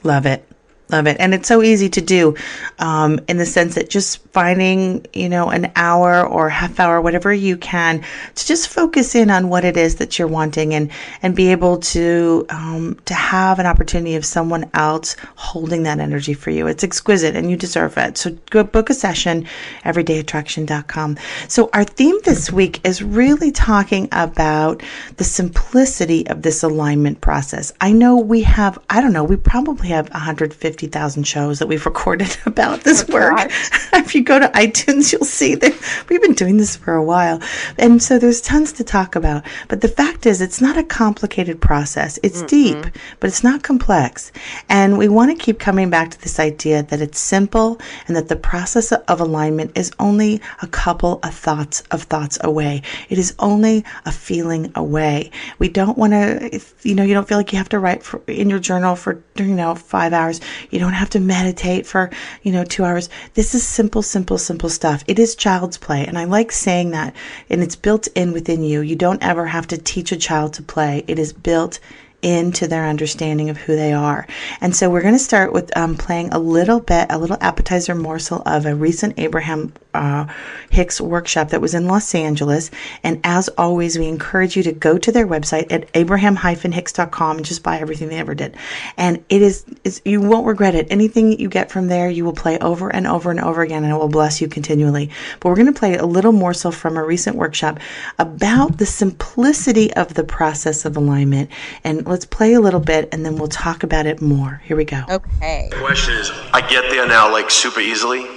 Love 0.04 0.26
it. 0.26 0.49
Love 0.92 1.06
it. 1.06 1.18
And 1.20 1.36
it's 1.36 1.48
so 1.48 1.62
easy 1.62 1.88
to 1.90 2.02
do 2.02 2.36
um, 2.80 3.20
in 3.28 3.38
the 3.38 3.46
sense 3.46 3.76
that 3.76 3.92
just 3.92 4.18
finding, 4.30 5.06
you 5.14 5.30
know, 5.30 5.50
an 5.50 5.72
hour 5.76 6.26
or 6.26 6.50
half 6.50 6.80
hour, 6.80 7.00
whatever 7.00 7.32
you 7.32 7.58
can, 7.58 8.04
to 8.34 8.48
just 8.48 8.70
focus 8.70 9.14
in 9.14 9.30
on 9.30 9.50
what 9.50 9.64
it 9.64 9.78
is 9.78 9.98
that 9.98 10.18
you're 10.18 10.28
wanting 10.28 10.74
and, 10.74 10.90
and 11.22 11.36
be 11.36 11.52
able 11.52 11.78
to, 11.78 12.44
um, 12.50 13.00
to 13.06 13.14
have 13.14 13.60
an 13.60 13.68
opportunity 13.68 14.16
of 14.16 14.26
someone 14.26 14.68
else 14.74 15.16
holding 15.36 15.84
that 15.84 16.00
energy 16.00 16.34
for 16.34 16.50
you. 16.50 16.66
It's 16.66 16.84
exquisite 16.84 17.36
and 17.36 17.52
you 17.52 17.56
deserve 17.58 17.96
it. 17.98 18.18
So 18.18 18.32
go 18.50 18.64
book 18.64 18.90
a 18.90 18.96
session, 18.96 19.46
everydayattraction.com. 19.84 21.18
So 21.48 21.70
our 21.74 21.84
theme 21.84 22.18
this 22.24 22.52
week 22.52 22.84
is 22.84 23.04
really 23.04 23.52
talking 23.52 24.10
about 24.12 24.82
the 25.18 25.24
simplicity 25.24 26.26
of 26.28 26.42
this 26.42 26.64
alignment 26.64 27.22
process. 27.22 27.72
I 27.80 27.92
know 27.92 28.18
we 28.18 28.42
have, 28.42 28.80
I 28.90 29.02
don't 29.02 29.14
know, 29.14 29.24
we 29.24 29.36
probably 29.36 29.90
have 29.90 30.10
150 30.10 30.79
50,000 30.80 31.24
shows 31.24 31.60
that 31.60 31.68
we've 31.68 31.86
recorded 31.86 32.38
about 32.46 32.82
this 32.82 33.04
Oh, 33.10 33.14
work. 33.14 33.36
gosh. 33.36 33.70
if 33.94 34.16
you 34.16 34.24
go 34.24 34.40
to 34.40 34.48
iTunes, 34.50 35.12
you'll 35.12 35.26
see 35.26 35.56
that 35.56 36.06
we've 36.08 36.22
been 36.22 36.34
doing 36.34 36.56
this 36.56 36.78
for 36.78 36.94
a 36.94 37.04
while. 37.04 37.42
And 37.78 38.02
so 38.02 38.18
there's 38.18 38.40
tons 38.40 38.72
to 38.74 38.84
talk 38.86 39.16
about. 39.18 39.44
But 39.68 39.82
the 39.82 39.90
fact 39.90 40.26
is, 40.26 40.40
it's 40.42 40.62
not 40.62 40.78
a 40.78 40.84
complicated 40.84 41.60
process. 41.60 42.18
It's 42.24 42.44
deep, 42.44 42.78
but 43.20 43.28
it's 43.28 43.44
not 43.44 43.62
complex. 43.62 44.32
And 44.70 44.98
we 44.98 45.10
want 45.10 45.38
to 45.38 45.44
keep 45.44 45.60
coming 45.60 45.90
back 45.90 46.12
to 46.12 46.22
this 46.22 46.40
idea 46.40 46.84
that 46.84 47.02
it's 47.02 47.20
simple 47.20 47.78
and 48.08 48.16
that 48.16 48.30
the 48.30 48.38
process 48.38 48.94
of 48.94 49.20
alignment 49.20 49.78
is 49.78 49.92
only 50.00 50.40
a 50.62 50.68
couple 50.68 51.20
of 51.24 51.34
thoughts 51.36 51.82
of 51.92 52.04
thoughts 52.04 52.38
away. 52.42 52.84
It 53.10 53.18
is 53.18 53.36
only 53.40 53.84
a 54.06 54.14
feeling 54.14 54.72
away. 54.76 55.32
We 55.60 55.68
don't 55.68 55.98
want 55.98 56.14
to, 56.14 56.62
you 56.84 56.96
know, 56.96 57.04
you 57.04 57.14
don't 57.14 57.28
feel 57.28 57.38
like 57.38 57.52
you 57.52 57.58
have 57.58 57.70
to 57.70 57.80
write 57.80 58.02
for, 58.02 58.22
in 58.28 58.50
your 58.50 58.60
journal 58.60 58.96
for, 58.96 59.22
you 59.36 59.46
know, 59.46 59.76
five 59.76 60.14
hours. 60.14 60.40
You 60.70 60.80
don't 60.80 60.94
have 60.94 61.10
to 61.12 61.20
meditate 61.20 61.86
for, 61.86 62.10
you 62.44 62.52
know, 62.52 62.64
two 62.64 62.84
hours. 62.84 63.10
This 63.34 63.56
is 63.56 63.66
simple, 63.66 64.02
simple, 64.02 64.38
simple 64.38 64.70
stuff. 64.70 65.04
It 65.08 65.20
is 65.20 65.36
child's 65.36 65.78
play. 65.78 66.06
And 66.06 66.18
I 66.18 66.26
like 66.26 66.52
saying 66.52 66.92
that. 66.92 67.16
And 67.50 67.62
it's 67.62 67.76
built 67.76 68.08
in 68.16 68.34
within 68.34 68.64
you. 68.64 68.82
You 68.82 68.96
don't 68.96 69.24
ever 69.24 69.48
have 69.48 69.68
to 69.68 69.78
teach 69.78 70.12
a 70.12 70.18
child 70.18 70.54
to 70.54 70.64
play. 70.64 71.04
It 71.08 71.20
is 71.20 71.34
built 71.34 71.80
into 72.22 72.68
their 72.68 72.86
understanding 72.86 73.50
of 73.50 73.58
who 73.58 73.76
they 73.76 73.94
are. 73.94 74.28
And 74.62 74.76
so 74.76 74.90
we're 74.90 75.02
going 75.02 75.14
to 75.14 75.20
start 75.20 75.54
with 75.54 75.76
um, 75.78 75.96
playing 75.96 76.30
a 76.34 76.40
little 76.40 76.80
bit, 76.80 77.08
a 77.10 77.18
little 77.18 77.38
appetizer 77.40 77.96
morsel 77.96 78.42
of 78.46 78.66
a 78.66 78.76
recent 78.76 79.18
Abraham 79.18 79.74
uh, 79.94 80.28
Hicks 80.70 81.02
workshop 81.02 81.50
that 81.50 81.62
was 81.62 81.74
in 81.74 81.88
Los 81.88 82.14
Angeles. 82.14 82.70
And 83.04 83.20
as 83.24 83.50
always, 83.50 83.98
we 83.98 84.08
encourage 84.08 84.56
you 84.56 84.64
to 84.64 84.72
go 84.72 84.98
to 84.98 85.12
their 85.12 85.28
website 85.28 85.72
at 85.72 85.90
abraham-hicks.com 85.94 87.38
and 87.38 87.46
just 87.46 87.64
buy 87.64 87.80
everything 87.80 88.10
they 88.10 88.20
ever 88.20 88.36
did. 88.36 88.56
And 88.98 89.24
it 89.30 89.42
is, 89.42 89.66
is 89.84 90.02
you 90.06 90.22
won't 90.22 90.46
regret 90.48 90.76
it. 90.76 90.88
Anything 90.90 91.40
you 91.40 91.50
get 91.50 91.72
from 91.72 91.88
there, 91.88 92.10
you 92.10 92.24
will 92.24 92.34
play 92.34 92.60
over 92.60 92.90
and 92.90 93.08
over 93.08 93.32
and 93.32 93.40
over 93.40 93.62
again, 93.62 93.84
and 93.84 93.92
it 93.92 93.98
will 93.98 94.10
bless 94.10 94.42
you 94.42 94.48
continually. 94.48 95.10
But 95.40 95.50
we're 95.50 95.56
going 95.56 95.74
to 95.74 95.80
play 95.80 95.98
a 95.98 96.06
little 96.06 96.32
morsel 96.32 96.72
from 96.72 96.98
a 96.98 97.04
recent 97.04 97.36
workshop 97.36 97.80
about 98.18 98.78
the 98.78 98.86
simplicity 98.86 99.94
of 99.94 100.14
the 100.14 100.24
process 100.24 100.86
of 100.86 100.98
alignment. 100.98 101.50
And 101.84 102.06
let's 102.06 102.26
play 102.26 102.54
a 102.54 102.62
little 102.62 102.80
bit, 102.80 103.10
and 103.12 103.26
then 103.26 103.36
we'll 103.36 103.48
talk 103.48 103.84
about 103.84 104.06
it 104.06 104.22
more. 104.22 104.62
Here 104.66 104.78
we 104.78 104.86
go. 104.86 105.04
Okay. 105.10 105.68
The 105.72 105.78
question 105.78 106.14
is 106.16 106.32
I 106.54 106.62
get 106.68 106.90
there 106.90 107.08
now 107.08 107.32
like 107.32 107.50
super 107.50 107.80
easily, 107.80 108.28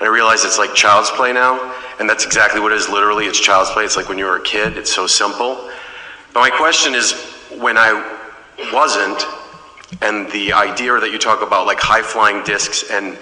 and 0.00 0.08
I 0.08 0.12
realize 0.12 0.44
it's 0.44 0.58
like 0.58 0.74
child's 0.74 1.10
play 1.10 1.32
now, 1.32 1.74
and 2.00 2.08
that's 2.08 2.24
exactly 2.24 2.58
what 2.58 2.72
it 2.72 2.78
is 2.78 2.88
literally. 2.88 3.26
It's 3.26 3.38
child's 3.38 3.70
play. 3.70 3.84
It's 3.84 3.96
like 3.98 4.08
when 4.08 4.16
you 4.16 4.24
were 4.24 4.36
a 4.36 4.42
kid, 4.42 4.78
it's 4.78 4.92
so 4.92 5.06
simple. 5.06 5.70
But 6.32 6.40
my 6.40 6.50
question 6.50 6.94
is 6.94 7.12
when 7.58 7.76
I 7.76 7.92
wasn't, 8.72 9.22
and 10.00 10.30
the 10.32 10.54
idea 10.54 10.98
that 10.98 11.10
you 11.12 11.18
talk 11.18 11.42
about 11.42 11.66
like 11.66 11.80
high 11.80 12.00
flying 12.00 12.42
discs 12.44 12.90
and 12.90 13.18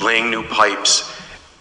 laying 0.00 0.30
new 0.30 0.44
pipes 0.44 1.14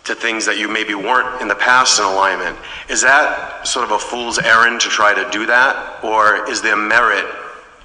to 0.06 0.16
things 0.16 0.46
that 0.46 0.58
you 0.58 0.70
maybe 0.70 0.96
weren't 0.96 1.42
in 1.42 1.50
the 1.50 1.56
past 1.56 2.00
in 2.00 2.06
alignment, 2.06 2.58
is 2.90 3.02
that 3.02 3.68
sort 3.68 3.84
of 3.84 3.92
a 3.92 4.00
fool's 4.00 4.40
errand 4.40 4.80
to 4.80 4.88
try 4.88 5.14
to 5.14 5.30
do 5.30 5.46
that? 5.46 6.02
Or 6.06 6.50
is 6.50 6.62
there 6.62 6.78
merit 6.78 7.26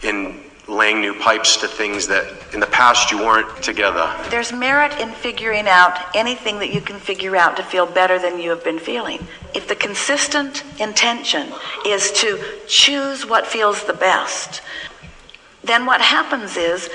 in 0.03 0.45
laying 0.69 1.01
new 1.01 1.19
pipes 1.19 1.57
to 1.57 1.67
things 1.67 2.07
that 2.07 2.25
in 2.53 2.61
the 2.61 2.67
past 2.67 3.11
you 3.11 3.19
weren't 3.19 3.63
together? 3.63 4.15
There's 4.31 4.53
merit 4.53 4.99
in 5.01 5.11
figuring 5.11 5.67
out 5.67 5.99
anything 6.15 6.59
that 6.59 6.73
you 6.73 6.81
can 6.81 6.99
figure 6.99 7.37
out 7.37 7.57
to 7.57 7.63
feel 7.63 7.87
better 7.87 8.19
than 8.19 8.39
you 8.39 8.51
have 8.51 8.65
been 8.65 8.79
feeling. 8.79 9.27
If 9.55 9.69
the 9.69 9.77
consistent 9.77 10.65
intention 10.81 11.53
is 11.87 12.13
to 12.13 12.43
choose 12.67 13.27
what 13.27 13.47
feels 13.47 13.85
the 13.85 13.95
best, 13.95 14.63
then 15.65 15.87
what 15.87 16.01
happens 16.01 16.57
is 16.57 16.91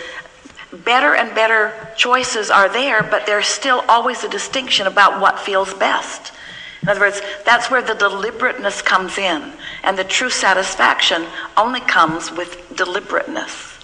better 0.72 1.16
and 1.16 1.34
better 1.34 1.94
choices 1.96 2.50
are 2.50 2.70
there, 2.70 3.02
but 3.02 3.26
there's 3.26 3.48
still 3.48 3.84
always 3.88 4.24
a 4.24 4.30
distinction 4.30 4.88
about 4.88 5.22
what 5.22 5.40
feels 5.40 5.74
best. 5.74 6.34
In 6.82 6.90
other 6.90 7.00
words, 7.00 7.22
that's 7.46 7.72
where 7.72 7.82
the 7.82 7.96
deliberateness 7.96 8.82
comes 8.82 9.18
in, 9.18 9.54
and 9.84 9.98
the 9.98 10.04
true 10.04 10.30
satisfaction 10.30 11.26
only 11.56 11.80
comes 11.82 12.32
with 12.32 12.76
deliberateness. 12.76 13.77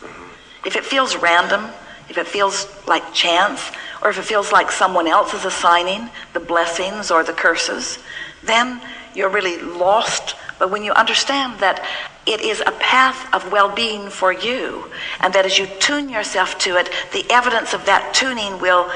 If 0.66 0.76
it 0.76 0.86
feels 0.86 1.16
random, 1.16 1.70
if 2.10 2.18
it 2.18 2.28
feels 2.28 2.68
like 2.88 3.14
chance, 3.14 3.72
or 4.02 4.10
if 4.10 4.18
it 4.18 4.24
feels 4.24 4.52
like 4.52 4.72
someone 4.72 5.08
else 5.08 5.34
is 5.34 5.46
assigning 5.46 6.10
the 6.34 6.40
blessings 6.40 7.10
or 7.12 7.24
the 7.24 7.34
curses, 7.34 8.00
then 8.44 8.82
you're 9.16 9.30
really 9.30 9.60
lost. 9.60 10.36
But 10.60 10.72
when 10.72 10.84
you 10.84 10.92
understand 10.94 11.60
that 11.60 11.84
it 12.26 12.42
is 12.42 12.62
a 12.66 12.72
path 12.72 13.34
of 13.34 13.52
well 13.52 13.74
being 13.74 14.10
for 14.10 14.32
you, 14.32 14.90
and 15.20 15.34
that 15.34 15.46
as 15.46 15.58
you 15.58 15.68
tune 15.80 16.10
yourself 16.10 16.58
to 16.60 16.78
it, 16.78 16.90
the 17.12 17.26
evidence 17.30 17.74
of 17.74 17.86
that 17.86 18.14
tuning 18.14 18.60
will 18.60 18.90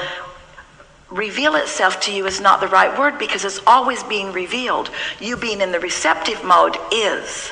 reveal 1.10 1.54
itself 1.54 2.00
to 2.00 2.12
you 2.12 2.26
is 2.26 2.40
not 2.40 2.60
the 2.60 2.68
right 2.68 2.98
word 2.98 3.18
because 3.18 3.44
it's 3.44 3.60
always 3.66 4.02
being 4.04 4.32
revealed. 4.32 4.90
You 5.20 5.36
being 5.36 5.60
in 5.60 5.72
the 5.72 5.80
receptive 5.80 6.44
mode 6.44 6.76
is. 6.92 7.50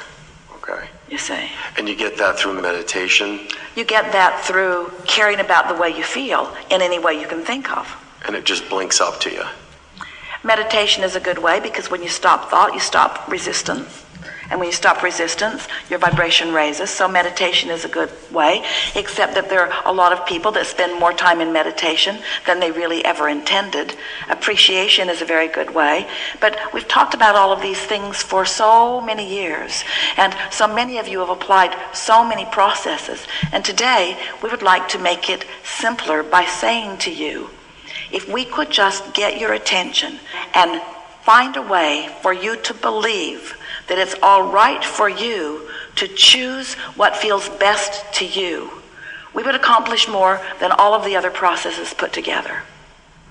You 1.11 1.19
see. 1.19 1.51
And 1.77 1.89
you 1.89 1.95
get 1.97 2.17
that 2.19 2.39
through 2.39 2.61
meditation, 2.61 3.41
You 3.77 3.85
get 3.85 4.13
that 4.13 4.43
through 4.45 4.91
caring 5.07 5.41
about 5.41 5.69
the 5.69 5.75
way 5.75 5.91
you 5.91 6.03
feel 6.03 6.55
in 6.71 6.81
any 6.83 6.99
way 6.99 7.21
you 7.21 7.27
can 7.27 7.43
think 7.45 7.71
of. 7.77 7.87
and 8.27 8.35
it 8.35 8.45
just 8.45 8.69
blinks 8.69 9.01
up 9.01 9.21
to 9.21 9.31
you. 9.31 9.45
Meditation 10.43 11.05
is 11.05 11.15
a 11.17 11.21
good 11.21 11.39
way 11.39 11.61
because 11.61 11.91
when 11.91 12.03
you 12.03 12.09
stop 12.09 12.51
thought, 12.51 12.73
you 12.73 12.81
stop 12.81 13.29
resistance. 13.29 14.06
And 14.51 14.61
when 14.61 14.69
you 14.69 14.73
stop 14.73 15.03
resistance, 15.03 15.67
your 15.91 15.99
vibration 15.99 16.53
raises. 16.53 16.91
So 16.91 17.09
meditation 17.09 17.71
is 17.71 17.85
a 17.85 17.89
good 17.89 18.11
way, 18.33 18.65
except 18.95 19.35
that 19.35 19.49
there 19.49 19.67
are 19.67 19.83
a 19.85 19.93
lot 19.93 20.13
of 20.13 20.25
people 20.27 20.53
that 20.53 20.67
spend 20.67 20.99
more 20.99 21.13
time 21.13 21.41
in 21.41 21.53
meditation 21.53 22.19
than 22.47 22.61
they 22.61 22.71
really 22.71 23.05
ever 23.05 23.29
intended. 23.29 23.97
Appreciation 24.29 25.09
is 25.09 25.21
a 25.21 25.25
very 25.25 25.49
good 25.49 25.75
way. 25.75 26.09
But 26.41 26.59
we've 26.73 26.87
talked 26.87 27.15
about 27.15 27.35
all 27.35 27.53
of 27.53 27.61
these 27.61 27.81
things 27.81 28.23
for 28.23 28.45
so 28.45 29.01
many 29.01 29.29
years. 29.29 29.85
And 30.17 30.35
so 30.51 30.67
many 30.67 30.99
of 30.99 31.09
you 31.09 31.19
have 31.21 31.31
applied 31.31 31.77
so 31.93 32.25
many 32.25 32.45
processes. 32.47 33.27
And 33.53 33.65
today, 33.65 34.17
we 34.43 34.49
would 34.49 34.63
like 34.63 34.89
to 34.89 34.99
make 34.99 35.29
it 35.29 35.45
simpler 35.65 36.23
by 36.23 36.45
saying 36.45 36.99
to 36.99 37.13
you, 37.13 37.51
if 38.13 38.29
we 38.29 38.45
could 38.45 38.71
just 38.71 39.13
get 39.15 39.41
your 39.41 39.53
attention 39.53 40.21
and 40.55 40.81
find 41.23 41.57
a 41.57 41.63
way 41.63 42.09
for 42.23 42.33
you 42.33 42.57
to 42.63 42.73
believe 42.73 43.57
that 43.89 43.99
it's 43.99 44.15
all 44.23 44.51
right 44.51 44.85
for 44.85 45.09
you 45.09 45.69
to 45.97 46.09
choose 46.09 46.75
what 46.95 47.17
feels 47.17 47.49
best 47.49 48.13
to 48.15 48.27
you, 48.27 48.71
we 49.35 49.43
would 49.43 49.55
accomplish 49.55 50.09
more 50.09 50.41
than 50.61 50.73
all 50.73 50.95
of 50.95 51.05
the 51.05 51.17
other 51.17 51.31
processes 51.31 51.93
put 51.95 52.13
together. 52.13 52.63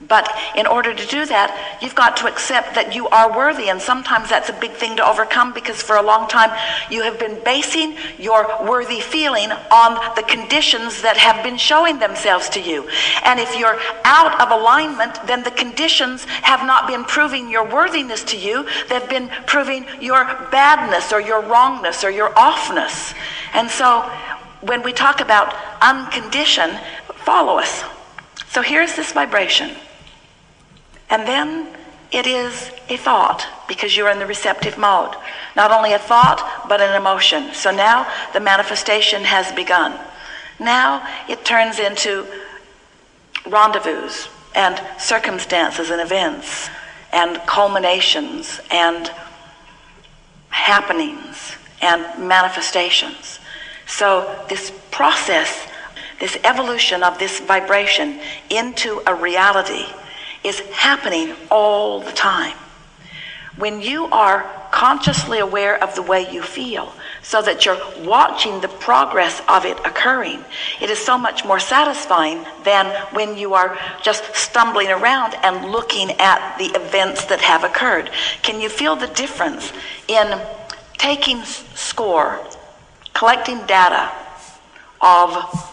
But 0.08 0.30
in 0.56 0.68
order 0.68 0.94
to 0.94 1.06
do 1.08 1.26
that, 1.26 1.80
you've 1.82 1.96
got 1.96 2.18
to 2.18 2.28
accept 2.28 2.76
that 2.76 2.94
you 2.94 3.08
are 3.10 3.36
worthy. 3.36 3.70
And 3.70 3.82
sometimes 3.82 4.30
that's 4.30 4.50
a 4.50 4.54
big 4.54 4.72
thing 4.72 4.96
to 4.98 5.08
overcome 5.08 5.54
because 5.54 5.82
for 5.82 5.96
a 5.96 6.02
long 6.02 6.28
time 6.28 6.52
you 6.90 7.04
have 7.04 7.20
been 7.20 7.44
basing 7.44 7.96
your 8.20 8.46
worthy 8.66 9.00
feeling 9.00 9.52
on 9.52 10.16
the 10.16 10.24
conditions 10.24 11.02
that 11.02 11.18
have 11.18 11.44
been 11.44 11.58
showing 11.58 12.00
themselves 12.00 12.50
to 12.50 12.62
you. 12.62 12.88
And 13.24 13.40
if 13.40 13.58
you're 13.58 13.80
out 14.04 14.40
of 14.42 14.52
alignment, 14.52 15.26
then 15.26 15.44
the 15.44 15.52
conditions 15.52 16.26
have 16.26 16.66
not 16.66 16.88
been 16.88 17.04
proving 17.06 17.50
your 17.50 17.68
worthiness 17.68 18.24
to 18.26 18.38
you. 18.38 18.68
They've 18.90 19.10
been 19.10 19.30
proving 19.48 19.86
your 20.02 20.26
badness 20.52 21.12
or 21.12 21.22
your 21.22 21.42
wrongness 21.42 22.04
or 22.04 22.12
your 22.12 22.30
offness. 22.32 23.16
And 23.54 23.70
so 23.70 24.02
when 24.62 24.84
we 24.84 24.94
talk 24.94 25.22
about 25.22 25.56
unconditioned, 25.82 26.80
follow 27.14 27.58
us. 27.58 27.84
So 28.50 28.62
here's 28.62 28.96
this 28.96 29.12
vibration. 29.12 29.76
And 31.10 31.28
then 31.28 31.68
it 32.12 32.28
is 32.28 32.72
a 32.90 32.98
thought 32.98 33.46
because 33.68 33.96
you're 33.96 34.10
in 34.10 34.20
the 34.20 34.26
receptive 34.26 34.78
mode. 34.78 35.16
Not 35.56 35.72
only 35.72 35.94
a 35.94 36.00
thought, 36.00 36.66
but 36.68 36.82
an 36.82 36.96
emotion. 36.96 37.54
So 37.54 37.72
now 37.72 38.12
the 38.34 38.40
manifestation 38.40 39.24
has 39.24 39.52
begun. 39.52 40.00
Now 40.60 41.08
it 41.28 41.44
turns 41.44 41.80
into 41.80 42.26
rendezvous 43.46 44.10
and 44.56 44.82
circumstances 45.00 45.90
and 45.90 46.02
events 46.02 46.70
and 47.12 47.38
culminations 47.46 48.60
and 48.72 49.12
happenings 50.50 51.56
and 51.82 52.28
manifestations. 52.28 53.40
So 53.88 54.46
this 54.50 54.72
process 54.92 55.68
this 56.20 56.38
evolution 56.44 57.04
of 57.04 57.20
this 57.20 57.40
vibration 57.42 58.20
into 58.50 59.02
a 59.06 59.14
reality 59.14 59.86
is 60.46 60.60
happening 60.72 61.36
all 61.50 62.00
the 62.00 62.12
time. 62.12 62.56
When 63.58 63.82
you 63.82 64.06
are 64.08 64.44
consciously 64.72 65.40
aware 65.40 65.82
of 65.82 65.96
the 65.96 66.02
way 66.02 66.32
you 66.32 66.42
feel, 66.44 66.94
so 67.22 67.42
that 67.42 67.66
you're 67.66 67.80
watching 68.04 68.62
the 68.62 68.68
progress 68.68 69.42
of 69.48 69.66
it 69.66 69.80
occurring, 69.80 70.44
it 70.82 70.90
is 70.90 71.00
so 71.00 71.18
much 71.18 71.46
more 71.46 71.60
satisfying 71.60 72.46
than 72.64 72.86
when 73.14 73.38
you 73.38 73.54
are 73.54 73.78
just 74.04 74.36
stumbling 74.36 74.90
around 74.90 75.34
and 75.42 75.72
looking 75.72 76.12
at 76.20 76.58
the 76.58 76.66
events 76.66 77.26
that 77.26 77.40
have 77.40 77.64
occurred. 77.64 78.12
Can 78.44 78.62
you 78.62 78.70
feel 78.70 78.96
the 78.96 79.08
difference 79.08 79.72
in 80.08 80.40
taking 80.98 81.44
score, 81.44 82.46
collecting 83.14 83.66
data 83.66 84.12
of 85.02 85.72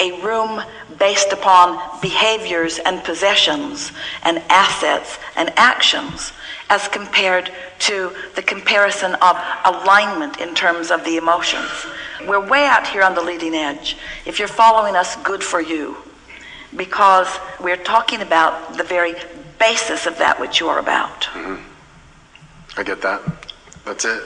a 0.00 0.20
room 0.22 0.62
based 0.98 1.32
upon 1.32 2.00
behaviors 2.00 2.78
and 2.78 3.02
possessions 3.04 3.92
and 4.22 4.38
assets 4.48 5.18
and 5.36 5.52
actions 5.56 6.32
as 6.70 6.88
compared 6.88 7.50
to 7.78 8.12
the 8.34 8.42
comparison 8.42 9.14
of 9.16 9.36
alignment 9.64 10.40
in 10.40 10.54
terms 10.54 10.90
of 10.90 11.04
the 11.04 11.16
emotions. 11.16 11.70
We're 12.26 12.44
way 12.44 12.66
out 12.66 12.86
here 12.86 13.02
on 13.02 13.14
the 13.14 13.22
leading 13.22 13.54
edge. 13.54 13.96
If 14.24 14.38
you're 14.38 14.48
following 14.48 14.96
us, 14.96 15.16
good 15.16 15.42
for 15.42 15.60
you. 15.60 15.96
Because 16.74 17.28
we're 17.60 17.76
talking 17.76 18.20
about 18.20 18.76
the 18.76 18.82
very 18.82 19.14
basis 19.58 20.06
of 20.06 20.18
that 20.18 20.40
which 20.40 20.58
you're 20.58 20.78
about. 20.78 21.22
Mm-hmm. 21.22 21.62
I 22.76 22.82
get 22.82 23.00
that. 23.02 23.22
That's 23.84 24.04
it. 24.04 24.22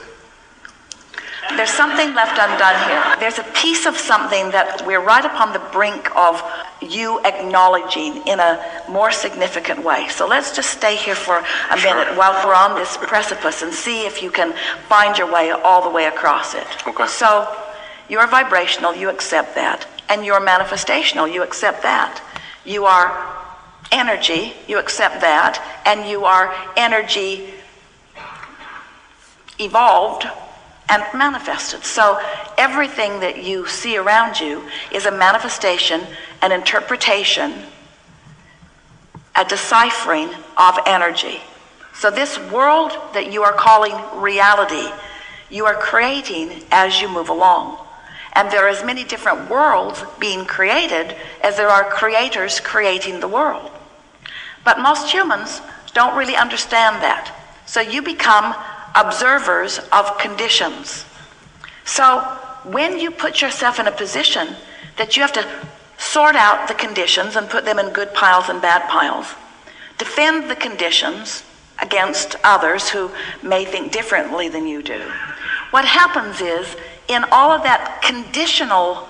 There's 1.55 1.69
something 1.71 2.13
left 2.13 2.37
undone 2.39 2.77
here. 2.87 3.15
There's 3.19 3.39
a 3.39 3.43
piece 3.53 3.85
of 3.85 3.97
something 3.97 4.51
that 4.51 4.85
we're 4.85 5.03
right 5.03 5.25
upon 5.25 5.51
the 5.51 5.58
brink 5.71 6.15
of 6.15 6.41
you 6.81 7.19
acknowledging 7.25 8.25
in 8.27 8.39
a 8.39 8.83
more 8.89 9.11
significant 9.11 9.83
way. 9.83 10.07
So 10.09 10.27
let's 10.27 10.55
just 10.55 10.69
stay 10.69 10.95
here 10.95 11.15
for 11.15 11.37
a 11.37 11.75
minute 11.77 12.15
while 12.17 12.45
we're 12.45 12.55
on 12.55 12.75
this 12.75 12.97
precipice 12.97 13.61
and 13.61 13.73
see 13.73 14.05
if 14.05 14.21
you 14.23 14.31
can 14.31 14.53
find 14.87 15.17
your 15.17 15.31
way 15.31 15.51
all 15.51 15.81
the 15.83 15.89
way 15.89 16.05
across 16.05 16.55
it. 16.55 16.67
Okay. 16.87 17.07
So 17.07 17.47
you're 18.09 18.27
vibrational, 18.27 18.95
you 18.95 19.09
accept 19.09 19.55
that. 19.55 19.87
And 20.09 20.25
you're 20.25 20.41
manifestational, 20.41 21.31
you 21.31 21.43
accept 21.43 21.83
that. 21.83 22.21
You 22.65 22.85
are 22.85 23.35
energy, 23.91 24.53
you 24.67 24.79
accept 24.79 25.21
that. 25.21 25.61
And 25.85 26.09
you 26.09 26.25
are 26.25 26.53
energy 26.75 27.53
evolved 29.59 30.25
and 30.89 31.03
manifested. 31.13 31.83
So 31.83 32.19
everything 32.57 33.19
that 33.19 33.43
you 33.43 33.67
see 33.67 33.97
around 33.97 34.39
you 34.39 34.63
is 34.91 35.05
a 35.05 35.11
manifestation, 35.11 36.01
an 36.41 36.51
interpretation, 36.51 37.53
a 39.35 39.45
deciphering 39.45 40.29
of 40.57 40.77
energy. 40.85 41.39
So 41.93 42.09
this 42.09 42.39
world 42.51 42.91
that 43.13 43.31
you 43.31 43.43
are 43.43 43.53
calling 43.53 43.93
reality, 44.19 44.89
you 45.49 45.65
are 45.65 45.75
creating 45.75 46.63
as 46.71 47.01
you 47.01 47.09
move 47.09 47.29
along. 47.29 47.77
And 48.33 48.49
there 48.51 48.65
are 48.65 48.69
as 48.69 48.85
many 48.85 49.03
different 49.03 49.49
worlds 49.49 50.03
being 50.19 50.45
created 50.45 51.15
as 51.41 51.57
there 51.57 51.69
are 51.69 51.89
creators 51.89 52.59
creating 52.59 53.19
the 53.19 53.27
world. 53.27 53.71
But 54.63 54.79
most 54.79 55.11
humans 55.11 55.61
don't 55.93 56.17
really 56.17 56.35
understand 56.35 57.01
that. 57.03 57.35
So 57.65 57.81
you 57.81 58.01
become 58.01 58.55
observers 58.99 59.79
of 59.91 60.17
conditions. 60.17 61.05
So 61.85 62.19
when 62.63 62.99
you 62.99 63.11
put 63.11 63.41
yourself 63.41 63.79
in 63.79 63.87
a 63.87 63.91
position 63.91 64.55
that 64.97 65.15
you 65.15 65.21
have 65.21 65.33
to 65.33 65.47
sort 65.97 66.35
out 66.35 66.67
the 66.67 66.73
conditions 66.73 67.35
and 67.35 67.49
put 67.49 67.65
them 67.65 67.79
in 67.79 67.91
good 67.93 68.13
piles 68.13 68.49
and 68.49 68.61
bad 68.61 68.87
piles, 68.89 69.27
defend 69.97 70.49
the 70.49 70.55
conditions 70.55 71.43
against 71.81 72.35
others 72.43 72.89
who 72.89 73.09
may 73.41 73.65
think 73.65 73.91
differently 73.91 74.49
than 74.49 74.67
you 74.67 74.81
do, 74.81 75.01
what 75.71 75.85
happens 75.85 76.41
is 76.41 76.75
in 77.07 77.23
all 77.31 77.51
of 77.51 77.63
that 77.63 78.01
conditional 78.01 79.08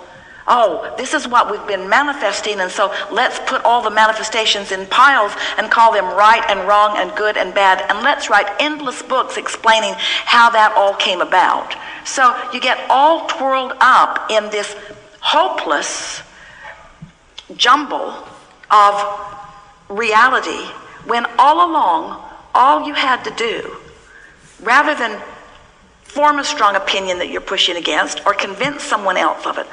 Oh, 0.52 0.92
this 0.98 1.14
is 1.14 1.28
what 1.28 1.52
we've 1.52 1.68
been 1.68 1.88
manifesting, 1.88 2.60
and 2.60 2.72
so 2.72 2.92
let's 3.12 3.40
put 3.48 3.64
all 3.64 3.84
the 3.84 3.92
manifestations 3.92 4.72
in 4.72 4.88
piles 4.88 5.32
and 5.60 5.70
call 5.70 5.94
them 5.94 6.06
right 6.06 6.44
and 6.50 6.68
wrong 6.68 6.98
and 6.98 7.16
good 7.16 7.38
and 7.38 7.54
bad, 7.54 7.86
and 7.90 8.04
let's 8.04 8.32
write 8.32 8.48
endless 8.60 9.04
books 9.04 9.38
explaining 9.38 9.94
how 9.96 10.50
that 10.50 10.74
all 10.76 10.96
came 10.96 11.22
about. 11.22 11.76
So 12.04 12.36
you 12.52 12.60
get 12.60 12.84
all 12.90 13.28
twirled 13.28 13.74
up 13.80 14.32
in 14.32 14.50
this 14.50 14.76
hopeless 15.20 16.24
jumble 17.56 18.12
of 18.72 19.36
reality 19.88 20.66
when 21.06 21.28
all 21.38 21.70
along, 21.70 22.24
all 22.56 22.88
you 22.88 22.96
had 22.96 23.24
to 23.24 23.32
do, 23.32 23.78
rather 24.64 24.96
than 24.96 25.22
form 26.02 26.40
a 26.40 26.44
strong 26.44 26.76
opinion 26.76 27.20
that 27.20 27.30
you're 27.30 27.40
pushing 27.40 27.78
against 27.78 28.26
or 28.26 28.34
convince 28.34 28.82
someone 28.82 29.16
else 29.16 29.46
of 29.46 29.60
it, 29.60 29.68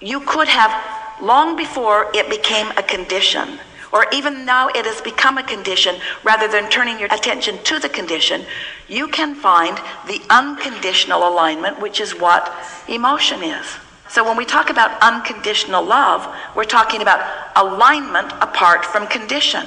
you 0.00 0.20
could 0.20 0.48
have 0.48 0.72
long 1.20 1.56
before 1.56 2.10
it 2.14 2.28
became 2.30 2.70
a 2.76 2.82
condition 2.82 3.58
or 3.92 4.06
even 4.12 4.44
now 4.44 4.68
it 4.68 4.86
has 4.86 5.00
become 5.00 5.36
a 5.36 5.42
condition 5.42 5.96
rather 6.22 6.48
than 6.48 6.70
turning 6.70 6.98
your 6.98 7.12
attention 7.12 7.58
to 7.64 7.78
the 7.78 7.88
condition 7.88 8.44
you 8.88 9.08
can 9.08 9.34
find 9.34 9.76
the 10.06 10.20
unconditional 10.30 11.28
alignment 11.28 11.80
which 11.80 12.00
is 12.00 12.12
what 12.12 12.52
emotion 12.88 13.42
is. 13.42 13.66
So 14.08 14.24
when 14.24 14.36
we 14.36 14.44
talk 14.44 14.70
about 14.70 15.00
unconditional 15.02 15.84
love 15.84 16.26
we're 16.56 16.64
talking 16.64 17.02
about 17.02 17.20
alignment 17.56 18.32
apart 18.40 18.84
from 18.84 19.06
condition. 19.06 19.66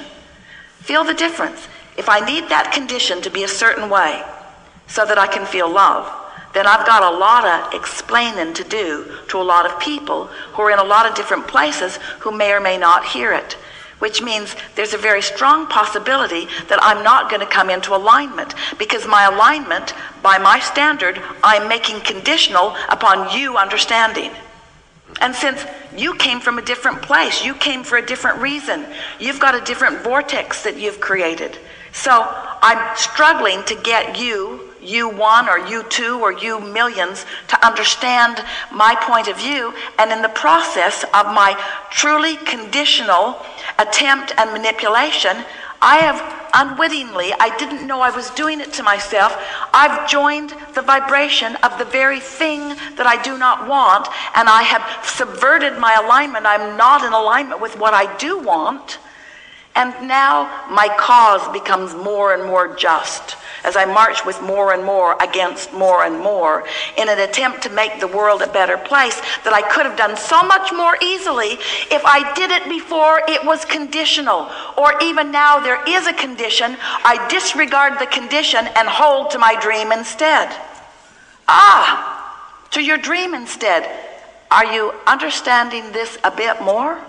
Feel 0.80 1.04
the 1.04 1.14
difference. 1.14 1.68
If 1.96 2.08
i 2.08 2.18
need 2.18 2.48
that 2.48 2.72
condition 2.72 3.22
to 3.22 3.30
be 3.30 3.44
a 3.44 3.48
certain 3.48 3.88
way 3.88 4.24
so 4.88 5.06
that 5.06 5.18
i 5.18 5.26
can 5.26 5.46
feel 5.46 5.70
love 5.70 6.23
then 6.54 6.66
I've 6.66 6.86
got 6.86 7.02
a 7.02 7.18
lot 7.18 7.44
of 7.44 7.74
explaining 7.74 8.54
to 8.54 8.64
do 8.64 9.12
to 9.28 9.38
a 9.38 9.42
lot 9.42 9.66
of 9.66 9.80
people 9.80 10.26
who 10.26 10.62
are 10.62 10.70
in 10.70 10.78
a 10.78 10.84
lot 10.84 11.04
of 11.06 11.14
different 11.14 11.48
places 11.48 11.96
who 12.20 12.30
may 12.30 12.52
or 12.52 12.60
may 12.60 12.78
not 12.78 13.04
hear 13.04 13.32
it. 13.32 13.56
Which 13.98 14.22
means 14.22 14.54
there's 14.74 14.94
a 14.94 14.98
very 14.98 15.22
strong 15.22 15.66
possibility 15.66 16.46
that 16.68 16.78
I'm 16.82 17.02
not 17.02 17.30
going 17.30 17.40
to 17.40 17.46
come 17.46 17.70
into 17.70 17.94
alignment 17.94 18.54
because 18.78 19.06
my 19.06 19.24
alignment, 19.24 19.94
by 20.22 20.38
my 20.38 20.60
standard, 20.60 21.20
I'm 21.42 21.68
making 21.68 22.00
conditional 22.00 22.76
upon 22.88 23.36
you 23.36 23.56
understanding. 23.56 24.30
And 25.20 25.34
since 25.34 25.64
you 25.96 26.14
came 26.16 26.40
from 26.40 26.58
a 26.58 26.62
different 26.62 27.02
place, 27.02 27.44
you 27.44 27.54
came 27.54 27.84
for 27.84 27.98
a 27.98 28.04
different 28.04 28.40
reason, 28.40 28.86
you've 29.20 29.40
got 29.40 29.54
a 29.54 29.64
different 29.64 30.02
vortex 30.02 30.62
that 30.64 30.76
you've 30.76 31.00
created. 31.00 31.56
So 31.92 32.26
I'm 32.62 32.96
struggling 32.96 33.62
to 33.64 33.76
get 33.76 34.18
you 34.18 34.63
you 34.84 35.08
one 35.08 35.48
or 35.48 35.58
you 35.58 35.82
two 35.84 36.20
or 36.20 36.32
you 36.32 36.60
millions 36.60 37.26
to 37.48 37.66
understand 37.66 38.44
my 38.72 38.94
point 38.94 39.28
of 39.28 39.38
view. 39.38 39.74
And 39.98 40.12
in 40.12 40.22
the 40.22 40.28
process 40.28 41.04
of 41.14 41.26
my 41.26 41.58
truly 41.90 42.36
conditional 42.36 43.44
attempt 43.78 44.32
and 44.36 44.52
manipulation, 44.52 45.44
I 45.80 45.98
have 45.98 46.44
unwittingly, 46.54 47.32
I 47.38 47.54
didn't 47.58 47.86
know 47.86 48.00
I 48.00 48.10
was 48.10 48.30
doing 48.30 48.60
it 48.60 48.72
to 48.74 48.82
myself, 48.82 49.36
I've 49.74 50.08
joined 50.08 50.54
the 50.74 50.82
vibration 50.82 51.56
of 51.56 51.76
the 51.78 51.84
very 51.84 52.20
thing 52.20 52.68
that 52.96 53.06
I 53.06 53.20
do 53.22 53.36
not 53.36 53.68
want, 53.68 54.08
and 54.36 54.48
I 54.48 54.62
have 54.62 55.04
subverted 55.04 55.78
my 55.78 55.94
alignment. 55.94 56.46
I'm 56.46 56.76
not 56.76 57.04
in 57.04 57.12
alignment 57.12 57.60
with 57.60 57.78
what 57.78 57.92
I 57.92 58.16
do 58.16 58.38
want. 58.38 58.98
And 59.76 59.92
now 60.06 60.66
my 60.70 60.88
cause 60.98 61.52
becomes 61.52 61.94
more 61.94 62.32
and 62.32 62.44
more 62.44 62.76
just 62.76 63.36
as 63.64 63.76
I 63.76 63.86
march 63.86 64.24
with 64.24 64.40
more 64.42 64.72
and 64.72 64.84
more 64.84 65.16
against 65.20 65.72
more 65.72 66.04
and 66.04 66.18
more 66.18 66.64
in 66.98 67.08
an 67.08 67.18
attempt 67.18 67.62
to 67.62 67.70
make 67.70 67.98
the 67.98 68.06
world 68.06 68.42
a 68.42 68.46
better 68.46 68.76
place 68.76 69.20
that 69.42 69.52
I 69.52 69.62
could 69.62 69.86
have 69.86 69.96
done 69.96 70.16
so 70.16 70.42
much 70.42 70.70
more 70.72 70.96
easily 71.02 71.58
if 71.90 72.04
I 72.04 72.32
did 72.34 72.50
it 72.50 72.68
before 72.68 73.22
it 73.26 73.44
was 73.44 73.64
conditional. 73.64 74.48
Or 74.76 74.94
even 75.02 75.32
now 75.32 75.58
there 75.58 75.82
is 75.88 76.06
a 76.06 76.12
condition, 76.12 76.76
I 76.80 77.26
disregard 77.28 77.98
the 77.98 78.06
condition 78.06 78.66
and 78.76 78.86
hold 78.86 79.30
to 79.30 79.38
my 79.38 79.58
dream 79.60 79.90
instead. 79.92 80.54
Ah, 81.48 82.68
to 82.70 82.82
your 82.82 82.98
dream 82.98 83.34
instead. 83.34 83.90
Are 84.50 84.66
you 84.66 84.94
understanding 85.06 85.90
this 85.90 86.18
a 86.22 86.30
bit 86.30 86.62
more? 86.62 87.00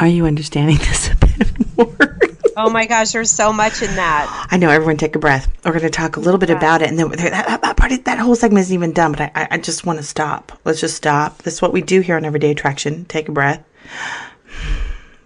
Are 0.00 0.08
you 0.08 0.24
understanding 0.24 0.76
this 0.78 1.10
a 1.10 1.16
bit 1.16 1.76
more? 1.76 2.18
Oh 2.56 2.70
my 2.70 2.86
gosh, 2.86 3.12
there's 3.12 3.30
so 3.30 3.52
much 3.52 3.82
in 3.82 3.94
that. 3.96 4.48
I 4.50 4.56
know. 4.56 4.70
Everyone, 4.70 4.96
take 4.96 5.14
a 5.14 5.18
breath. 5.18 5.48
We're 5.64 5.72
going 5.72 5.84
to 5.84 5.90
talk 5.90 6.16
a 6.16 6.20
little 6.20 6.38
bit 6.38 6.50
about 6.50 6.82
it, 6.82 6.88
and 6.88 6.98
then 6.98 7.10
that, 7.10 7.60
that, 7.62 7.76
part, 7.76 8.04
that 8.04 8.18
whole 8.18 8.34
segment 8.34 8.62
isn't 8.62 8.74
even 8.74 8.92
done. 8.92 9.12
But 9.12 9.32
I, 9.34 9.48
I, 9.52 9.58
just 9.58 9.86
want 9.86 9.98
to 9.98 10.02
stop. 10.02 10.58
Let's 10.64 10.80
just 10.80 10.96
stop. 10.96 11.42
This 11.42 11.54
is 11.54 11.62
what 11.62 11.72
we 11.72 11.80
do 11.80 12.00
here 12.00 12.16
on 12.16 12.24
Everyday 12.24 12.50
Attraction. 12.50 13.04
Take 13.06 13.28
a 13.28 13.32
breath. 13.32 13.64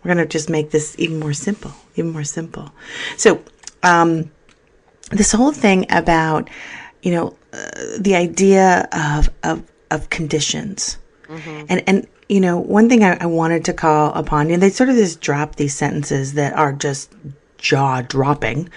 We're 0.02 0.14
going 0.14 0.18
to 0.18 0.26
just 0.26 0.50
make 0.50 0.70
this 0.70 0.94
even 0.98 1.18
more 1.18 1.32
simple, 1.32 1.72
even 1.96 2.12
more 2.12 2.24
simple. 2.24 2.72
So, 3.16 3.42
um, 3.82 4.30
this 5.10 5.32
whole 5.32 5.52
thing 5.52 5.86
about, 5.90 6.50
you 7.02 7.12
know, 7.12 7.36
uh, 7.52 7.70
the 7.98 8.14
idea 8.16 8.88
of 8.92 9.30
of 9.42 9.62
of 9.90 10.10
conditions, 10.10 10.98
and 11.68 11.82
and 11.88 12.06
you 12.28 12.40
know, 12.40 12.58
one 12.58 12.88
thing 12.88 13.04
I, 13.04 13.16
I 13.20 13.26
wanted 13.26 13.64
to 13.66 13.72
call 13.72 14.12
upon, 14.14 14.50
and 14.50 14.62
they 14.62 14.70
sort 14.70 14.88
of 14.88 14.96
just 14.96 15.20
drop 15.20 15.56
these 15.56 15.74
sentences 15.74 16.34
that 16.34 16.54
are 16.54 16.72
just 16.72 17.10
jaw 17.64 18.02
dropping 18.02 18.68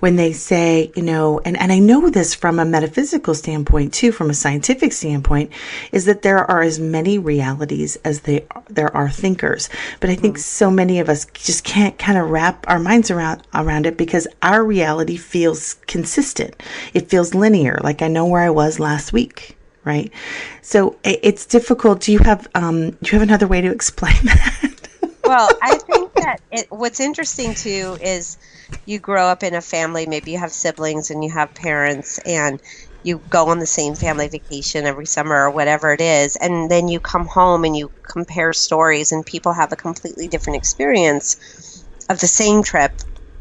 when 0.00 0.16
they 0.16 0.32
say, 0.32 0.90
you 0.96 1.02
know, 1.02 1.40
and, 1.44 1.56
and 1.56 1.70
I 1.70 1.78
know 1.78 2.10
this 2.10 2.34
from 2.34 2.58
a 2.58 2.64
metaphysical 2.64 3.34
standpoint 3.34 3.94
too, 3.94 4.10
from 4.10 4.30
a 4.30 4.34
scientific 4.34 4.92
standpoint, 4.92 5.52
is 5.92 6.06
that 6.06 6.22
there 6.22 6.38
are 6.50 6.60
as 6.60 6.80
many 6.80 7.18
realities 7.18 7.96
as 8.04 8.22
they 8.22 8.44
there 8.68 8.94
are 8.96 9.08
thinkers. 9.08 9.70
But 10.00 10.10
I 10.10 10.16
think 10.16 10.36
hmm. 10.36 10.40
so 10.40 10.70
many 10.70 10.98
of 10.98 11.08
us 11.08 11.24
just 11.32 11.62
can't 11.62 11.96
kind 11.98 12.18
of 12.18 12.30
wrap 12.30 12.68
our 12.68 12.80
minds 12.80 13.10
around 13.10 13.46
around 13.54 13.86
it 13.86 13.96
because 13.96 14.26
our 14.42 14.64
reality 14.64 15.16
feels 15.16 15.74
consistent. 15.86 16.60
It 16.94 17.08
feels 17.08 17.34
linear. 17.34 17.78
Like 17.82 18.02
I 18.02 18.08
know 18.08 18.26
where 18.26 18.42
I 18.42 18.50
was 18.50 18.80
last 18.80 19.12
week. 19.12 19.56
Right. 19.84 20.12
So 20.60 20.96
it's 21.02 21.44
difficult. 21.44 22.00
Do 22.00 22.12
you 22.12 22.20
have 22.20 22.46
um 22.54 22.90
do 22.90 22.98
you 23.04 23.18
have 23.18 23.22
another 23.22 23.48
way 23.48 23.60
to 23.60 23.70
explain 23.70 24.14
that? 24.24 24.88
well, 25.24 25.48
I 25.62 25.78
think 25.78 26.14
that 26.14 26.40
it, 26.50 26.66
what's 26.70 27.00
interesting 27.00 27.54
too 27.54 27.98
is 28.00 28.36
you 28.84 28.98
grow 28.98 29.26
up 29.26 29.42
in 29.42 29.54
a 29.54 29.60
family, 29.60 30.06
maybe 30.06 30.32
you 30.32 30.38
have 30.38 30.52
siblings 30.52 31.10
and 31.10 31.22
you 31.24 31.30
have 31.30 31.54
parents, 31.54 32.18
and 32.24 32.60
you 33.02 33.22
go 33.28 33.48
on 33.48 33.58
the 33.58 33.66
same 33.66 33.94
family 33.94 34.28
vacation 34.28 34.86
every 34.86 35.06
summer 35.06 35.46
or 35.46 35.50
whatever 35.50 35.92
it 35.92 36.00
is, 36.00 36.36
and 36.36 36.70
then 36.70 36.88
you 36.88 37.00
come 37.00 37.26
home 37.26 37.64
and 37.64 37.76
you 37.76 37.90
compare 38.08 38.52
stories, 38.52 39.10
and 39.10 39.26
people 39.26 39.52
have 39.52 39.72
a 39.72 39.76
completely 39.76 40.28
different 40.28 40.56
experience 40.56 41.84
of 42.08 42.20
the 42.20 42.28
same 42.28 42.62
trip. 42.62 42.92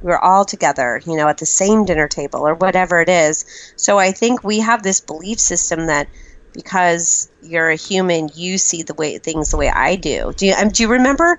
We're 0.01 0.17
all 0.17 0.45
together, 0.45 1.01
you 1.06 1.15
know, 1.15 1.27
at 1.27 1.38
the 1.38 1.45
same 1.45 1.86
dinner 1.86 2.08
table 2.08 2.47
or 2.47 2.56
whatever 2.56 3.01
it 3.01 3.10
is. 3.10 3.45
So 3.75 3.99
I 3.99 4.12
think 4.12 4.43
we 4.43 4.60
have 4.60 4.82
this 4.82 5.01
belief 5.01 5.39
system 5.39 5.86
that 5.86 6.08
because 6.53 7.31
you're 7.41 7.69
a 7.69 7.75
human, 7.75 8.29
you 8.35 8.57
see 8.57 8.83
the 8.83 8.93
way 8.93 9.17
things 9.17 9.51
the 9.51 9.57
way 9.57 9.69
I 9.69 9.95
do. 9.95 10.33
Do 10.35 10.47
you, 10.47 10.53
um, 10.53 10.69
do 10.69 10.83
you 10.83 10.89
remember 10.89 11.37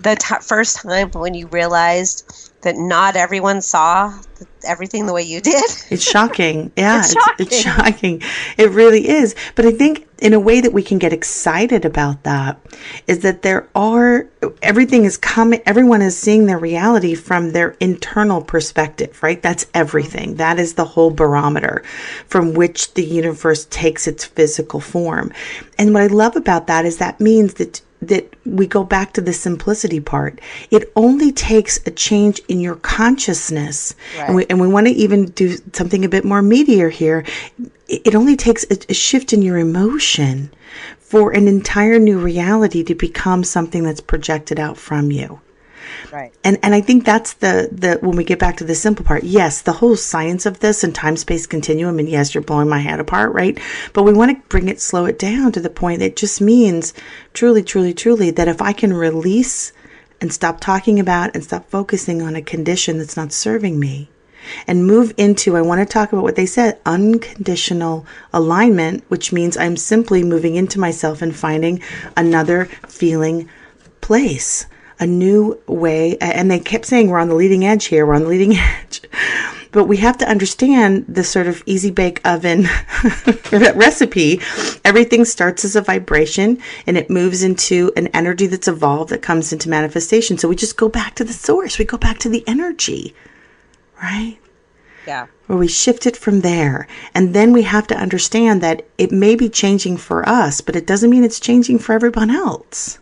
the 0.00 0.16
t- 0.16 0.34
first 0.42 0.76
time 0.76 1.10
when 1.12 1.34
you 1.34 1.46
realized 1.48 2.50
that 2.62 2.76
not 2.76 3.16
everyone 3.16 3.60
saw 3.60 4.18
everything 4.66 5.06
the 5.06 5.12
way 5.12 5.22
you 5.22 5.40
did? 5.40 5.64
It's 5.90 6.02
shocking. 6.02 6.72
Yeah, 6.76 6.98
It's 7.04 7.14
it's, 7.14 7.28
it's 7.38 7.60
shocking. 7.60 8.22
It 8.58 8.70
really 8.70 9.08
is. 9.08 9.34
But 9.54 9.66
I 9.66 9.70
think 9.70 10.06
in 10.24 10.32
a 10.32 10.40
way 10.40 10.58
that 10.62 10.72
we 10.72 10.82
can 10.82 10.98
get 10.98 11.12
excited 11.12 11.84
about 11.84 12.22
that 12.22 12.58
is 13.06 13.20
that 13.20 13.42
there 13.42 13.68
are 13.74 14.26
everything 14.62 15.04
is 15.04 15.18
coming 15.18 15.60
everyone 15.66 16.00
is 16.00 16.16
seeing 16.16 16.46
their 16.46 16.58
reality 16.58 17.14
from 17.14 17.52
their 17.52 17.76
internal 17.78 18.40
perspective, 18.40 19.22
right? 19.22 19.42
That's 19.42 19.66
everything. 19.74 20.36
That 20.36 20.58
is 20.58 20.74
the 20.74 20.86
whole 20.86 21.10
barometer 21.10 21.82
from 22.26 22.54
which 22.54 22.94
the 22.94 23.04
universe 23.04 23.66
takes 23.66 24.06
its 24.06 24.24
physical 24.24 24.80
form. 24.80 25.30
And 25.78 25.92
what 25.92 26.02
I 26.02 26.06
love 26.06 26.36
about 26.36 26.68
that 26.68 26.86
is 26.86 26.96
that 26.96 27.20
means 27.20 27.54
that 27.54 27.82
that 28.04 28.32
we 28.46 28.66
go 28.66 28.84
back 28.84 29.12
to 29.14 29.20
the 29.20 29.32
simplicity 29.32 30.00
part. 30.00 30.40
It 30.70 30.90
only 30.96 31.32
takes 31.32 31.78
a 31.86 31.90
change 31.90 32.40
in 32.48 32.60
your 32.60 32.76
consciousness. 32.76 33.94
And 34.26 34.36
we, 34.36 34.46
and 34.46 34.60
we 34.60 34.68
want 34.68 34.86
to 34.86 34.92
even 34.92 35.26
do 35.26 35.56
something 35.72 36.04
a 36.04 36.08
bit 36.08 36.24
more 36.24 36.42
meatier 36.42 36.90
here. 36.90 37.24
It 37.86 38.14
it 38.14 38.14
only 38.14 38.36
takes 38.36 38.64
a, 38.70 38.78
a 38.88 38.94
shift 38.94 39.32
in 39.32 39.42
your 39.42 39.58
emotion 39.58 40.50
for 41.00 41.32
an 41.32 41.48
entire 41.48 41.98
new 41.98 42.18
reality 42.18 42.82
to 42.84 42.94
become 42.94 43.44
something 43.44 43.82
that's 43.82 44.00
projected 44.00 44.58
out 44.58 44.76
from 44.76 45.10
you. 45.10 45.40
Right. 46.12 46.32
And 46.44 46.58
and 46.62 46.74
I 46.74 46.80
think 46.80 47.04
that's 47.04 47.34
the 47.34 47.68
the 47.72 47.98
when 48.00 48.16
we 48.16 48.24
get 48.24 48.38
back 48.38 48.56
to 48.58 48.64
the 48.64 48.74
simple 48.74 49.04
part. 49.04 49.24
Yes, 49.24 49.62
the 49.62 49.72
whole 49.72 49.96
science 49.96 50.46
of 50.46 50.60
this 50.60 50.84
and 50.84 50.94
time 50.94 51.16
space 51.16 51.46
continuum. 51.46 51.98
And 51.98 52.08
yes, 52.08 52.34
you're 52.34 52.42
blowing 52.42 52.68
my 52.68 52.80
head 52.80 53.00
apart, 53.00 53.32
right? 53.32 53.58
But 53.92 54.04
we 54.04 54.12
want 54.12 54.30
to 54.30 54.48
bring 54.48 54.68
it, 54.68 54.80
slow 54.80 55.06
it 55.06 55.18
down 55.18 55.52
to 55.52 55.60
the 55.60 55.70
point 55.70 56.00
that 56.00 56.16
just 56.16 56.40
means 56.40 56.94
truly, 57.32 57.62
truly, 57.62 57.94
truly 57.94 58.30
that 58.32 58.48
if 58.48 58.60
I 58.62 58.72
can 58.72 58.92
release 58.92 59.72
and 60.20 60.32
stop 60.32 60.60
talking 60.60 60.98
about 60.98 61.34
and 61.34 61.44
stop 61.44 61.68
focusing 61.68 62.22
on 62.22 62.36
a 62.36 62.42
condition 62.42 62.98
that's 62.98 63.16
not 63.16 63.32
serving 63.32 63.78
me 63.78 64.08
and 64.66 64.86
move 64.86 65.12
into, 65.16 65.56
I 65.56 65.62
want 65.62 65.80
to 65.80 65.86
talk 65.90 66.12
about 66.12 66.22
what 66.22 66.36
they 66.36 66.46
said, 66.46 66.78
unconditional 66.86 68.06
alignment, 68.32 69.04
which 69.08 69.32
means 69.32 69.56
I'm 69.56 69.76
simply 69.76 70.22
moving 70.22 70.54
into 70.54 70.78
myself 70.78 71.22
and 71.22 71.34
finding 71.34 71.82
another 72.16 72.66
feeling 72.86 73.48
place, 74.00 74.66
a 74.98 75.06
new 75.06 75.60
way. 75.66 76.16
And 76.18 76.50
they 76.50 76.58
kept 76.58 76.86
saying 76.86 77.08
we're 77.08 77.18
on 77.18 77.28
the 77.28 77.34
leading 77.34 77.64
edge 77.64 77.86
here, 77.86 78.06
we're 78.06 78.14
on 78.14 78.22
the 78.22 78.28
leading 78.28 78.56
edge. 78.56 79.02
But 79.72 79.84
we 79.86 79.96
have 79.96 80.16
to 80.18 80.28
understand 80.28 81.04
the 81.08 81.24
sort 81.24 81.48
of 81.48 81.62
easy 81.66 81.90
bake 81.90 82.20
oven 82.24 82.68
recipe. 83.52 84.40
Everything 84.84 85.24
starts 85.24 85.64
as 85.64 85.74
a 85.74 85.80
vibration 85.80 86.62
and 86.86 86.96
it 86.96 87.10
moves 87.10 87.42
into 87.42 87.90
an 87.96 88.06
energy 88.08 88.46
that's 88.46 88.68
evolved 88.68 89.10
that 89.10 89.20
comes 89.20 89.52
into 89.52 89.68
manifestation. 89.68 90.38
So 90.38 90.48
we 90.48 90.54
just 90.54 90.76
go 90.76 90.88
back 90.88 91.16
to 91.16 91.24
the 91.24 91.32
source, 91.32 91.76
we 91.76 91.84
go 91.84 91.98
back 91.98 92.18
to 92.20 92.28
the 92.28 92.44
energy, 92.46 93.14
right? 94.00 94.38
Yeah. 95.06 95.26
where 95.48 95.58
we 95.58 95.68
shift 95.68 96.06
it 96.06 96.16
from 96.16 96.40
there. 96.40 96.86
And 97.12 97.34
then 97.34 97.52
we 97.52 97.62
have 97.62 97.86
to 97.88 97.96
understand 97.96 98.62
that 98.62 98.86
it 98.96 99.12
may 99.12 99.34
be 99.34 99.48
changing 99.50 99.96
for 99.98 100.26
us, 100.26 100.60
but 100.60 100.76
it 100.76 100.86
doesn't 100.86 101.10
mean 101.10 101.24
it's 101.24 101.40
changing 101.40 101.78
for 101.78 101.92
everyone 101.92 102.30
else. 102.30 102.98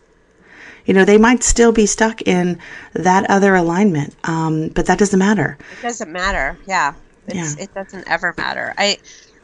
You 0.85 0.93
know, 0.93 1.05
they 1.05 1.17
might 1.17 1.43
still 1.43 1.71
be 1.71 1.85
stuck 1.85 2.21
in 2.23 2.59
that 2.93 3.29
other 3.29 3.55
alignment, 3.55 4.15
um, 4.25 4.69
but 4.69 4.85
that 4.87 4.99
doesn't 4.99 5.19
matter. 5.19 5.57
It 5.79 5.81
doesn't 5.81 6.11
matter. 6.11 6.57
Yeah. 6.67 6.93
It's, 7.27 7.35
Yeah. 7.57 7.63
It 7.63 7.73
doesn't 7.73 8.07
ever 8.07 8.33
matter. 8.37 8.73
I 8.77 8.97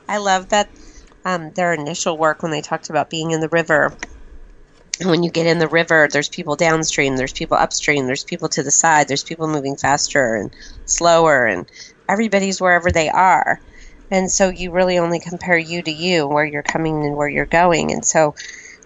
I 0.08 0.18
love 0.18 0.50
that 0.50 0.70
um, 1.24 1.52
their 1.52 1.74
initial 1.74 2.18
work 2.18 2.42
when 2.44 2.52
they 2.52 2.62
talked 2.62 2.90
about 2.90 3.10
being 3.10 3.32
in 3.32 3.40
the 3.40 3.50
river. 3.50 3.96
When 5.02 5.24
you 5.24 5.32
get 5.32 5.46
in 5.46 5.60
the 5.60 5.68
river, 5.68 6.10
there's 6.12 6.28
people 6.28 6.58
downstream, 6.58 7.16
there's 7.16 7.32
people 7.32 7.56
upstream, 7.56 8.06
there's 8.06 8.26
people 8.26 8.50
to 8.50 8.64
the 8.64 8.72
side, 8.72 9.08
there's 9.08 9.24
people 9.24 9.48
moving 9.48 9.78
faster 9.78 10.36
and 10.36 10.52
slower, 10.86 11.46
and 11.46 11.72
everybody's 12.10 12.60
wherever 12.60 12.92
they 12.92 13.08
are. 13.08 13.62
And 14.12 14.30
so 14.30 14.50
you 14.50 14.72
really 14.72 14.98
only 14.98 15.22
compare 15.22 15.58
you 15.58 15.82
to 15.84 15.92
you, 15.92 16.28
where 16.28 16.44
you're 16.44 16.64
coming 16.64 17.06
and 17.06 17.16
where 17.16 17.30
you're 17.30 17.46
going. 17.46 17.94
And 17.94 18.04
so 18.04 18.36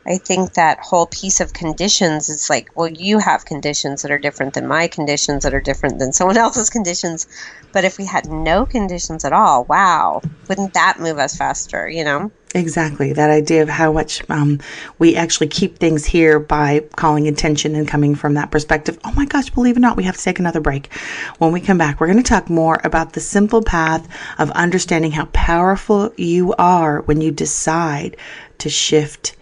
I 0.05 0.17
think 0.17 0.53
that 0.53 0.79
whole 0.79 1.07
piece 1.07 1.39
of 1.39 1.53
conditions 1.53 2.27
is 2.27 2.49
like, 2.49 2.69
well, 2.75 2.89
you 2.89 3.19
have 3.19 3.45
conditions 3.45 4.01
that 4.01 4.11
are 4.11 4.17
different 4.17 4.53
than 4.53 4.67
my 4.67 4.87
conditions 4.87 5.43
that 5.43 5.53
are 5.53 5.61
different 5.61 5.99
than 5.99 6.11
someone 6.11 6.37
else's 6.45 6.69
conditions. 6.69 7.27
But 7.71 7.85
if 7.85 7.97
we 7.97 8.05
had 8.05 8.27
no 8.27 8.65
conditions 8.65 9.23
at 9.23 9.33
all, 9.33 9.63
wow, 9.65 10.21
wouldn't 10.49 10.73
that 10.73 10.99
move 10.99 11.19
us 11.19 11.37
faster, 11.37 11.89
you 11.89 12.03
know? 12.03 12.31
Exactly. 12.55 13.13
That 13.13 13.31
idea 13.31 13.63
of 13.63 13.69
how 13.69 13.93
much 13.93 14.29
um, 14.29 14.59
we 14.99 15.15
actually 15.15 15.47
keep 15.47 15.79
things 15.79 16.05
here 16.05 16.39
by 16.39 16.81
calling 16.95 17.27
attention 17.27 17.73
and 17.73 17.87
coming 17.87 18.13
from 18.13 18.35
that 18.35 18.51
perspective. 18.51 18.99
Oh 19.03 19.11
my 19.13 19.25
gosh, 19.25 19.49
believe 19.49 19.75
it 19.75 19.79
or 19.79 19.81
not, 19.81 19.97
we 19.97 20.03
have 20.03 20.17
to 20.17 20.23
take 20.23 20.37
another 20.37 20.59
break. 20.59 20.93
When 21.39 21.51
we 21.51 21.61
come 21.61 21.79
back, 21.79 21.99
we're 21.99 22.07
going 22.07 22.21
to 22.21 22.23
talk 22.23 22.49
more 22.49 22.79
about 22.83 23.13
the 23.13 23.21
simple 23.21 23.63
path 23.63 24.07
of 24.37 24.51
understanding 24.51 25.11
how 25.11 25.25
powerful 25.33 26.13
you 26.15 26.53
are 26.59 27.01
when 27.01 27.21
you 27.21 27.31
decide 27.31 28.17
to 28.59 28.69
shift 28.69 29.35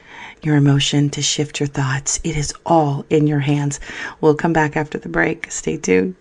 your 0.45 0.55
emotion, 0.55 1.09
to 1.11 1.21
shift 1.21 1.59
your 1.59 1.67
thoughts. 1.67 2.19
It 2.23 2.35
is 2.37 2.53
all 2.65 3.05
in 3.09 3.27
your 3.27 3.39
hands. 3.39 3.79
We'll 4.21 4.35
come 4.35 4.53
back 4.53 4.75
after 4.75 4.97
the 4.97 5.09
break. 5.09 5.51
Stay 5.51 5.77
tuned. 5.77 6.15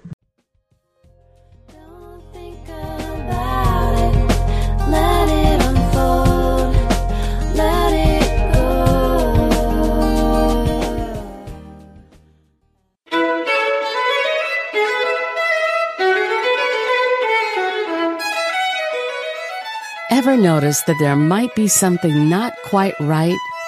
Don't 1.68 2.22
think 2.32 2.62
about 2.68 3.94
it. 3.96 4.14
Let 4.88 5.28
it 5.28 5.62
unfold. 5.62 6.74
Let 7.56 7.92
it 7.92 8.54
go. 8.54 8.60
Ever 20.10 20.36
notice 20.36 20.82
that 20.82 20.96
there 20.98 21.16
might 21.16 21.54
be 21.54 21.66
something 21.66 22.28
not 22.28 22.54
quite 22.64 22.94
right, 23.00 23.38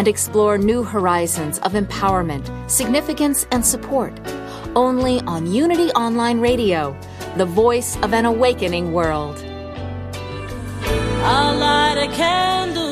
and 0.00 0.08
explore 0.08 0.56
new 0.56 0.82
horizons 0.82 1.58
of 1.58 1.72
empowerment, 1.72 2.48
significance, 2.70 3.46
and 3.52 3.62
support. 3.62 4.18
Only 4.74 5.20
on 5.26 5.46
Unity 5.52 5.90
Online 5.90 6.40
Radio, 6.40 6.98
the 7.36 7.44
voice 7.44 7.98
of 7.98 8.14
an 8.14 8.24
awakening 8.24 8.94
world. 8.94 9.36
I'll 11.22 11.54
light 11.58 11.98
a 11.98 12.08
candle 12.16 12.89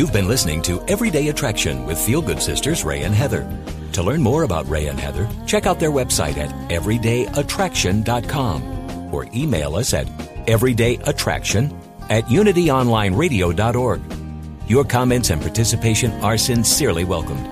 You've 0.00 0.14
been 0.14 0.28
listening 0.28 0.62
to 0.62 0.80
Everyday 0.88 1.28
Attraction 1.28 1.84
with 1.84 1.98
Feel 1.98 2.22
Good 2.22 2.40
Sisters 2.40 2.84
Ray 2.84 3.02
and 3.02 3.14
Heather. 3.14 3.46
To 3.92 4.02
learn 4.02 4.22
more 4.22 4.44
about 4.44 4.66
Ray 4.66 4.86
and 4.86 4.98
Heather, 4.98 5.28
check 5.46 5.66
out 5.66 5.78
their 5.78 5.90
website 5.90 6.38
at 6.38 6.48
everydayattraction.com 6.70 9.14
or 9.14 9.26
email 9.34 9.76
us 9.76 9.92
at 9.92 10.06
everydayattraction 10.46 11.78
at 12.08 12.24
unityonlineradio.org. 12.24 14.00
Your 14.66 14.84
comments 14.84 15.28
and 15.28 15.42
participation 15.42 16.12
are 16.22 16.38
sincerely 16.38 17.04
welcomed. 17.04 17.46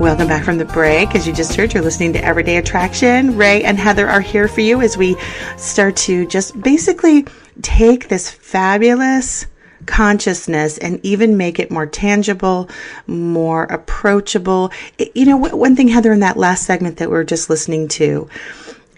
Welcome 0.00 0.26
back 0.26 0.44
from 0.44 0.58
the 0.58 0.64
break. 0.64 1.14
As 1.14 1.28
you 1.28 1.32
just 1.32 1.54
heard, 1.54 1.72
you're 1.72 1.84
listening 1.84 2.12
to 2.14 2.24
Everyday 2.24 2.56
Attraction. 2.56 3.36
Ray 3.36 3.62
and 3.62 3.78
Heather 3.78 4.08
are 4.08 4.20
here 4.20 4.48
for 4.48 4.62
you 4.62 4.80
as 4.80 4.98
we 4.98 5.14
start 5.56 5.94
to 5.98 6.26
just 6.26 6.60
basically 6.60 7.24
take 7.62 8.08
this 8.08 8.30
fabulous 8.30 9.46
consciousness 9.86 10.78
and 10.78 10.98
even 11.04 11.36
make 11.36 11.58
it 11.58 11.70
more 11.70 11.86
tangible, 11.86 12.68
more 13.06 13.64
approachable. 13.64 14.72
It- 14.98 15.12
you 15.14 15.26
know, 15.26 15.36
one 15.36 15.76
thing, 15.76 15.88
Heather, 15.88 16.12
in 16.12 16.20
that 16.20 16.36
last 16.36 16.64
segment 16.64 16.96
that 16.96 17.10
we 17.10 17.16
are 17.16 17.24
just 17.24 17.48
listening 17.50 17.88
to 17.88 18.28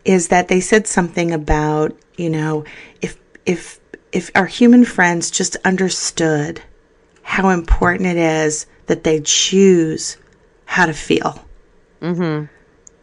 is 0.04 0.28
that 0.28 0.48
they 0.48 0.60
said 0.60 0.86
something 0.86 1.32
about, 1.32 1.94
you 2.16 2.30
know, 2.30 2.64
if, 3.02 3.16
if, 3.44 3.80
if 4.12 4.30
our 4.34 4.46
human 4.46 4.84
friends 4.84 5.30
just 5.30 5.56
understood 5.64 6.62
how 7.22 7.50
important 7.50 8.06
it 8.06 8.16
is 8.16 8.66
that 8.86 9.04
they 9.04 9.20
choose 9.20 10.16
how 10.64 10.86
to 10.86 10.94
feel. 10.94 11.44
Mm-hmm. 12.00 12.46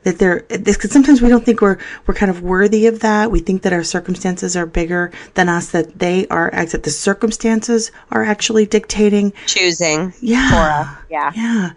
That 0.05 0.19
they're 0.19 0.45
because 0.49 0.91
sometimes 0.91 1.21
we 1.21 1.29
don't 1.29 1.43
think 1.43 1.61
we're 1.61 1.77
we're 2.05 2.13
kind 2.13 2.29
of 2.29 2.41
worthy 2.41 2.85
of 2.87 2.99
that. 3.01 3.31
We 3.31 3.39
think 3.39 3.63
that 3.63 3.73
our 3.73 3.83
circumstances 3.83 4.55
are 4.55 4.65
bigger 4.65 5.11
than 5.33 5.49
us. 5.49 5.71
That 5.71 5.99
they 5.99 6.27
are 6.27 6.51
that 6.51 6.83
the 6.83 6.91
circumstances 6.91 7.91
are 8.11 8.23
actually 8.23 8.65
dictating. 8.67 9.33
Choosing 9.47 10.13
Yeah. 10.21 10.49
for 10.49 10.55
us. 10.55 10.97
Yeah. 11.09 11.31
Yeah, 11.35 11.71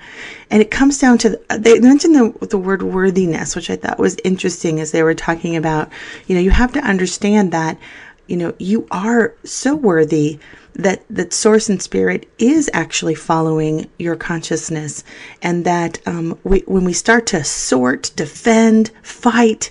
and 0.51 0.63
it 0.63 0.71
comes 0.71 0.99
down 0.99 1.19
to 1.19 1.41
uh, 1.51 1.59
they 1.59 1.81
mentioned 1.81 2.15
the 2.15 2.47
the 2.47 2.59
word 2.59 2.83
worthiness, 2.83 3.57
which 3.57 3.71
I 3.71 3.77
thought 3.77 3.99
was 3.99 4.17
interesting 4.25 4.79
as 4.79 4.93
they 4.93 5.03
were 5.03 5.15
talking 5.15 5.57
about. 5.57 5.91
You 6.27 6.35
know, 6.37 6.41
you 6.43 6.51
have 6.51 6.73
to 6.75 6.81
understand 6.81 7.53
that 7.53 7.79
you 8.27 8.37
know 8.37 8.55
you 8.59 8.87
are 8.91 9.35
so 9.45 9.75
worthy 9.75 10.39
that 10.79 11.03
that 11.11 11.33
source 11.33 11.69
and 11.69 11.83
spirit 11.83 12.29
is 12.39 12.71
actually 12.73 13.15
following 13.15 13.91
your 13.99 14.17
consciousness, 14.17 15.05
and 15.43 15.65
that 15.65 16.01
um, 16.07 16.39
we, 16.45 16.61
when 16.61 16.85
we 16.85 16.93
start 16.93 17.27
to 17.27 17.45
sort, 17.45 18.13
defend, 18.17 18.91
fight, 19.03 19.71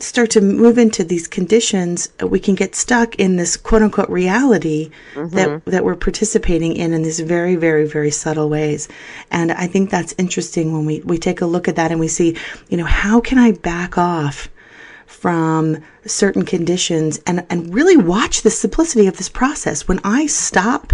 start 0.00 0.30
to 0.30 0.40
move 0.40 0.78
into 0.78 1.04
these 1.04 1.28
conditions, 1.28 2.10
we 2.20 2.40
can 2.40 2.54
get 2.54 2.74
stuck 2.74 3.14
in 3.16 3.36
this 3.36 3.56
quote 3.56 3.82
unquote 3.82 4.10
reality 4.10 4.90
that 5.14 5.64
that 5.66 5.84
we're 5.84 5.96
participating 5.96 6.74
in 6.76 6.92
in 6.92 7.02
these 7.02 7.20
very, 7.20 7.56
very, 7.56 7.86
very 7.86 8.10
subtle 8.10 8.48
ways. 8.48 8.88
And 9.30 9.52
I 9.52 9.66
think 9.68 9.90
that's 9.90 10.14
interesting 10.18 10.72
when 10.72 10.84
we, 10.84 11.00
we 11.00 11.18
take 11.18 11.40
a 11.40 11.46
look 11.46 11.68
at 11.68 11.76
that 11.76 11.90
and 11.90 12.00
we 12.00 12.08
see, 12.08 12.36
you 12.68 12.76
know, 12.76 12.84
how 12.84 13.20
can 13.20 13.38
I 13.38 13.52
back 13.52 13.96
off 13.96 14.48
from 15.06 15.78
certain 16.04 16.44
conditions 16.44 17.20
and, 17.26 17.46
and 17.48 17.72
really 17.72 17.96
watch 17.96 18.42
the 18.42 18.50
simplicity 18.50 19.06
of 19.06 19.16
this 19.16 19.28
process. 19.28 19.88
When 19.88 20.00
I 20.04 20.26
stop 20.26 20.92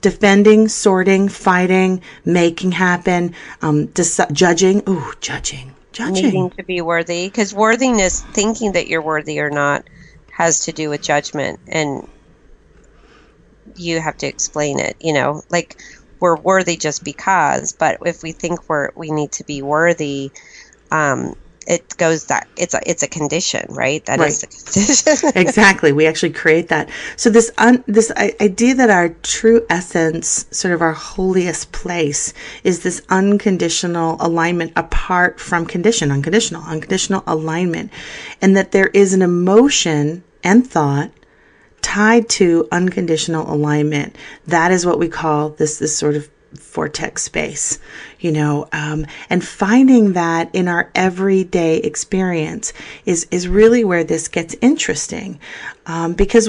defending, 0.00 0.68
sorting, 0.68 1.28
fighting, 1.28 2.02
making 2.24 2.72
happen, 2.72 3.34
um, 3.62 3.88
deci- 3.88 4.30
judging, 4.32 4.82
ooh, 4.88 5.12
judging, 5.20 5.74
judging. 5.92 6.24
Needing 6.24 6.50
to 6.50 6.64
be 6.64 6.80
worthy. 6.80 7.28
Because 7.28 7.54
worthiness, 7.54 8.22
thinking 8.32 8.72
that 8.72 8.88
you're 8.88 9.02
worthy 9.02 9.40
or 9.40 9.50
not, 9.50 9.84
has 10.30 10.60
to 10.66 10.72
do 10.72 10.90
with 10.90 11.02
judgment. 11.02 11.58
And 11.66 12.08
you 13.76 14.00
have 14.00 14.16
to 14.18 14.26
explain 14.26 14.78
it. 14.78 14.96
You 15.00 15.12
know, 15.12 15.42
like 15.50 15.80
we're 16.20 16.36
worthy 16.36 16.76
just 16.76 17.04
because, 17.04 17.72
but 17.72 17.98
if 18.04 18.22
we 18.22 18.32
think 18.32 18.68
we're 18.68 18.90
we 18.96 19.10
need 19.10 19.32
to 19.32 19.44
be 19.44 19.62
worthy, 19.62 20.30
um, 20.90 21.36
it 21.68 21.96
goes 21.98 22.24
that 22.24 22.48
it's 22.56 22.74
a 22.74 22.80
it's 22.90 23.02
a 23.02 23.08
condition, 23.08 23.66
right? 23.68 24.04
That 24.06 24.18
is 24.20 24.42
Right. 24.42 24.50
the 24.50 24.56
condition. 24.56 25.32
exactly 25.46 25.92
we 25.92 26.06
actually 26.06 26.32
create 26.32 26.68
that 26.68 26.88
so 27.16 27.28
this 27.30 27.50
un, 27.58 27.84
this 27.86 28.10
idea 28.40 28.74
that 28.74 28.90
our 28.90 29.10
true 29.22 29.64
essence 29.70 30.46
sort 30.50 30.72
of 30.74 30.80
our 30.82 30.92
holiest 30.94 31.70
place 31.72 32.32
is 32.64 32.82
this 32.82 33.02
unconditional 33.10 34.16
alignment 34.20 34.72
apart 34.76 35.38
from 35.38 35.66
condition 35.66 36.10
unconditional 36.10 36.62
unconditional 36.64 37.22
alignment 37.26 37.92
and 38.40 38.56
that 38.56 38.72
there 38.72 38.88
is 38.88 39.12
an 39.12 39.22
emotion 39.22 40.22
and 40.42 40.66
thought 40.66 41.10
tied 41.82 42.28
to 42.28 42.66
unconditional 42.72 43.52
alignment 43.52 44.16
that 44.46 44.70
is 44.72 44.84
what 44.86 44.98
we 44.98 45.08
call 45.08 45.50
this 45.50 45.78
this 45.78 45.96
sort 45.96 46.16
of 46.16 46.28
vortex 46.52 47.22
space 47.22 47.78
you 48.20 48.32
know 48.32 48.66
um, 48.72 49.06
and 49.28 49.44
finding 49.44 50.14
that 50.14 50.54
in 50.54 50.68
our 50.68 50.90
everyday 50.94 51.76
experience 51.78 52.72
is 53.04 53.26
is 53.30 53.46
really 53.46 53.84
where 53.84 54.04
this 54.04 54.28
gets 54.28 54.56
interesting 54.60 55.38
um, 55.86 56.14
because 56.14 56.48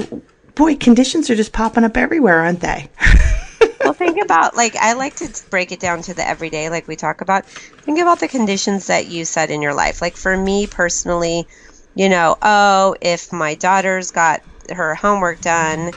boy 0.54 0.74
conditions 0.74 1.28
are 1.30 1.36
just 1.36 1.52
popping 1.52 1.84
up 1.84 1.96
everywhere 1.96 2.40
aren't 2.40 2.60
they 2.60 2.88
well, 3.80 3.92
think 3.94 4.22
about 4.22 4.56
like 4.56 4.76
I 4.76 4.92
like 4.92 5.16
to 5.16 5.28
break 5.50 5.72
it 5.72 5.80
down 5.80 6.02
to 6.02 6.14
the 6.14 6.26
everyday, 6.26 6.70
like 6.70 6.86
we 6.86 6.96
talk 6.96 7.20
about. 7.20 7.46
Think 7.46 7.98
about 7.98 8.20
the 8.20 8.28
conditions 8.28 8.86
that 8.86 9.06
you 9.06 9.24
set 9.24 9.50
in 9.50 9.62
your 9.62 9.74
life. 9.74 10.00
Like 10.00 10.16
for 10.16 10.36
me 10.36 10.66
personally, 10.66 11.46
you 11.94 12.08
know, 12.08 12.36
oh, 12.42 12.94
if 13.00 13.32
my 13.32 13.54
daughter's 13.54 14.10
got 14.10 14.42
her 14.70 14.94
homework 14.94 15.40
done 15.40 15.92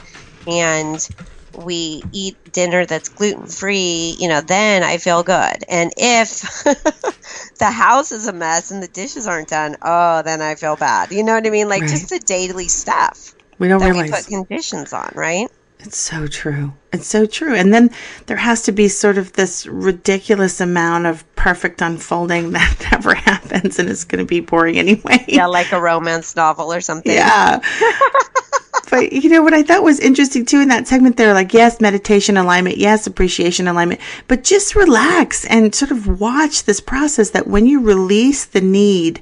and 0.46 1.08
we 1.56 2.02
eat 2.12 2.36
dinner 2.52 2.86
that's 2.86 3.08
gluten 3.08 3.46
free, 3.46 4.16
you 4.18 4.28
know, 4.28 4.40
then 4.40 4.82
I 4.82 4.98
feel 4.98 5.22
good. 5.22 5.64
And 5.68 5.92
if 5.96 6.40
the 7.58 7.70
house 7.70 8.12
is 8.12 8.26
a 8.26 8.32
mess 8.32 8.70
and 8.70 8.82
the 8.82 8.88
dishes 8.88 9.26
aren't 9.26 9.48
done, 9.48 9.76
oh, 9.82 10.22
then 10.22 10.42
I 10.42 10.54
feel 10.54 10.76
bad. 10.76 11.12
You 11.12 11.22
know 11.22 11.34
what 11.34 11.46
I 11.46 11.50
mean? 11.50 11.68
Like 11.68 11.82
Right. 11.82 11.90
just 11.90 12.10
the 12.10 12.20
daily 12.20 12.68
stuff 12.68 13.34
we 13.58 13.68
don't 13.68 13.82
realize 13.82 14.10
we 14.10 14.16
put 14.16 14.26
conditions 14.26 14.92
on, 14.92 15.10
right? 15.14 15.48
It's 15.80 15.98
so 15.98 16.26
true. 16.26 16.72
It's 16.92 17.06
so 17.06 17.26
true. 17.26 17.54
And 17.54 17.74
then 17.74 17.90
there 18.26 18.36
has 18.38 18.62
to 18.62 18.72
be 18.72 18.88
sort 18.88 19.18
of 19.18 19.32
this 19.34 19.66
ridiculous 19.66 20.60
amount 20.60 21.06
of 21.06 21.24
perfect 21.36 21.82
unfolding 21.82 22.50
that 22.52 22.88
never 22.90 23.14
happens 23.14 23.78
and 23.78 23.88
it's 23.88 24.04
going 24.04 24.20
to 24.20 24.28
be 24.28 24.40
boring 24.40 24.78
anyway. 24.78 25.24
Yeah, 25.28 25.46
like 25.46 25.72
a 25.72 25.80
romance 25.80 26.36
novel 26.36 26.72
or 26.72 26.80
something. 26.80 27.12
Yeah. 27.12 27.60
but 28.94 29.12
you 29.12 29.28
know 29.28 29.42
what 29.42 29.54
I 29.54 29.64
thought 29.64 29.82
was 29.82 29.98
interesting 29.98 30.46
too 30.46 30.60
in 30.60 30.68
that 30.68 30.86
segment 30.86 31.16
there, 31.16 31.34
like 31.34 31.52
yes, 31.52 31.80
meditation 31.80 32.36
alignment, 32.36 32.76
yes, 32.76 33.08
appreciation 33.08 33.66
alignment, 33.66 34.00
but 34.28 34.44
just 34.44 34.76
relax 34.76 35.44
and 35.46 35.74
sort 35.74 35.90
of 35.90 36.20
watch 36.20 36.62
this 36.62 36.78
process 36.78 37.30
that 37.30 37.48
when 37.48 37.66
you 37.66 37.80
release 37.80 38.44
the 38.44 38.60
need 38.60 39.20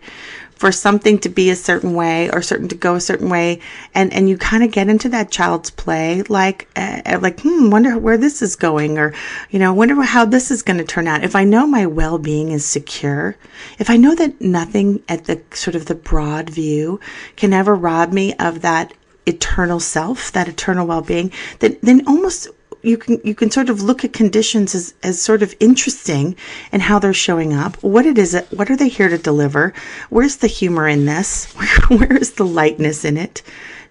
for 0.53 0.73
something 0.73 1.19
to 1.21 1.31
be 1.31 1.49
a 1.49 1.57
certain 1.57 1.95
way 1.95 2.31
or 2.33 2.43
certain 2.43 2.69
to 2.69 2.75
go 2.75 2.97
a 2.97 3.01
certain 3.01 3.31
way 3.31 3.61
and 3.95 4.13
and 4.13 4.29
you 4.29 4.37
kind 4.37 4.63
of 4.63 4.71
get 4.71 4.91
into 4.91 5.09
that 5.09 5.31
child's 5.31 5.71
play 5.71 6.23
like 6.29 6.69
uh, 6.77 7.19
like 7.23 7.41
hmm 7.41 7.71
wonder 7.71 7.97
where 7.97 8.19
this 8.19 8.43
is 8.43 8.55
going 8.55 8.99
or 8.99 9.15
you 9.51 9.59
know 9.59 9.73
wonder 9.73 10.01
how 10.03 10.27
this 10.27 10.51
is 10.51 10.63
going 10.63 10.79
to 10.79 10.85
turn 10.85 11.09
out. 11.09 11.25
If 11.25 11.35
i 11.35 11.45
know 11.45 11.67
my 11.67 11.87
well-being 11.87 12.51
is 12.53 12.67
secure 12.67 13.37
if 13.79 13.89
i 13.89 13.97
know 13.97 14.15
that 14.17 14.39
nothing 14.39 15.03
at 15.09 15.25
the 15.25 15.41
sort 15.53 15.75
of 15.75 15.87
the 15.87 15.95
broad 15.95 16.51
view 16.51 17.01
can 17.37 17.55
ever 17.55 17.75
rob 17.75 18.13
me 18.13 18.35
of 18.35 18.61
that 18.61 18.93
eternal 19.27 19.81
self 19.81 20.33
that 20.33 20.49
eternal 20.49 20.87
well-being 20.87 21.31
then 21.61 21.77
then 21.83 22.03
almost 22.07 22.49
you 22.83 22.99
can 22.99 23.21
you 23.25 23.35
can 23.35 23.51
sort 23.51 23.71
of 23.71 23.83
look 23.83 24.05
at 24.05 24.13
conditions 24.13 24.75
as, 24.75 24.95
as 25.03 25.21
sort 25.21 25.43
of 25.43 25.55
interesting 25.61 26.37
and 26.73 26.83
how 26.83 26.99
they're 26.99 27.15
showing 27.15 27.53
up. 27.53 27.81
What 27.83 28.07
it 28.07 28.19
is, 28.19 28.41
what 28.51 28.71
are 28.71 28.77
they 28.77 28.89
here 28.89 29.09
to 29.09 29.19
deliver? 29.19 29.73
Where's 30.11 30.37
the 30.37 30.49
humor 30.49 30.89
in 30.89 31.07
this? 31.07 31.53
Where, 31.53 31.69
where 31.99 32.17
is 32.17 32.33
the 32.33 32.45
lightness 32.45 33.05
in 33.05 33.17
it? 33.17 33.43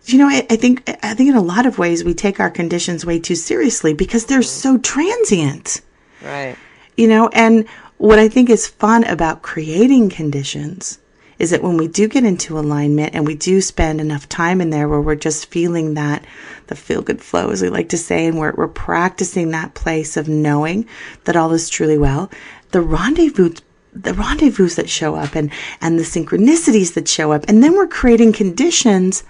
You 0.05 0.17
know, 0.17 0.27
I, 0.27 0.45
I 0.49 0.55
think 0.55 0.89
I 1.03 1.13
think 1.13 1.29
in 1.29 1.35
a 1.35 1.41
lot 1.41 1.65
of 1.65 1.77
ways 1.77 2.03
we 2.03 2.13
take 2.13 2.39
our 2.39 2.49
conditions 2.49 3.05
way 3.05 3.19
too 3.19 3.35
seriously 3.35 3.93
because 3.93 4.25
they're 4.25 4.39
mm. 4.39 4.45
so 4.45 4.77
transient. 4.77 5.81
Right. 6.21 6.57
You 6.97 7.07
know, 7.07 7.29
and 7.29 7.67
what 7.97 8.19
I 8.19 8.27
think 8.27 8.49
is 8.49 8.67
fun 8.67 9.03
about 9.05 9.41
creating 9.41 10.09
conditions 10.09 10.99
is 11.41 11.49
that 11.49 11.63
when 11.63 11.75
we 11.75 11.87
do 11.87 12.07
get 12.07 12.23
into 12.23 12.59
alignment 12.59 13.15
and 13.15 13.25
we 13.25 13.33
do 13.33 13.61
spend 13.61 13.99
enough 13.99 14.29
time 14.29 14.61
in 14.61 14.69
there 14.69 14.87
where 14.87 15.01
we're 15.01 15.15
just 15.15 15.47
feeling 15.47 15.95
that 15.95 16.23
the 16.67 16.75
feel 16.75 17.01
good 17.01 17.19
flow, 17.19 17.49
as 17.49 17.63
we 17.63 17.69
like 17.69 17.89
to 17.89 17.97
say, 17.97 18.27
and 18.27 18.37
we're, 18.37 18.53
we're 18.53 18.67
practicing 18.67 19.49
that 19.49 19.73
place 19.73 20.17
of 20.17 20.29
knowing 20.29 20.87
that 21.23 21.35
all 21.35 21.51
is 21.51 21.67
truly 21.67 21.97
well, 21.97 22.29
the 22.69 22.81
rendezvous 22.81 23.55
the 23.93 24.13
rendezvous 24.13 24.69
that 24.69 24.89
show 24.89 25.15
up 25.15 25.35
and 25.35 25.51
and 25.81 25.97
the 25.99 26.03
synchronicities 26.03 26.93
that 26.93 27.09
show 27.09 27.33
up 27.33 27.43
and 27.49 27.61
then 27.61 27.73
we're 27.73 27.85
creating 27.85 28.31
conditions 28.31 29.25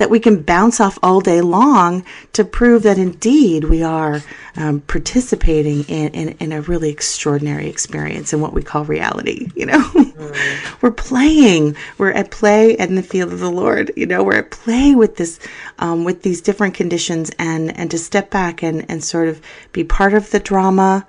that 0.00 0.08
we 0.08 0.18
can 0.18 0.40
bounce 0.40 0.80
off 0.80 0.98
all 1.02 1.20
day 1.20 1.42
long 1.42 2.02
to 2.32 2.42
prove 2.42 2.84
that 2.84 2.96
indeed 2.96 3.64
we 3.64 3.82
are 3.82 4.22
um, 4.56 4.80
participating 4.80 5.84
in, 5.84 6.08
in, 6.14 6.28
in, 6.40 6.52
a 6.52 6.62
really 6.62 6.88
extraordinary 6.88 7.68
experience 7.68 8.32
in 8.32 8.40
what 8.40 8.54
we 8.54 8.62
call 8.62 8.86
reality. 8.86 9.50
You 9.54 9.66
know, 9.66 9.78
mm. 9.78 10.72
we're 10.82 10.90
playing, 10.90 11.76
we're 11.98 12.12
at 12.12 12.30
play 12.30 12.72
in 12.72 12.94
the 12.94 13.02
field 13.02 13.30
of 13.30 13.40
the 13.40 13.50
Lord. 13.50 13.92
You 13.94 14.06
know, 14.06 14.24
we're 14.24 14.38
at 14.38 14.50
play 14.50 14.94
with 14.94 15.16
this, 15.16 15.38
um, 15.78 16.04
with 16.04 16.22
these 16.22 16.40
different 16.40 16.72
conditions, 16.72 17.30
and 17.38 17.76
and 17.76 17.90
to 17.90 17.98
step 17.98 18.30
back 18.30 18.62
and 18.62 18.86
and 18.88 19.04
sort 19.04 19.28
of 19.28 19.42
be 19.72 19.84
part 19.84 20.14
of 20.14 20.30
the 20.30 20.40
drama, 20.40 21.06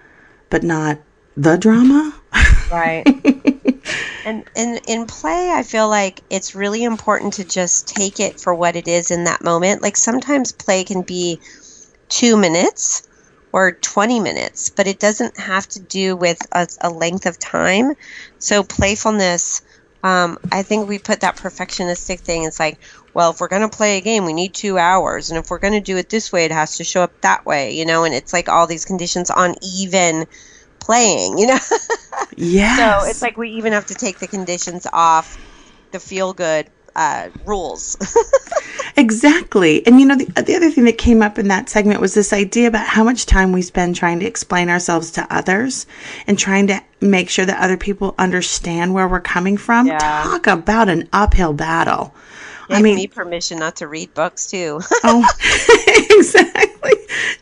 but 0.50 0.64
not 0.64 1.00
the 1.38 1.58
drama. 1.58 2.14
Right. 2.72 3.06
and 4.26 4.46
in 4.56 4.80
in 4.88 5.06
play, 5.06 5.52
I 5.52 5.64
feel 5.64 5.90
like 5.90 6.22
it's 6.30 6.56
really 6.56 6.84
important 6.84 7.34
to 7.34 7.44
just 7.44 7.88
take 7.88 8.20
it 8.20 8.40
for 8.40 8.54
what 8.54 8.76
it 8.76 8.88
is 8.88 9.12
in 9.12 9.26
that 9.26 9.44
moment. 9.44 9.82
Like 9.82 9.98
sometimes 9.98 10.52
play 10.52 10.84
can 10.84 11.02
be 11.02 11.40
2 12.10 12.38
minutes 12.38 13.08
or 13.54 13.74
20 13.74 14.20
minutes, 14.22 14.70
but 14.70 14.88
it 14.88 15.00
doesn't 15.00 15.38
have 15.38 15.68
to 15.70 15.82
do 15.82 16.16
with 16.16 16.40
a, 16.54 16.68
a 16.82 16.90
length 16.90 17.26
of 17.26 17.38
time. 17.38 17.94
So 18.40 18.64
playfulness 18.64 19.62
um, 20.04 20.38
I 20.52 20.64
think 20.64 20.88
we 20.88 20.98
put 20.98 21.22
that 21.22 21.38
perfectionistic 21.38 22.22
thing. 22.22 22.44
It's 22.44 22.60
like, 22.60 22.80
well, 23.14 23.32
if 23.32 23.40
we're 23.40 23.48
going 23.48 23.70
to 23.70 23.76
play 23.76 23.98
a 23.98 24.02
game, 24.02 24.26
we 24.26 24.34
need 24.34 24.54
two 24.54 24.78
hours. 24.78 25.30
And 25.30 25.38
if 25.38 25.50
we're 25.50 25.60
going 25.60 25.74
to 25.74 25.80
do 25.80 25.98
it 25.98 26.10
this 26.10 26.32
way, 26.32 26.46
it 26.46 26.52
has 26.52 26.78
to 26.78 26.84
show 26.84 27.04
up 27.04 27.22
that 27.22 27.46
way, 27.46 27.72
you 27.72 27.86
know? 27.86 28.04
And 28.04 28.14
it's 28.14 28.34
like 28.34 28.50
all 28.50 28.66
these 28.66 28.86
conditions 28.86 29.30
on 29.30 29.56
even 29.62 30.26
playing, 30.82 31.38
you 31.38 31.48
know? 31.48 31.60
yeah. 32.36 33.02
So 33.02 33.10
it's 33.10 33.22
like 33.22 33.38
we 33.38 33.52
even 33.52 33.74
have 33.74 33.86
to 33.88 33.96
take 33.96 34.20
the 34.20 34.28
conditions 34.28 34.88
off 34.92 35.40
the 35.92 36.00
feel 36.00 36.34
good 36.34 36.68
uh, 36.96 37.30
rules. 37.46 37.98
exactly. 38.98 39.86
And 39.86 40.00
you 40.00 40.06
know, 40.06 40.16
the, 40.16 40.26
the 40.42 40.56
other 40.56 40.72
thing 40.72 40.86
that 40.86 40.98
came 40.98 41.22
up 41.22 41.40
in 41.40 41.48
that 41.48 41.70
segment 41.70 42.02
was 42.02 42.14
this 42.14 42.34
idea 42.34 42.68
about 42.68 42.88
how 42.88 43.04
much 43.04 43.26
time 43.26 43.52
we 43.52 43.62
spend 43.62 43.96
trying 43.96 44.20
to 44.20 44.26
explain 44.26 44.70
ourselves 44.70 45.12
to 45.12 45.28
others 45.34 45.86
and 46.28 46.38
trying 46.38 46.68
to 46.68 46.82
make 47.00 47.30
sure 47.30 47.46
that 47.46 47.62
other 47.62 47.78
people 47.78 48.16
understand 48.18 48.94
where 48.94 49.08
we're 49.08 49.22
coming 49.22 49.58
from. 49.58 49.88
Yeah. 49.88 50.00
Talk 50.00 50.48
about 50.48 50.90
an 50.90 51.08
uphill 51.14 51.54
battle. 51.54 52.14
Gave 52.68 52.78
I 52.78 52.82
mean, 52.82 52.96
me 52.96 53.08
permission 53.08 53.60
not 53.60 53.78
to 53.78 53.88
read 53.88 54.14
books 54.14 54.48
too. 54.48 54.80
oh, 55.04 55.28
exactly. 56.18 56.94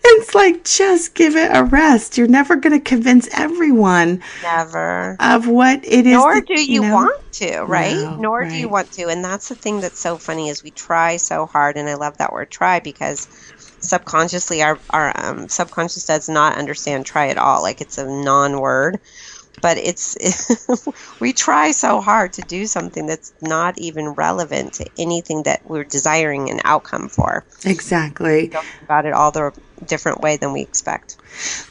It's 0.04 0.36
like 0.36 0.64
just 0.66 1.16
give 1.16 1.36
it 1.36 1.52
a 1.54 1.64
rest. 1.64 2.18
You're 2.18 2.28
never 2.28 2.56
going 2.56 2.78
to 2.78 2.84
convince 2.84 3.28
everyone. 3.34 4.22
Never. 4.44 5.16
Of 5.20 5.48
what 5.48 5.86
it 5.86 6.06
is. 6.06 6.14
Nor 6.14 6.36
that, 6.36 6.48
do 6.48 6.62
you, 6.62 6.74
you 6.74 6.82
know, 6.82 6.94
want 6.96 7.32
to, 7.34 7.62
right? 7.62 7.96
No, 7.96 8.16
Nor 8.16 8.40
right. 8.40 8.50
do 8.50 8.56
you 8.56 8.70
want 8.70 8.92
to. 8.94 9.08
And 9.08 9.24
that's 9.24 9.50
the 9.50 9.56
thing 9.56 9.82
that's 9.82 10.00
so 10.00 10.18
funny 10.18 10.50
is 10.50 10.64
we 10.64 10.72
try 10.72 11.18
so 11.18 11.46
hard, 11.46 11.78
and 11.78 11.90
I 11.90 11.96
love 11.96 12.18
that 12.18 12.34
word 12.34 12.50
try 12.50 12.80
because 12.80 13.28
subconsciously 13.82 14.62
our 14.62 14.78
our 14.90 15.14
um, 15.16 15.48
subconscious 15.48 16.06
does 16.06 16.28
not 16.30 16.58
understand 16.58 17.06
try 17.06 17.28
at 17.28 17.38
all. 17.38 17.62
Like 17.62 17.82
it's 17.82 17.98
a 17.98 18.06
non-word 18.06 19.00
but 19.62 19.78
it's 19.78 20.18
we 21.20 21.34
try 21.34 21.72
so 21.72 22.01
hard 22.01 22.34
to 22.34 22.41
do 22.41 22.66
something 22.66 23.05
that's 23.05 23.34
not 23.41 23.78
even 23.78 24.10
relevant 24.10 24.74
to 24.74 24.86
anything 24.97 25.43
that 25.43 25.62
we're 25.66 25.84
desiring 25.84 26.49
an 26.49 26.62
outcome 26.64 27.10
for. 27.10 27.45
Exactly. 27.66 28.51
about 28.84 29.05
it 29.05 29.14
all 29.14 29.32
the 29.32 29.53
different 29.86 30.22
way 30.22 30.38
than 30.38 30.53
we 30.53 30.62
expect. 30.62 31.18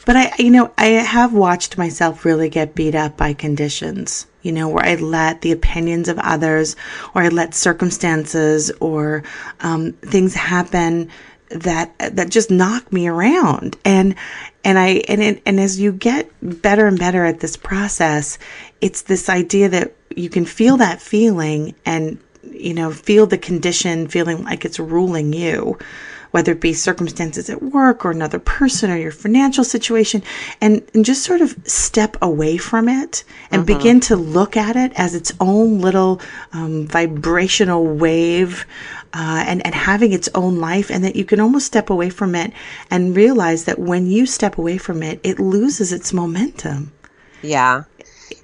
But 0.06 0.16
I, 0.16 0.32
you 0.38 0.50
know, 0.50 0.72
I 0.78 0.86
have 0.86 1.32
watched 1.32 1.78
myself 1.78 2.24
really 2.24 2.48
get 2.48 2.74
beat 2.74 2.94
up 2.94 3.16
by 3.16 3.32
conditions. 3.34 4.26
You 4.42 4.52
know, 4.52 4.68
where 4.68 4.84
I 4.84 4.94
let 4.94 5.42
the 5.42 5.52
opinions 5.52 6.08
of 6.08 6.18
others, 6.20 6.76
or 7.14 7.22
I 7.22 7.28
let 7.28 7.54
circumstances 7.54 8.70
or 8.80 9.24
um, 9.60 9.92
things 9.94 10.34
happen 10.34 11.10
that 11.50 11.96
that 11.98 12.30
just 12.30 12.50
knock 12.50 12.92
me 12.92 13.08
around 13.08 13.76
and 13.84 14.14
and 14.64 14.78
I 14.78 15.02
and 15.08 15.22
it, 15.22 15.42
and 15.46 15.58
as 15.58 15.80
you 15.80 15.92
get 15.92 16.30
better 16.42 16.86
and 16.86 16.98
better 16.98 17.24
at 17.24 17.40
this 17.40 17.56
process 17.56 18.38
it's 18.80 19.02
this 19.02 19.28
idea 19.28 19.68
that 19.70 19.94
you 20.14 20.28
can 20.28 20.44
feel 20.44 20.76
that 20.76 21.00
feeling 21.00 21.74
and 21.86 22.18
you 22.42 22.74
know 22.74 22.90
feel 22.90 23.26
the 23.26 23.38
condition 23.38 24.08
feeling 24.08 24.44
like 24.44 24.64
it's 24.64 24.78
ruling 24.78 25.32
you 25.32 25.78
whether 26.30 26.52
it 26.52 26.60
be 26.60 26.72
circumstances 26.72 27.48
at 27.48 27.62
work 27.62 28.04
or 28.04 28.10
another 28.10 28.38
person 28.38 28.90
or 28.90 28.96
your 28.96 29.12
financial 29.12 29.64
situation, 29.64 30.22
and, 30.60 30.82
and 30.94 31.04
just 31.04 31.22
sort 31.22 31.40
of 31.40 31.56
step 31.64 32.16
away 32.20 32.56
from 32.56 32.88
it 32.88 33.24
and 33.50 33.62
uh-huh. 33.62 33.78
begin 33.78 34.00
to 34.00 34.16
look 34.16 34.56
at 34.56 34.76
it 34.76 34.92
as 34.96 35.14
its 35.14 35.32
own 35.40 35.80
little 35.80 36.20
um, 36.52 36.86
vibrational 36.86 37.84
wave. 37.86 38.66
Uh, 39.14 39.42
and, 39.46 39.64
and 39.64 39.74
having 39.74 40.12
its 40.12 40.28
own 40.34 40.58
life, 40.58 40.90
and 40.90 41.02
that 41.02 41.16
you 41.16 41.24
can 41.24 41.40
almost 41.40 41.66
step 41.66 41.88
away 41.88 42.10
from 42.10 42.34
it 42.34 42.52
and 42.90 43.16
realize 43.16 43.64
that 43.64 43.78
when 43.78 44.06
you 44.06 44.26
step 44.26 44.58
away 44.58 44.76
from 44.76 45.02
it, 45.02 45.18
it 45.22 45.38
loses 45.38 45.92
its 45.92 46.12
momentum. 46.12 46.92
Yeah. 47.40 47.84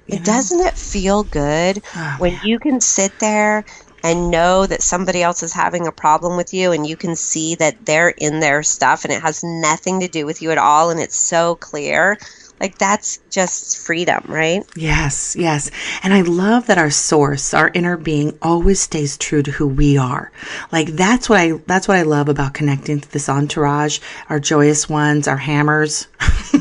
It 0.07 0.23
doesn't 0.23 0.59
it 0.59 0.77
feel 0.77 1.23
good 1.23 1.81
oh, 1.95 2.15
when 2.19 2.33
man. 2.33 2.45
you 2.45 2.59
can 2.59 2.81
sit 2.81 3.17
there 3.19 3.65
and 4.03 4.29
know 4.29 4.67
that 4.67 4.83
somebody 4.83 5.23
else 5.23 5.41
is 5.41 5.51
having 5.51 5.87
a 5.87 5.91
problem 5.91 6.37
with 6.37 6.53
you 6.53 6.71
and 6.71 6.85
you 6.85 6.95
can 6.95 7.15
see 7.15 7.55
that 7.55 7.85
they're 7.85 8.09
in 8.09 8.39
their 8.39 8.61
stuff 8.61 9.03
and 9.03 9.11
it 9.11 9.21
has 9.21 9.43
nothing 9.43 9.99
to 9.99 10.07
do 10.07 10.27
with 10.27 10.43
you 10.43 10.51
at 10.51 10.59
all 10.59 10.91
and 10.91 10.99
it's 10.99 11.17
so 11.17 11.55
clear 11.55 12.15
like 12.59 12.77
that's 12.77 13.19
just 13.29 13.77
freedom 13.77 14.23
right? 14.27 14.63
Yes 14.75 15.35
yes. 15.37 15.71
And 16.03 16.13
i 16.13 16.21
love 16.21 16.67
that 16.67 16.77
our 16.77 16.91
source 16.91 17.53
our 17.53 17.71
inner 17.73 17.97
being 17.97 18.37
always 18.41 18.79
stays 18.79 19.17
true 19.17 19.43
to 19.43 19.51
who 19.51 19.67
we 19.67 19.97
are. 19.97 20.31
Like 20.71 20.89
that's 20.89 21.29
what 21.29 21.39
i 21.39 21.51
that's 21.67 21.87
what 21.87 21.97
i 21.97 22.03
love 22.03 22.29
about 22.29 22.53
connecting 22.53 22.99
to 23.01 23.11
this 23.11 23.29
entourage 23.29 23.99
our 24.29 24.39
joyous 24.39 24.89
ones 24.89 25.27
our 25.27 25.37
hammers 25.37 26.07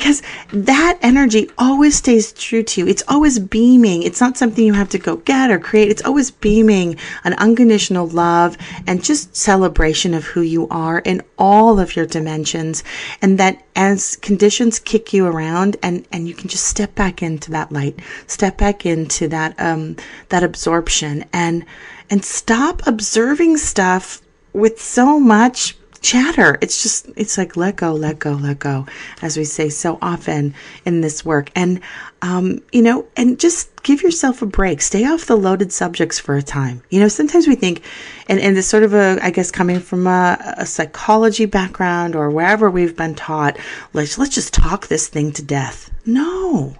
because 0.00 0.22
that 0.50 0.98
energy 1.02 1.50
always 1.58 1.94
stays 1.94 2.32
true 2.32 2.62
to 2.62 2.80
you. 2.80 2.88
It's 2.88 3.02
always 3.06 3.38
beaming. 3.38 4.02
It's 4.02 4.18
not 4.18 4.38
something 4.38 4.64
you 4.64 4.72
have 4.72 4.88
to 4.88 4.98
go 4.98 5.16
get 5.16 5.50
or 5.50 5.58
create. 5.58 5.90
It's 5.90 6.02
always 6.02 6.30
beaming 6.30 6.96
an 7.24 7.34
unconditional 7.34 8.06
love 8.06 8.56
and 8.86 9.04
just 9.04 9.36
celebration 9.36 10.14
of 10.14 10.24
who 10.24 10.40
you 10.40 10.66
are 10.68 11.00
in 11.00 11.20
all 11.38 11.78
of 11.78 11.96
your 11.96 12.06
dimensions. 12.06 12.82
And 13.20 13.36
that 13.38 13.62
as 13.76 14.16
conditions 14.16 14.78
kick 14.78 15.12
you 15.12 15.26
around 15.26 15.76
and, 15.82 16.06
and 16.12 16.26
you 16.26 16.32
can 16.32 16.48
just 16.48 16.64
step 16.64 16.94
back 16.94 17.22
into 17.22 17.50
that 17.50 17.70
light, 17.70 18.00
step 18.26 18.56
back 18.56 18.86
into 18.86 19.28
that, 19.28 19.54
um, 19.60 19.96
that 20.30 20.42
absorption 20.42 21.26
and, 21.34 21.66
and 22.08 22.24
stop 22.24 22.80
observing 22.86 23.58
stuff 23.58 24.22
with 24.54 24.80
so 24.80 25.20
much 25.20 25.76
chatter. 26.00 26.58
It's 26.60 26.82
just, 26.82 27.08
it's 27.16 27.36
like 27.36 27.56
let 27.56 27.76
go, 27.76 27.92
let 27.92 28.18
go, 28.18 28.32
let 28.32 28.58
go, 28.58 28.86
as 29.22 29.36
we 29.36 29.44
say 29.44 29.68
so 29.68 29.98
often 30.00 30.54
in 30.84 31.00
this 31.00 31.24
work. 31.24 31.50
And, 31.54 31.80
um, 32.22 32.62
you 32.72 32.82
know, 32.82 33.06
and 33.16 33.38
just 33.38 33.82
give 33.82 34.02
yourself 34.02 34.42
a 34.42 34.46
break. 34.46 34.80
Stay 34.80 35.06
off 35.06 35.26
the 35.26 35.36
loaded 35.36 35.72
subjects 35.72 36.18
for 36.18 36.36
a 36.36 36.42
time. 36.42 36.82
You 36.90 37.00
know, 37.00 37.08
sometimes 37.08 37.46
we 37.46 37.54
think, 37.54 37.82
and, 38.28 38.40
and 38.40 38.56
it's 38.56 38.66
sort 38.66 38.82
of 38.82 38.94
a, 38.94 39.18
I 39.22 39.30
guess, 39.30 39.50
coming 39.50 39.80
from 39.80 40.06
a, 40.06 40.54
a 40.58 40.66
psychology 40.66 41.46
background 41.46 42.14
or 42.14 42.30
wherever 42.30 42.70
we've 42.70 42.96
been 42.96 43.14
taught, 43.14 43.58
let's, 43.92 44.18
let's 44.18 44.34
just 44.34 44.54
talk 44.54 44.88
this 44.88 45.08
thing 45.08 45.32
to 45.32 45.42
death. 45.42 45.90
No, 46.06 46.76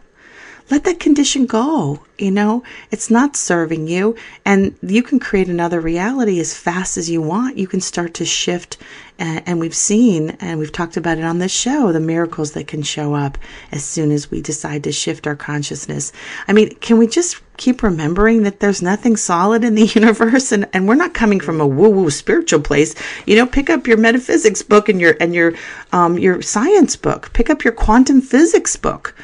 let 0.71 0.85
that 0.85 1.01
condition 1.01 1.47
go. 1.47 2.01
You 2.16 2.31
know, 2.31 2.62
it's 2.91 3.11
not 3.11 3.35
serving 3.35 3.89
you, 3.89 4.14
and 4.45 4.77
you 4.83 5.03
can 5.03 5.18
create 5.18 5.49
another 5.49 5.81
reality 5.81 6.39
as 6.39 6.57
fast 6.57 6.97
as 6.97 7.09
you 7.09 7.23
want. 7.23 7.57
You 7.57 7.66
can 7.66 7.81
start 7.81 8.14
to 8.14 8.25
shift, 8.25 8.77
and, 9.18 9.59
we've 9.59 9.75
seen, 9.75 10.31
and 10.41 10.59
we've 10.59 10.73
talked 10.73 10.97
about 10.97 11.18
it 11.18 11.25
on 11.25 11.39
this 11.39 11.53
show, 11.53 11.93
the 11.93 12.01
miracles 12.01 12.53
that 12.53 12.66
can 12.66 12.83
show 12.83 13.14
up 13.14 13.39
as 13.73 13.83
soon 13.85 14.12
as 14.12 14.31
we 14.31 14.43
decide 14.43 14.85
to 14.85 14.93
shift 14.93 15.27
our 15.27 15.37
consciousness. 15.37 16.12
I 16.47 16.53
mean, 16.53 16.75
can 16.77 16.99
we 16.99 17.07
just 17.07 17.41
keep 17.57 17.83
remembering 17.83 18.43
that 18.43 18.61
there's 18.61 18.83
nothing 18.83 19.16
solid 19.16 19.64
in 19.64 19.75
the 19.75 19.87
universe, 19.95 20.53
and, 20.53 20.68
and 20.75 20.87
we're 20.87 20.95
not 20.95 21.14
coming 21.14 21.41
from 21.41 21.61
a 21.61 21.66
woo 21.66 21.91
woo 21.91 22.11
spiritual 22.11 22.61
place. 22.61 22.95
You 23.27 23.37
know, 23.37 23.47
pick 23.47 23.71
up 23.71 23.87
your 23.87 23.97
metaphysics 23.97 24.62
book 24.62 24.89
and 24.89 25.01
your 25.01 25.16
and 25.21 25.35
your 25.35 25.55
um, 25.93 26.18
your 26.18 26.43
science 26.43 26.97
book. 26.97 27.33
Pick 27.33 27.49
up 27.49 27.64
your 27.64 27.73
quantum 27.73 28.21
physics 28.21 28.77
book 28.77 29.14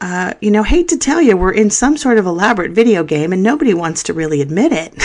uh, 0.00 0.34
you 0.40 0.50
know, 0.50 0.62
hate 0.62 0.88
to 0.88 0.98
tell 0.98 1.20
you, 1.20 1.36
we're 1.36 1.52
in 1.52 1.70
some 1.70 1.96
sort 1.96 2.18
of 2.18 2.26
elaborate 2.26 2.72
video 2.72 3.02
game 3.02 3.32
and 3.32 3.42
nobody 3.42 3.74
wants 3.74 4.02
to 4.04 4.12
really 4.12 4.42
admit 4.42 4.72
it. 4.72 4.94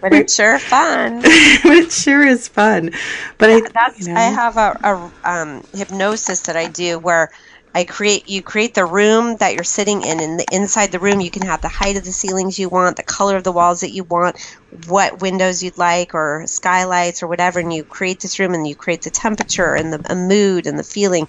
but 0.00 0.12
it's 0.12 0.34
sure 0.34 0.58
fun. 0.58 1.20
it 1.24 1.92
sure 1.92 2.26
is 2.26 2.48
fun. 2.48 2.90
But 3.38 3.50
I, 3.50 3.60
That's 3.72 4.06
you 4.06 4.12
know, 4.12 4.20
I 4.20 4.24
have 4.24 4.56
a, 4.56 4.78
a 4.82 5.30
um, 5.30 5.64
hypnosis 5.72 6.42
that 6.42 6.56
I 6.56 6.66
do 6.66 6.98
where 6.98 7.30
I 7.72 7.84
create 7.84 8.28
you 8.28 8.42
create 8.42 8.74
the 8.74 8.84
room 8.84 9.36
that 9.36 9.54
you're 9.54 9.62
sitting 9.62 10.02
in 10.02 10.20
and 10.20 10.40
the 10.40 10.46
inside 10.50 10.90
the 10.90 10.98
room 10.98 11.20
you 11.20 11.30
can 11.30 11.42
have 11.42 11.60
the 11.60 11.68
height 11.68 11.96
of 11.96 12.04
the 12.04 12.10
ceilings 12.12 12.58
you 12.58 12.68
want, 12.68 12.96
the 12.96 13.04
color 13.04 13.36
of 13.36 13.44
the 13.44 13.52
walls 13.52 13.80
that 13.80 13.92
you 13.92 14.02
want, 14.02 14.36
what 14.88 15.20
windows 15.20 15.62
you'd 15.62 15.78
like 15.78 16.12
or 16.12 16.44
skylights 16.46 17.22
or 17.22 17.28
whatever 17.28 17.60
and 17.60 17.72
you 17.72 17.84
create 17.84 18.20
this 18.20 18.40
room 18.40 18.54
and 18.54 18.66
you 18.66 18.74
create 18.74 19.02
the 19.02 19.10
temperature 19.10 19.74
and 19.74 19.92
the 19.92 20.16
mood 20.16 20.66
and 20.66 20.78
the 20.78 20.84
feeling. 20.84 21.28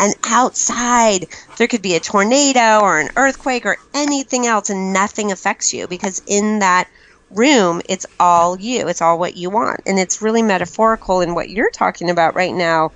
And 0.00 0.14
outside 0.24 1.26
there 1.56 1.68
could 1.68 1.82
be 1.82 1.94
a 1.94 2.00
tornado 2.00 2.80
or 2.80 2.98
an 2.98 3.10
earthquake 3.16 3.66
or 3.66 3.76
anything 3.92 4.46
else 4.46 4.70
and 4.70 4.94
nothing 4.94 5.30
affects 5.30 5.74
you 5.74 5.88
because 5.88 6.22
in 6.26 6.60
that 6.60 6.88
room 7.28 7.82
it's 7.88 8.06
all 8.18 8.58
you. 8.58 8.88
It's 8.88 9.02
all 9.02 9.18
what 9.18 9.36
you 9.36 9.50
want. 9.50 9.80
And 9.86 9.98
it's 9.98 10.22
really 10.22 10.42
metaphorical 10.42 11.20
in 11.20 11.34
what 11.34 11.50
you're 11.50 11.70
talking 11.70 12.10
about 12.10 12.34
right 12.34 12.54
now 12.54 12.92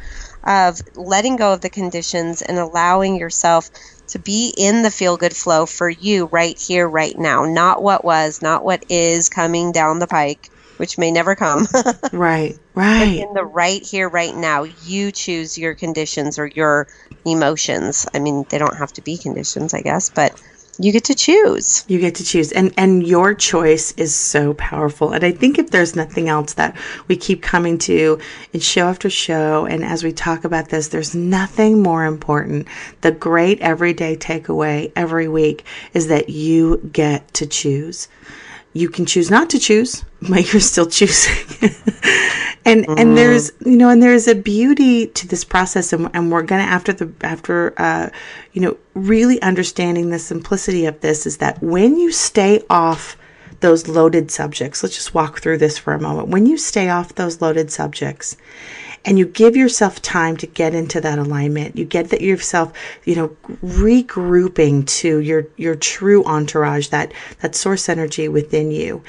of 0.46 0.78
letting 0.94 1.36
go 1.36 1.52
of 1.52 1.60
the 1.60 1.70
conditions 1.70 2.42
and 2.42 2.58
allowing 2.58 3.16
yourself 3.16 3.68
to 4.08 4.18
be 4.18 4.54
in 4.56 4.82
the 4.82 4.90
feel 4.90 5.16
good 5.16 5.36
flow 5.36 5.66
for 5.66 5.90
you 5.90 6.28
right 6.32 6.56
here, 6.58 6.88
right 6.88 7.14
now. 7.18 7.44
Not 7.44 7.82
what 7.82 8.04
was, 8.04 8.40
not 8.42 8.64
what 8.64 8.84
is 8.88 9.28
coming 9.28 9.72
down 9.72 9.98
the 9.98 10.06
pike, 10.06 10.50
which 10.76 10.98
may 10.98 11.10
never 11.10 11.34
come. 11.34 11.66
right, 12.12 12.54
But 12.98 13.08
right. 13.08 13.16
in 13.16 13.32
the 13.34 13.44
right 13.44 13.82
here, 13.82 14.08
right 14.08 14.34
now, 14.34 14.64
you 14.64 15.10
choose 15.12 15.56
your 15.56 15.74
conditions 15.74 16.38
or 16.38 16.46
your 16.54 16.86
emotions. 17.24 18.06
I 18.14 18.18
mean, 18.18 18.44
they 18.50 18.58
don't 18.58 18.76
have 18.76 18.92
to 18.94 19.02
be 19.02 19.18
conditions, 19.18 19.72
I 19.74 19.80
guess, 19.80 20.10
but 20.10 20.34
you 20.78 20.92
get 20.92 21.04
to 21.04 21.14
choose. 21.14 21.84
You 21.88 21.98
get 21.98 22.14
to 22.16 22.24
choose, 22.24 22.52
and 22.52 22.72
and 22.76 23.06
your 23.06 23.34
choice 23.34 23.92
is 23.92 24.14
so 24.14 24.54
powerful. 24.54 25.12
And 25.12 25.24
I 25.24 25.32
think 25.32 25.58
if 25.58 25.70
there's 25.70 25.96
nothing 25.96 26.28
else 26.28 26.54
that 26.54 26.76
we 27.08 27.16
keep 27.16 27.42
coming 27.42 27.78
to 27.78 28.18
in 28.52 28.60
show 28.60 28.88
after 28.88 29.08
show, 29.08 29.66
and 29.66 29.84
as 29.84 30.04
we 30.04 30.12
talk 30.12 30.44
about 30.44 30.68
this, 30.68 30.88
there's 30.88 31.14
nothing 31.14 31.82
more 31.82 32.04
important. 32.04 32.68
The 33.00 33.12
great 33.12 33.60
everyday 33.60 34.16
takeaway 34.16 34.92
every 34.96 35.28
week 35.28 35.64
is 35.94 36.08
that 36.08 36.28
you 36.28 36.78
get 36.92 37.32
to 37.34 37.46
choose. 37.46 38.08
You 38.76 38.88
can 38.88 39.06
choose 39.06 39.30
not 39.30 39.50
to 39.50 39.58
choose, 39.58 40.04
but 40.22 40.52
you're 40.52 40.60
still 40.60 40.86
choosing. 40.86 41.70
and 42.66 42.84
and 42.98 43.16
there's 43.16 43.52
you 43.64 43.76
know 43.76 43.88
and 43.88 44.02
there's 44.02 44.26
a 44.26 44.34
beauty 44.34 45.06
to 45.06 45.26
this 45.28 45.44
process 45.44 45.92
and, 45.92 46.10
and 46.12 46.30
we're 46.30 46.42
gonna 46.42 46.62
after 46.62 46.92
the 46.92 47.10
after 47.22 47.72
uh 47.80 48.10
you 48.52 48.60
know 48.60 48.76
really 48.94 49.40
understanding 49.40 50.10
the 50.10 50.18
simplicity 50.18 50.84
of 50.84 51.00
this 51.00 51.26
is 51.26 51.38
that 51.38 51.62
when 51.62 51.96
you 51.96 52.10
stay 52.10 52.62
off 52.68 53.16
those 53.60 53.86
loaded 53.86 54.30
subjects 54.30 54.82
let's 54.82 54.96
just 54.96 55.14
walk 55.14 55.40
through 55.40 55.56
this 55.56 55.78
for 55.78 55.94
a 55.94 56.00
moment 56.00 56.28
when 56.28 56.44
you 56.44 56.58
stay 56.58 56.90
off 56.90 57.14
those 57.14 57.40
loaded 57.40 57.70
subjects 57.70 58.36
and 59.06 59.18
you 59.18 59.24
give 59.24 59.56
yourself 59.56 60.02
time 60.02 60.36
to 60.36 60.46
get 60.48 60.74
into 60.74 61.00
that 61.00 61.18
alignment. 61.18 61.78
You 61.78 61.84
get 61.84 62.10
that 62.10 62.20
yourself 62.20 62.72
you 63.04 63.14
know 63.14 63.28
regrouping 63.62 64.86
to 64.98 65.18
your 65.18 65.46
your 65.56 65.76
true 65.76 66.24
entourage 66.24 66.88
that 66.88 67.12
that 67.40 67.54
source 67.54 67.88
energy 67.88 68.28
within 68.28 68.70
you 68.70 69.02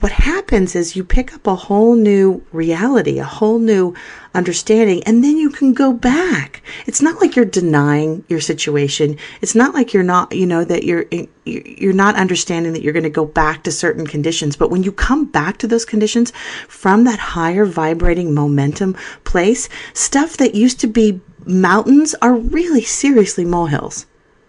what 0.00 0.12
happens 0.12 0.76
is 0.76 0.94
you 0.94 1.02
pick 1.02 1.34
up 1.34 1.46
a 1.46 1.56
whole 1.56 1.96
new 1.96 2.44
reality, 2.52 3.18
a 3.18 3.24
whole 3.24 3.58
new 3.58 3.94
understanding, 4.32 5.02
and 5.04 5.24
then 5.24 5.36
you 5.36 5.50
can 5.50 5.72
go 5.72 5.92
back. 5.92 6.62
It's 6.86 7.02
not 7.02 7.20
like 7.20 7.34
you're 7.34 7.44
denying 7.44 8.24
your 8.28 8.40
situation. 8.40 9.16
It's 9.40 9.56
not 9.56 9.74
like 9.74 9.92
you're 9.92 10.04
not, 10.04 10.32
you 10.32 10.46
know, 10.46 10.64
that 10.64 10.84
you're 10.84 11.06
eh, 11.10 11.26
you're 11.44 11.92
not 11.92 12.14
understanding 12.14 12.74
that 12.74 12.82
you're 12.82 12.92
going 12.92 13.02
to 13.02 13.10
go 13.10 13.24
back 13.24 13.64
to 13.64 13.72
certain 13.72 14.06
conditions. 14.06 14.54
But 14.54 14.70
when 14.70 14.84
you 14.84 14.92
come 14.92 15.24
back 15.24 15.58
to 15.58 15.66
those 15.66 15.84
conditions 15.84 16.30
from 16.68 17.04
that 17.04 17.18
higher 17.18 17.64
vibrating 17.64 18.34
momentum 18.34 18.96
place, 19.24 19.68
stuff 19.94 20.36
that 20.36 20.54
used 20.54 20.78
to 20.80 20.86
be 20.86 21.20
mountains 21.44 22.14
are 22.22 22.34
really 22.34 22.82
seriously 22.82 23.44
molehills, 23.44 24.06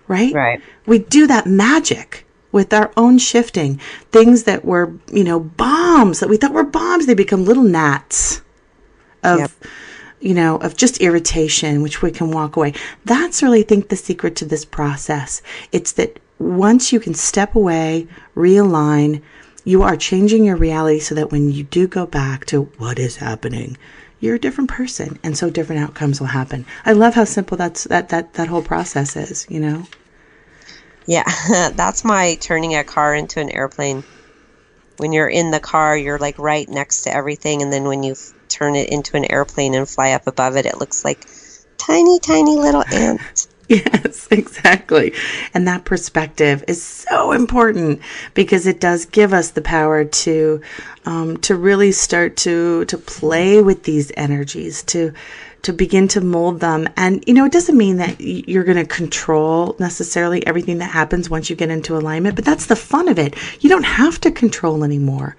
right? 0.07 0.33
Right. 0.33 0.61
We 0.85 0.99
do 0.99 1.25
that 1.27 1.47
magic 1.47 2.25
with 2.51 2.73
our 2.73 2.91
own 2.97 3.17
shifting. 3.17 3.79
Things 4.11 4.43
that 4.43 4.65
were, 4.65 4.93
you 5.11 5.23
know, 5.23 5.39
bombs 5.39 6.19
that 6.19 6.29
we 6.29 6.37
thought 6.37 6.53
were 6.53 6.63
bombs, 6.63 7.05
they 7.05 7.13
become 7.13 7.45
little 7.45 7.63
gnats 7.63 8.41
of, 9.23 9.39
Yep. 9.39 9.51
you 10.19 10.33
know, 10.33 10.57
of 10.57 10.75
just 10.75 10.99
irritation, 11.01 11.81
which 11.81 12.01
we 12.01 12.11
can 12.11 12.31
walk 12.31 12.55
away. 12.55 12.73
That's 13.05 13.43
really, 13.43 13.59
I 13.59 13.63
think, 13.63 13.89
the 13.89 13.95
secret 13.95 14.35
to 14.37 14.45
this 14.45 14.65
process. 14.65 15.41
It's 15.71 15.91
that 15.93 16.19
once 16.39 16.91
you 16.91 16.99
can 16.99 17.13
step 17.13 17.55
away, 17.55 18.07
realign, 18.35 19.21
you 19.65 19.83
are 19.83 19.97
changing 19.97 20.45
your 20.45 20.55
reality 20.55 20.99
so 20.99 21.13
that 21.15 21.31
when 21.31 21.51
you 21.51 21.63
do 21.63 21.87
go 21.87 22.05
back 22.05 22.45
to 22.45 22.63
what 22.77 22.97
is 22.97 23.17
happening, 23.17 23.77
you're 24.21 24.35
a 24.35 24.39
different 24.39 24.69
person, 24.69 25.19
and 25.23 25.37
so 25.37 25.49
different 25.49 25.81
outcomes 25.81 26.19
will 26.19 26.27
happen. 26.27 26.65
I 26.85 26.93
love 26.93 27.13
how 27.13 27.23
simple 27.23 27.55
that's 27.57 27.85
that 27.85 28.09
that 28.09 28.33
that 28.33 28.47
whole 28.47 28.61
process 28.61 29.15
is. 29.15 29.45
You 29.49 29.59
know. 29.59 29.83
Yeah, 31.09 31.23
that's 31.73 32.05
my 32.05 32.35
turning 32.35 32.75
a 32.75 32.83
car 32.83 33.15
into 33.15 33.39
an 33.39 33.49
airplane. 33.49 34.03
When 34.97 35.11
you're 35.11 35.27
in 35.27 35.49
the 35.49 35.59
car, 35.59 35.97
you're 35.97 36.19
like 36.19 36.37
right 36.37 36.69
next 36.69 37.01
to 37.03 37.13
everything, 37.13 37.63
and 37.63 37.73
then 37.73 37.85
when 37.85 38.03
you 38.03 38.11
f- 38.11 38.33
turn 38.47 38.75
it 38.75 38.89
into 38.89 39.17
an 39.17 39.25
airplane 39.31 39.73
and 39.73 39.89
fly 39.89 40.11
up 40.11 40.27
above 40.27 40.55
it, 40.55 40.67
it 40.67 40.77
looks 40.77 41.03
like 41.03 41.25
tiny, 41.79 42.19
tiny 42.19 42.57
little 42.57 42.83
ants. 42.93 43.47
Yes, 43.69 44.27
exactly. 44.31 45.13
And 45.53 45.67
that 45.67 45.85
perspective 45.85 46.63
is 46.67 46.81
so 46.81 47.33
important 47.33 48.01
because 48.33 48.65
it 48.65 48.79
does 48.79 49.05
give 49.05 49.31
us 49.31 49.51
the 49.51 49.61
power 49.61 50.03
to 50.05 50.61
um, 51.05 51.37
to 51.41 51.55
really 51.55 51.91
start 51.91 52.35
to 52.37 52.85
to 52.85 52.97
play 52.97 53.61
with 53.61 53.83
these 53.83 54.11
energies, 54.17 54.81
to 54.85 55.13
to 55.61 55.73
begin 55.73 56.07
to 56.09 56.21
mold 56.21 56.59
them. 56.59 56.87
And 56.95 57.23
you 57.27 57.33
know, 57.33 57.45
it 57.45 57.51
doesn't 57.51 57.77
mean 57.77 57.97
that 57.97 58.19
you're 58.19 58.63
going 58.63 58.77
to 58.77 58.85
control 58.85 59.75
necessarily 59.79 60.45
everything 60.47 60.77
that 60.77 60.91
happens 60.91 61.29
once 61.29 61.49
you 61.49 61.55
get 61.55 61.69
into 61.69 61.97
alignment, 61.97 62.35
but 62.35 62.45
that's 62.45 62.67
the 62.67 62.75
fun 62.75 63.07
of 63.09 63.19
it. 63.19 63.35
You 63.61 63.69
don't 63.69 63.83
have 63.83 64.21
to 64.21 64.31
control 64.31 64.83
anymore. 64.83 65.35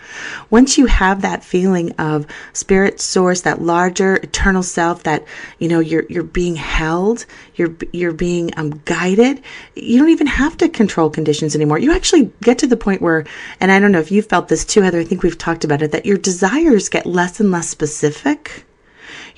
Once 0.51 0.77
you 0.77 0.87
have 0.87 1.23
that 1.23 1.43
feeling 1.45 1.93
of 1.93 2.27
spirit 2.53 3.01
source, 3.01 3.43
that 3.43 3.62
larger 3.62 4.16
eternal 4.16 4.62
self 4.62 5.05
that, 5.05 5.25
you 5.59 5.68
know, 5.68 5.81
you're 5.81 6.05
you're 6.09 6.23
being 6.23 6.57
held, 6.57 7.25
you're 7.55 7.75
you're 7.93 8.12
being 8.12 8.51
um, 8.57 8.81
guided, 8.85 9.43
you 9.75 9.99
don't 9.99 10.11
even 10.11 10.27
have 10.27 10.57
to 10.59 10.68
control 10.68 11.09
conditions 11.09 11.55
anymore. 11.55 11.79
You 11.79 11.93
actually 11.93 12.31
get 12.43 12.59
to 12.59 12.66
the 12.66 12.77
point 12.77 13.01
where 13.01 13.25
and 13.61 13.73
I 13.73 13.81
don't 13.81 13.93
know 13.93 14.01
if 14.01 14.11
you've 14.11 14.27
felt 14.27 14.49
this 14.49 14.64
too, 14.64 14.83
Heather, 14.83 15.01
I 15.01 15.05
think 15.05 15.23
we've 15.23 15.39
talked 15.39 15.64
about 15.64 15.83
it 15.83 15.93
that 15.93 16.07
your 16.07 16.18
desires 16.18 16.89
get 16.89 17.07
less 17.07 17.41
and 17.41 17.51
less 17.51 17.68
specific 17.68 18.64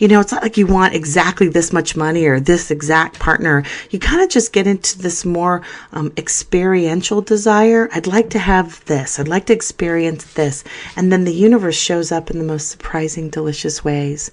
You 0.02 0.08
know, 0.08 0.18
it's 0.18 0.32
not 0.32 0.42
like 0.42 0.56
you 0.56 0.66
want 0.66 0.96
exactly 0.96 1.46
this 1.46 1.72
much 1.72 1.94
money 1.94 2.26
or 2.26 2.40
this 2.40 2.72
exact 2.72 3.20
partner. 3.20 3.62
You 3.90 4.00
kind 4.00 4.20
of 4.20 4.28
just 4.28 4.52
get 4.52 4.66
into 4.66 4.98
this 4.98 5.24
more 5.24 5.62
um, 5.92 6.12
experiential 6.16 7.20
desire. 7.20 7.88
I'd 7.92 8.08
like 8.08 8.30
to 8.30 8.40
have 8.40 8.84
this. 8.86 9.20
I'd 9.20 9.28
like 9.28 9.46
to 9.46 9.52
experience 9.52 10.34
this. 10.34 10.64
And 10.96 11.12
then 11.12 11.22
the 11.22 11.32
universe 11.32 11.76
shows 11.76 12.10
up 12.10 12.32
in 12.32 12.40
the 12.40 12.44
most 12.44 12.68
surprising, 12.68 13.30
delicious 13.30 13.84
ways. 13.84 14.32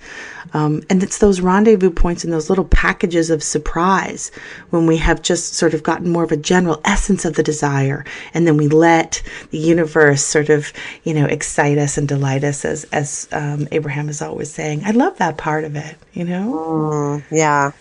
Um, 0.54 0.82
and 0.90 1.04
it's 1.04 1.20
those 1.20 1.40
rendezvous 1.40 1.92
points 1.92 2.24
and 2.24 2.34
those 2.34 2.50
little 2.50 2.66
packages 2.66 3.30
of 3.30 3.44
surprise 3.44 4.32
when 4.72 4.88
we 4.88 4.98
have 4.98 5.22
just 5.22 5.54
sort 5.54 5.76
of 5.76 5.84
gotten 5.84 6.10
more 6.10 6.24
of 6.24 6.32
a 6.32 6.38
general 6.38 6.82
essence 6.84 7.26
of 7.26 7.36
the 7.36 7.44
desire. 7.44 8.06
And 8.34 8.48
then 8.48 8.58
we 8.58 8.70
let 8.70 9.22
the 9.52 9.60
universe 9.60 10.24
sort 10.24 10.50
of, 10.50 10.74
you 11.04 11.14
know, 11.14 11.26
excite 11.26 11.78
us 11.78 11.96
and 11.96 12.08
delight 12.08 12.44
us, 12.44 12.66
as, 12.66 12.86
as 12.86 13.28
um, 13.32 13.68
Abraham 13.72 14.10
is 14.10 14.24
always 14.24 14.52
saying. 14.52 14.82
I 14.84 14.92
love 14.92 15.16
that 15.20 15.38
part 15.38 15.59
of 15.66 15.76
it, 15.76 15.96
you 16.14 16.24
know? 16.26 17.22
Mm, 17.22 17.24
yeah. 17.32 17.72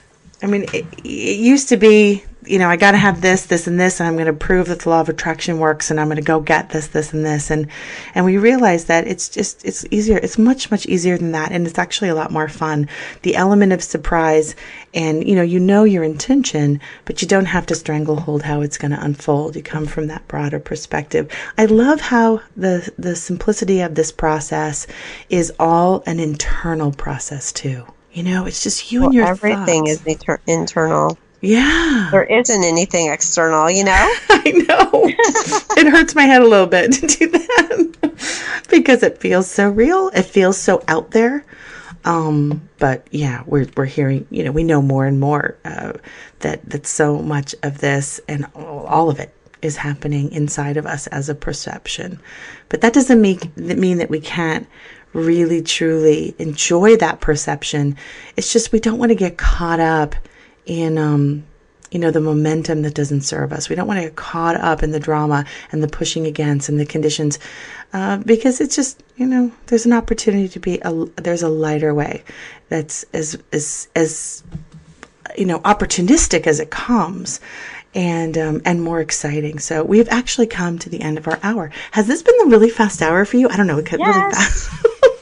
I 0.42 0.46
mean, 0.46 0.64
it, 0.72 0.86
it 1.04 1.38
used 1.38 1.68
to 1.70 1.76
be, 1.76 2.24
you 2.44 2.58
know, 2.58 2.68
I 2.68 2.76
got 2.76 2.92
to 2.92 2.98
have 2.98 3.20
this, 3.20 3.46
this, 3.46 3.66
and 3.66 3.78
this, 3.80 4.00
and 4.00 4.06
I'm 4.08 4.14
going 4.14 4.26
to 4.26 4.32
prove 4.32 4.68
that 4.68 4.80
the 4.80 4.90
law 4.90 5.00
of 5.00 5.08
attraction 5.08 5.58
works, 5.58 5.90
and 5.90 5.98
I'm 5.98 6.06
going 6.06 6.16
to 6.16 6.22
go 6.22 6.40
get 6.40 6.70
this, 6.70 6.86
this, 6.88 7.12
and 7.12 7.24
this, 7.26 7.50
and 7.50 7.66
and 8.14 8.24
we 8.24 8.36
realize 8.38 8.84
that 8.86 9.06
it's 9.06 9.28
just 9.28 9.64
it's 9.64 9.84
easier. 9.90 10.18
It's 10.18 10.38
much 10.38 10.70
much 10.70 10.86
easier 10.86 11.18
than 11.18 11.32
that, 11.32 11.52
and 11.52 11.66
it's 11.66 11.78
actually 11.78 12.08
a 12.08 12.14
lot 12.14 12.30
more 12.30 12.48
fun. 12.48 12.88
The 13.22 13.36
element 13.36 13.72
of 13.72 13.82
surprise, 13.82 14.54
and 14.94 15.26
you 15.26 15.34
know, 15.34 15.42
you 15.42 15.58
know 15.58 15.84
your 15.84 16.04
intention, 16.04 16.80
but 17.04 17.20
you 17.22 17.28
don't 17.28 17.46
have 17.46 17.66
to 17.66 17.74
stranglehold 17.74 18.42
how 18.42 18.60
it's 18.60 18.78
going 18.78 18.92
to 18.92 19.04
unfold. 19.04 19.56
You 19.56 19.62
come 19.62 19.86
from 19.86 20.06
that 20.06 20.26
broader 20.28 20.60
perspective. 20.60 21.30
I 21.58 21.64
love 21.66 22.00
how 22.00 22.40
the 22.56 22.90
the 22.98 23.16
simplicity 23.16 23.80
of 23.80 23.94
this 23.96 24.12
process 24.12 24.86
is 25.28 25.52
all 25.58 26.02
an 26.06 26.20
internal 26.20 26.92
process 26.92 27.52
too. 27.52 27.84
You 28.12 28.22
know, 28.22 28.46
it's 28.46 28.62
just 28.62 28.90
you 28.92 29.02
Well, 29.02 29.10
and 29.10 29.14
your 29.14 29.26
everything 29.26 29.86
thoughts. 29.86 30.00
is 30.00 30.02
inter- 30.06 30.40
internal. 30.46 31.18
Yeah. 31.40 32.08
There 32.10 32.24
isn't 32.24 32.64
anything 32.64 33.10
external, 33.10 33.70
you 33.70 33.84
know? 33.84 33.92
I 34.28 34.64
know. 34.68 34.90
it 35.76 35.86
hurts 35.86 36.14
my 36.14 36.24
head 36.24 36.42
a 36.42 36.46
little 36.46 36.66
bit 36.66 36.92
to 36.94 37.06
do 37.06 37.28
that 37.30 38.64
because 38.70 39.02
it 39.02 39.18
feels 39.18 39.48
so 39.48 39.70
real. 39.70 40.08
It 40.08 40.24
feels 40.24 40.58
so 40.58 40.82
out 40.88 41.12
there. 41.12 41.44
Um, 42.04 42.68
but 42.78 43.06
yeah, 43.10 43.42
we're 43.46 43.66
we're 43.76 43.84
hearing, 43.84 44.26
you 44.30 44.44
know, 44.44 44.52
we 44.52 44.64
know 44.64 44.80
more 44.80 45.04
and 45.04 45.20
more 45.20 45.56
uh, 45.64 45.94
that 46.40 46.68
that 46.70 46.86
so 46.86 47.18
much 47.18 47.54
of 47.62 47.78
this 47.78 48.20
and 48.28 48.46
all, 48.54 48.86
all 48.86 49.10
of 49.10 49.18
it 49.18 49.34
is 49.62 49.76
happening 49.76 50.30
inside 50.32 50.76
of 50.76 50.86
us 50.86 51.06
as 51.08 51.28
a 51.28 51.34
perception. 51.34 52.20
But 52.68 52.80
that 52.80 52.92
doesn't 52.92 53.20
make 53.20 53.56
mean 53.56 53.98
that 53.98 54.10
we 54.10 54.20
can't 54.20 54.66
really 55.12 55.62
truly 55.62 56.34
enjoy 56.38 56.96
that 56.96 57.20
perception. 57.20 57.96
It's 58.36 58.52
just 58.52 58.72
we 58.72 58.80
don't 58.80 58.98
want 58.98 59.10
to 59.10 59.16
get 59.16 59.36
caught 59.36 59.80
up 59.80 60.14
in 60.68 60.98
um 60.98 61.44
you 61.90 61.98
know 61.98 62.10
the 62.10 62.20
momentum 62.20 62.82
that 62.82 62.94
doesn't 62.94 63.22
serve 63.22 63.52
us. 63.52 63.68
We 63.68 63.76
don't 63.76 63.88
want 63.88 63.98
to 63.98 64.06
get 64.06 64.16
caught 64.16 64.56
up 64.56 64.82
in 64.82 64.90
the 64.90 65.00
drama 65.00 65.46
and 65.72 65.82
the 65.82 65.88
pushing 65.88 66.26
against 66.26 66.68
and 66.68 66.78
the 66.78 66.84
conditions 66.84 67.38
uh, 67.92 68.18
because 68.18 68.60
it's 68.60 68.76
just 68.76 69.02
you 69.16 69.26
know 69.26 69.50
there's 69.66 69.86
an 69.86 69.92
opportunity 69.92 70.48
to 70.48 70.60
be 70.60 70.78
a 70.82 70.92
there's 71.16 71.42
a 71.42 71.48
lighter 71.48 71.94
way 71.94 72.22
that's 72.68 73.04
as 73.14 73.42
as 73.52 73.88
as 73.96 74.44
you 75.36 75.46
know 75.46 75.60
opportunistic 75.60 76.46
as 76.46 76.60
it 76.60 76.70
comes 76.70 77.40
and 77.94 78.36
um, 78.36 78.60
and 78.66 78.82
more 78.82 79.00
exciting. 79.00 79.58
So 79.58 79.82
we've 79.82 80.08
actually 80.10 80.46
come 80.46 80.78
to 80.80 80.90
the 80.90 81.00
end 81.00 81.16
of 81.16 81.26
our 81.26 81.38
hour. 81.42 81.70
Has 81.92 82.06
this 82.06 82.22
been 82.22 82.36
the 82.38 82.46
really 82.46 82.70
fast 82.70 83.00
hour 83.00 83.24
for 83.24 83.38
you? 83.38 83.48
I 83.48 83.56
don't 83.56 83.66
know 83.66 83.78
it 83.78 83.86
could 83.86 84.00
really 84.00 84.32
fast 84.32 84.68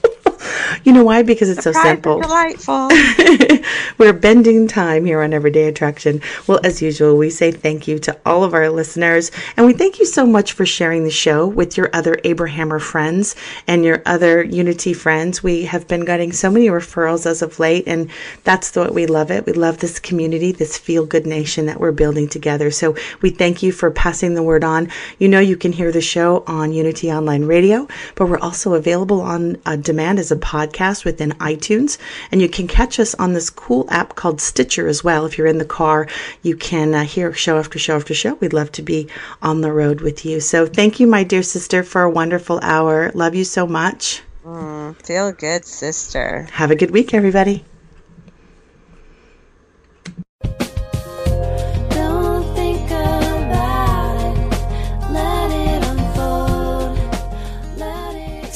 you 0.84 0.92
know 0.92 1.04
why 1.04 1.22
because 1.22 1.48
it's 1.48 1.64
so 1.64 1.72
Surprise 1.72 1.92
simple 1.92 2.14
and 2.14 2.22
delightful. 2.22 2.88
We're 3.98 4.12
bending 4.12 4.68
time 4.68 5.04
here 5.04 5.22
on 5.22 5.32
Everyday 5.32 5.68
Attraction. 5.68 6.20
Well, 6.46 6.60
as 6.64 6.82
usual, 6.82 7.16
we 7.16 7.30
say 7.30 7.52
thank 7.52 7.88
you 7.88 7.98
to 8.00 8.18
all 8.26 8.44
of 8.44 8.54
our 8.54 8.70
listeners, 8.70 9.30
and 9.56 9.66
we 9.66 9.72
thank 9.72 9.98
you 9.98 10.06
so 10.06 10.26
much 10.26 10.52
for 10.52 10.66
sharing 10.66 11.04
the 11.04 11.10
show 11.10 11.46
with 11.46 11.76
your 11.76 11.90
other 11.92 12.16
Abrahammer 12.24 12.80
friends 12.80 13.36
and 13.66 13.84
your 13.84 14.02
other 14.06 14.42
Unity 14.42 14.92
friends. 14.92 15.42
We 15.42 15.64
have 15.64 15.88
been 15.88 16.04
getting 16.04 16.32
so 16.32 16.50
many 16.50 16.66
referrals 16.66 17.26
as 17.26 17.42
of 17.42 17.58
late, 17.58 17.84
and 17.86 18.10
that's 18.44 18.72
the, 18.72 18.80
what 18.80 18.94
we 18.94 19.06
love 19.06 19.30
it. 19.30 19.46
We 19.46 19.52
love 19.52 19.78
this 19.78 19.98
community, 19.98 20.52
this 20.52 20.76
feel 20.76 21.06
good 21.06 21.26
nation 21.26 21.66
that 21.66 21.80
we're 21.80 21.92
building 21.92 22.28
together. 22.28 22.70
So 22.70 22.96
we 23.22 23.30
thank 23.30 23.62
you 23.62 23.72
for 23.72 23.90
passing 23.90 24.34
the 24.34 24.42
word 24.42 24.64
on. 24.64 24.88
You 25.18 25.28
know, 25.28 25.40
you 25.40 25.56
can 25.56 25.72
hear 25.72 25.92
the 25.92 26.00
show 26.00 26.44
on 26.46 26.72
Unity 26.72 27.10
Online 27.10 27.44
Radio, 27.44 27.88
but 28.14 28.28
we're 28.28 28.38
also 28.38 28.74
available 28.74 29.20
on 29.20 29.56
uh, 29.64 29.76
demand 29.76 30.18
as 30.18 30.30
a 30.30 30.36
podcast 30.36 30.55
within 31.04 31.32
iTunes, 31.32 31.98
and 32.30 32.40
you 32.40 32.48
can 32.48 32.66
catch 32.66 32.98
us 32.98 33.14
on 33.14 33.32
this 33.32 33.50
cool 33.50 33.86
app 33.90 34.14
called 34.14 34.40
Stitcher 34.40 34.88
as 34.88 35.04
well. 35.04 35.26
If 35.26 35.36
you're 35.36 35.46
in 35.46 35.58
the 35.58 35.64
car, 35.64 36.08
you 36.42 36.56
can 36.56 36.94
uh, 36.94 37.04
hear 37.04 37.32
show 37.32 37.58
after 37.58 37.78
show 37.78 37.96
after 37.96 38.14
show. 38.14 38.34
We'd 38.34 38.52
love 38.52 38.72
to 38.72 38.82
be 38.82 39.08
on 39.42 39.60
the 39.60 39.72
road 39.72 40.00
with 40.00 40.24
you. 40.24 40.40
So 40.40 40.66
thank 40.66 41.00
you, 41.00 41.06
my 41.06 41.24
dear 41.24 41.42
sister, 41.42 41.82
for 41.82 42.02
a 42.02 42.10
wonderful 42.10 42.58
hour. 42.62 43.10
Love 43.14 43.34
you 43.34 43.44
so 43.44 43.66
much. 43.66 44.22
Mm, 44.44 44.94
feel 45.04 45.32
good, 45.32 45.64
sister. 45.64 46.48
Have 46.52 46.70
a 46.70 46.76
good 46.76 46.90
week, 46.90 47.12
everybody. 47.12 47.64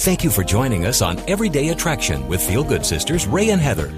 Thank 0.00 0.24
you 0.24 0.30
for 0.30 0.42
joining 0.42 0.86
us 0.86 1.02
on 1.02 1.18
Everyday 1.28 1.68
Attraction 1.68 2.26
with 2.26 2.40
Feel 2.40 2.64
Good 2.64 2.86
Sisters 2.86 3.26
Ray 3.26 3.50
and 3.50 3.60
Heather. 3.60 3.92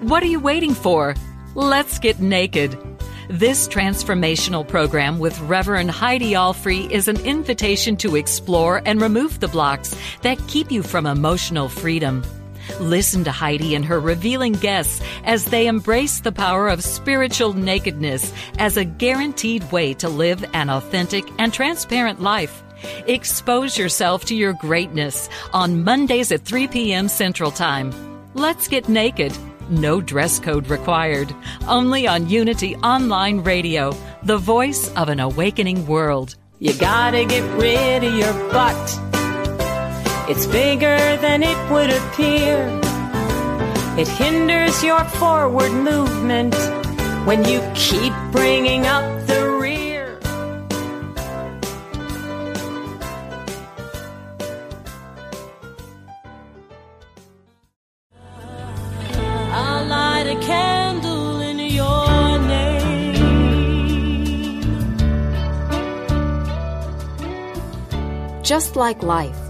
What 0.02 0.24
are 0.24 0.26
you 0.26 0.40
waiting 0.40 0.74
for? 0.74 1.14
Let's 1.54 2.00
get 2.00 2.18
naked. 2.18 2.76
This 3.28 3.68
transformational 3.68 4.66
program 4.66 5.20
with 5.20 5.38
Reverend 5.42 5.92
Heidi 5.92 6.32
Allfree 6.32 6.90
is 6.90 7.06
an 7.06 7.20
invitation 7.20 7.96
to 7.98 8.16
explore 8.16 8.82
and 8.84 9.00
remove 9.00 9.38
the 9.38 9.46
blocks 9.46 9.94
that 10.22 10.44
keep 10.48 10.72
you 10.72 10.82
from 10.82 11.06
emotional 11.06 11.68
freedom. 11.68 12.24
Listen 12.78 13.24
to 13.24 13.32
Heidi 13.32 13.74
and 13.74 13.84
her 13.84 13.98
revealing 13.98 14.52
guests 14.52 15.02
as 15.24 15.46
they 15.46 15.66
embrace 15.66 16.20
the 16.20 16.32
power 16.32 16.68
of 16.68 16.84
spiritual 16.84 17.54
nakedness 17.54 18.32
as 18.58 18.76
a 18.76 18.84
guaranteed 18.84 19.70
way 19.72 19.94
to 19.94 20.08
live 20.08 20.44
an 20.52 20.70
authentic 20.70 21.24
and 21.38 21.52
transparent 21.52 22.20
life. 22.20 22.62
Expose 23.06 23.78
yourself 23.78 24.24
to 24.26 24.34
your 24.34 24.52
greatness 24.52 25.28
on 25.52 25.84
Mondays 25.84 26.32
at 26.32 26.44
3 26.44 26.68
p.m. 26.68 27.08
Central 27.08 27.50
Time. 27.50 27.92
Let's 28.34 28.68
get 28.68 28.88
naked. 28.88 29.36
No 29.68 30.00
dress 30.00 30.38
code 30.38 30.68
required. 30.68 31.34
Only 31.68 32.06
on 32.06 32.28
Unity 32.28 32.76
Online 32.76 33.40
Radio, 33.40 33.96
the 34.22 34.38
voice 34.38 34.92
of 34.94 35.08
an 35.08 35.20
awakening 35.20 35.86
world. 35.86 36.34
You 36.58 36.74
gotta 36.74 37.24
get 37.24 37.42
rid 37.58 38.04
of 38.04 38.14
your 38.14 38.32
butt. 38.52 39.19
It's 40.30 40.46
bigger 40.46 41.16
than 41.16 41.42
it 41.42 41.58
would 41.72 41.90
appear. 41.90 42.58
It 43.98 44.06
hinders 44.06 44.80
your 44.84 45.04
forward 45.04 45.72
movement 45.72 46.54
when 47.26 47.44
you 47.44 47.60
keep 47.74 48.12
bringing 48.30 48.86
up 48.86 49.26
the 49.26 49.50
rear. 49.60 50.20
I'll 59.50 59.84
light 59.86 60.28
a 60.28 60.38
candle 60.46 61.40
in 61.40 61.58
your 61.58 62.38
name. 62.38 63.24
Just 68.44 68.76
like 68.76 69.02
life 69.02 69.49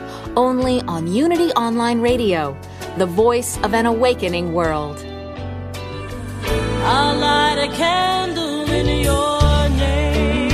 Only 0.37 0.81
on 0.83 1.07
Unity 1.07 1.51
Online 1.51 1.99
Radio, 1.99 2.57
the 2.97 3.05
voice 3.05 3.57
of 3.63 3.73
an 3.73 3.85
awakening 3.85 4.53
world. 4.53 4.97
I'll 6.83 7.17
light 7.17 7.57
a 7.57 7.67
candle 7.75 8.69
in 8.69 9.03
your 9.03 9.69
name. 9.77 10.51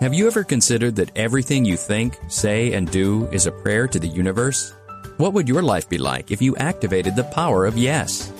Have 0.00 0.12
you 0.12 0.26
ever 0.26 0.42
considered 0.44 0.96
that 0.96 1.16
everything 1.16 1.64
you 1.64 1.76
think, 1.76 2.18
say, 2.28 2.72
and 2.72 2.90
do 2.90 3.26
is 3.32 3.46
a 3.46 3.52
prayer 3.52 3.86
to 3.88 4.00
the 4.00 4.08
universe? 4.08 4.74
What 5.16 5.32
would 5.32 5.48
your 5.48 5.62
life 5.62 5.88
be 5.88 5.98
like 5.98 6.32
if 6.32 6.42
you 6.42 6.56
activated 6.56 7.14
the 7.14 7.24
power 7.24 7.66
of 7.66 7.78
yes? 7.78 8.32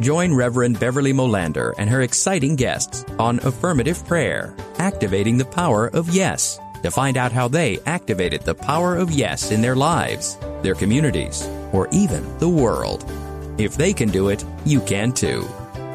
Join 0.00 0.32
Reverend 0.32 0.78
Beverly 0.78 1.12
Molander 1.12 1.74
and 1.76 1.90
her 1.90 2.02
exciting 2.02 2.54
guests 2.54 3.04
on 3.18 3.40
Affirmative 3.40 4.06
Prayer, 4.06 4.54
Activating 4.78 5.36
the 5.38 5.44
Power 5.44 5.88
of 5.88 6.08
Yes, 6.10 6.60
to 6.84 6.90
find 6.90 7.16
out 7.16 7.32
how 7.32 7.48
they 7.48 7.80
activated 7.84 8.42
the 8.42 8.54
power 8.54 8.94
of 8.94 9.10
yes 9.10 9.50
in 9.50 9.60
their 9.60 9.74
lives, 9.74 10.38
their 10.62 10.76
communities, 10.76 11.48
or 11.72 11.88
even 11.90 12.38
the 12.38 12.48
world. 12.48 13.04
If 13.58 13.76
they 13.76 13.92
can 13.92 14.10
do 14.10 14.28
it, 14.28 14.44
you 14.64 14.80
can 14.82 15.10
too. 15.10 15.48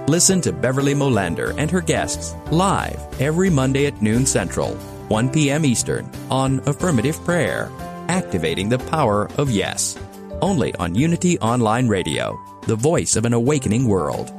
Listen 0.08 0.42
to 0.42 0.52
Beverly 0.52 0.94
Molander 0.94 1.56
and 1.58 1.72
her 1.72 1.80
guests 1.80 2.36
live 2.52 3.00
every 3.22 3.50
Monday 3.50 3.86
at 3.86 4.02
noon 4.02 4.26
Central, 4.26 4.76
1 5.08 5.30
p.m. 5.30 5.64
Eastern 5.64 6.10
on 6.30 6.60
Affirmative 6.68 7.18
Prayer, 7.24 7.72
Activating 8.10 8.68
the 8.68 8.80
Power 8.80 9.30
of 9.38 9.50
Yes. 9.50 9.98
Only 10.42 10.76
on 10.76 10.94
Unity 10.94 11.40
Online 11.40 11.88
Radio, 11.88 12.38
the 12.68 12.76
voice 12.76 13.16
of 13.16 13.26
an 13.26 13.34
awakening 13.34 13.88
world. 13.88 14.32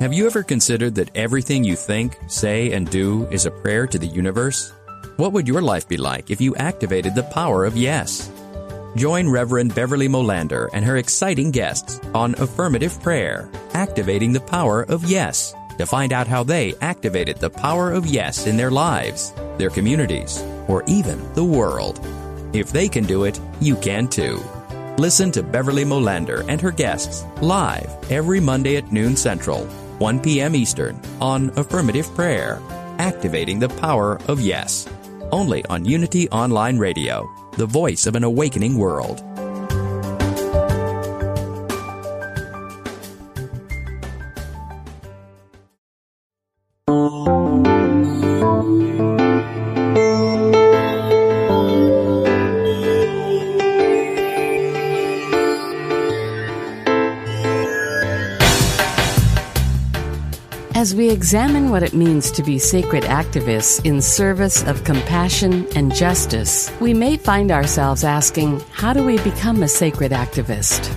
Have 0.00 0.14
you 0.14 0.26
ever 0.26 0.42
considered 0.42 0.94
that 0.94 1.14
everything 1.16 1.64
you 1.64 1.74
think, 1.74 2.16
say, 2.28 2.72
and 2.72 2.88
do 2.88 3.26
is 3.30 3.46
a 3.46 3.50
prayer 3.50 3.86
to 3.88 3.98
the 3.98 4.06
universe? 4.06 4.72
What 5.16 5.32
would 5.32 5.48
your 5.48 5.60
life 5.60 5.88
be 5.88 5.96
like 5.96 6.30
if 6.30 6.40
you 6.40 6.54
activated 6.56 7.14
the 7.14 7.24
power 7.24 7.64
of 7.64 7.76
yes? 7.76 8.30
Join 8.96 9.28
Reverend 9.28 9.74
Beverly 9.74 10.08
Molander 10.08 10.68
and 10.72 10.84
her 10.84 10.96
exciting 10.96 11.50
guests 11.50 12.00
on 12.14 12.34
Affirmative 12.36 13.02
Prayer, 13.02 13.50
Activating 13.74 14.32
the 14.32 14.40
Power 14.40 14.82
of 14.82 15.04
Yes, 15.04 15.52
to 15.78 15.86
find 15.86 16.12
out 16.12 16.26
how 16.26 16.42
they 16.42 16.74
activated 16.80 17.38
the 17.38 17.50
power 17.50 17.92
of 17.92 18.06
yes 18.06 18.46
in 18.46 18.56
their 18.56 18.70
lives, 18.70 19.32
their 19.56 19.70
communities, 19.70 20.42
or 20.68 20.84
even 20.86 21.32
the 21.34 21.44
world. 21.44 22.00
If 22.52 22.70
they 22.70 22.88
can 22.88 23.04
do 23.04 23.24
it, 23.24 23.40
you 23.60 23.76
can 23.76 24.08
too. 24.08 24.42
Listen 24.98 25.30
to 25.32 25.42
Beverly 25.42 25.84
Molander 25.84 26.44
and 26.48 26.60
her 26.60 26.72
guests 26.72 27.24
live 27.40 27.88
every 28.10 28.40
Monday 28.40 28.76
at 28.76 28.90
noon 28.90 29.16
Central, 29.16 29.64
1 29.98 30.20
p.m. 30.20 30.56
Eastern 30.56 31.00
on 31.20 31.50
Affirmative 31.56 32.12
Prayer, 32.14 32.60
Activating 32.98 33.60
the 33.60 33.68
Power 33.68 34.20
of 34.26 34.40
Yes. 34.40 34.88
Only 35.30 35.64
on 35.66 35.84
Unity 35.84 36.28
Online 36.30 36.78
Radio, 36.78 37.28
the 37.56 37.66
voice 37.66 38.06
of 38.06 38.16
an 38.16 38.24
awakening 38.24 38.76
world. 38.76 39.22
We 60.98 61.10
examine 61.10 61.70
what 61.70 61.84
it 61.84 61.94
means 61.94 62.28
to 62.32 62.42
be 62.42 62.58
sacred 62.58 63.04
activists 63.04 63.84
in 63.86 64.02
service 64.02 64.64
of 64.64 64.82
compassion 64.82 65.64
and 65.76 65.94
justice, 65.94 66.72
we 66.80 66.92
may 66.92 67.16
find 67.16 67.52
ourselves 67.52 68.02
asking, 68.02 68.58
how 68.72 68.92
do 68.92 69.04
we 69.04 69.16
become 69.18 69.62
a 69.62 69.68
sacred 69.68 70.10
activist? 70.10 70.92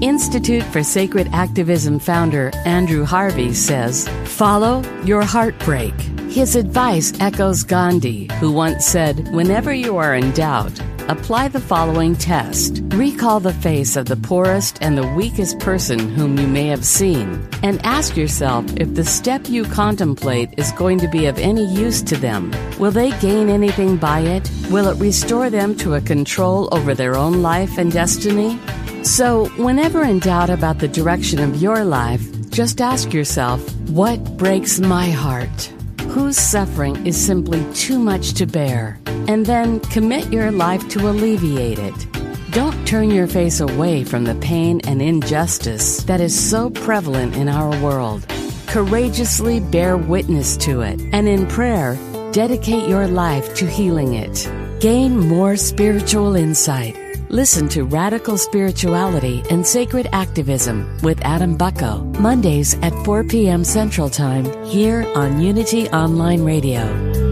Institute 0.00 0.62
for 0.62 0.84
Sacred 0.84 1.28
Activism 1.32 1.98
founder 1.98 2.52
Andrew 2.64 3.04
Harvey 3.04 3.52
says, 3.54 4.08
Follow 4.24 4.84
your 5.02 5.24
heartbreak. 5.24 5.94
His 6.30 6.54
advice 6.54 7.12
echoes 7.18 7.64
Gandhi, 7.64 8.28
who 8.38 8.52
once 8.52 8.86
said, 8.86 9.34
Whenever 9.34 9.74
you 9.74 9.96
are 9.96 10.14
in 10.14 10.30
doubt, 10.30 10.80
apply 11.08 11.48
the 11.48 11.60
following 11.60 12.16
test. 12.16 12.82
Recall 12.94 13.40
the 13.40 13.52
face 13.52 13.96
of 13.96 14.06
the 14.06 14.16
poorest 14.16 14.78
and 14.80 14.96
the 14.96 15.06
weakest 15.08 15.58
person 15.58 15.98
whom 15.98 16.38
you 16.38 16.46
may 16.46 16.66
have 16.68 16.84
seen, 16.84 17.46
and 17.62 17.84
ask 17.84 18.16
yourself 18.16 18.64
if 18.76 18.94
the 18.94 19.04
step 19.04 19.48
you 19.48 19.64
contemplate 19.64 20.50
is 20.56 20.72
going 20.72 20.98
to 20.98 21.08
be 21.08 21.26
of 21.26 21.38
any 21.38 21.64
use 21.66 22.02
to 22.02 22.16
them. 22.16 22.52
Will 22.78 22.90
they 22.90 23.10
gain 23.20 23.48
anything 23.48 23.96
by 23.96 24.20
it? 24.20 24.50
Will 24.70 24.88
it 24.88 24.98
restore 24.98 25.50
them 25.50 25.76
to 25.76 25.94
a 25.94 26.00
control 26.00 26.68
over 26.72 26.94
their 26.94 27.16
own 27.16 27.42
life 27.42 27.78
and 27.78 27.92
destiny? 27.92 28.58
So, 29.02 29.46
whenever 29.56 30.02
in 30.02 30.20
doubt 30.20 30.48
about 30.48 30.78
the 30.78 30.88
direction 30.88 31.38
of 31.40 31.60
your 31.60 31.84
life, 31.84 32.22
just 32.50 32.80
ask 32.80 33.12
yourself, 33.12 33.60
what 33.88 34.38
breaks 34.38 34.80
my 34.80 35.10
heart? 35.10 35.73
Whose 36.14 36.36
suffering 36.36 37.04
is 37.04 37.16
simply 37.16 37.66
too 37.74 37.98
much 37.98 38.34
to 38.34 38.46
bear? 38.46 39.00
And 39.26 39.44
then 39.44 39.80
commit 39.80 40.32
your 40.32 40.52
life 40.52 40.88
to 40.90 41.08
alleviate 41.08 41.80
it. 41.80 42.06
Don't 42.52 42.86
turn 42.86 43.10
your 43.10 43.26
face 43.26 43.58
away 43.58 44.04
from 44.04 44.22
the 44.22 44.36
pain 44.36 44.80
and 44.84 45.02
injustice 45.02 46.04
that 46.04 46.20
is 46.20 46.32
so 46.32 46.70
prevalent 46.70 47.34
in 47.34 47.48
our 47.48 47.70
world. 47.82 48.24
Courageously 48.68 49.58
bear 49.58 49.96
witness 49.96 50.56
to 50.58 50.82
it, 50.82 51.00
and 51.12 51.26
in 51.26 51.48
prayer, 51.48 51.98
dedicate 52.30 52.88
your 52.88 53.08
life 53.08 53.52
to 53.56 53.66
healing 53.66 54.14
it. 54.14 54.48
Gain 54.78 55.18
more 55.18 55.56
spiritual 55.56 56.36
insight. 56.36 56.94
Listen 57.34 57.68
to 57.70 57.82
Radical 57.82 58.38
Spirituality 58.38 59.42
and 59.50 59.66
Sacred 59.66 60.06
Activism 60.12 60.96
with 61.02 61.20
Adam 61.22 61.56
Bucko, 61.56 62.04
Mondays 62.20 62.74
at 62.74 62.92
4 63.04 63.24
p.m. 63.24 63.64
Central 63.64 64.08
Time, 64.08 64.44
here 64.64 65.04
on 65.16 65.40
Unity 65.40 65.88
Online 65.88 66.44
Radio. 66.44 67.23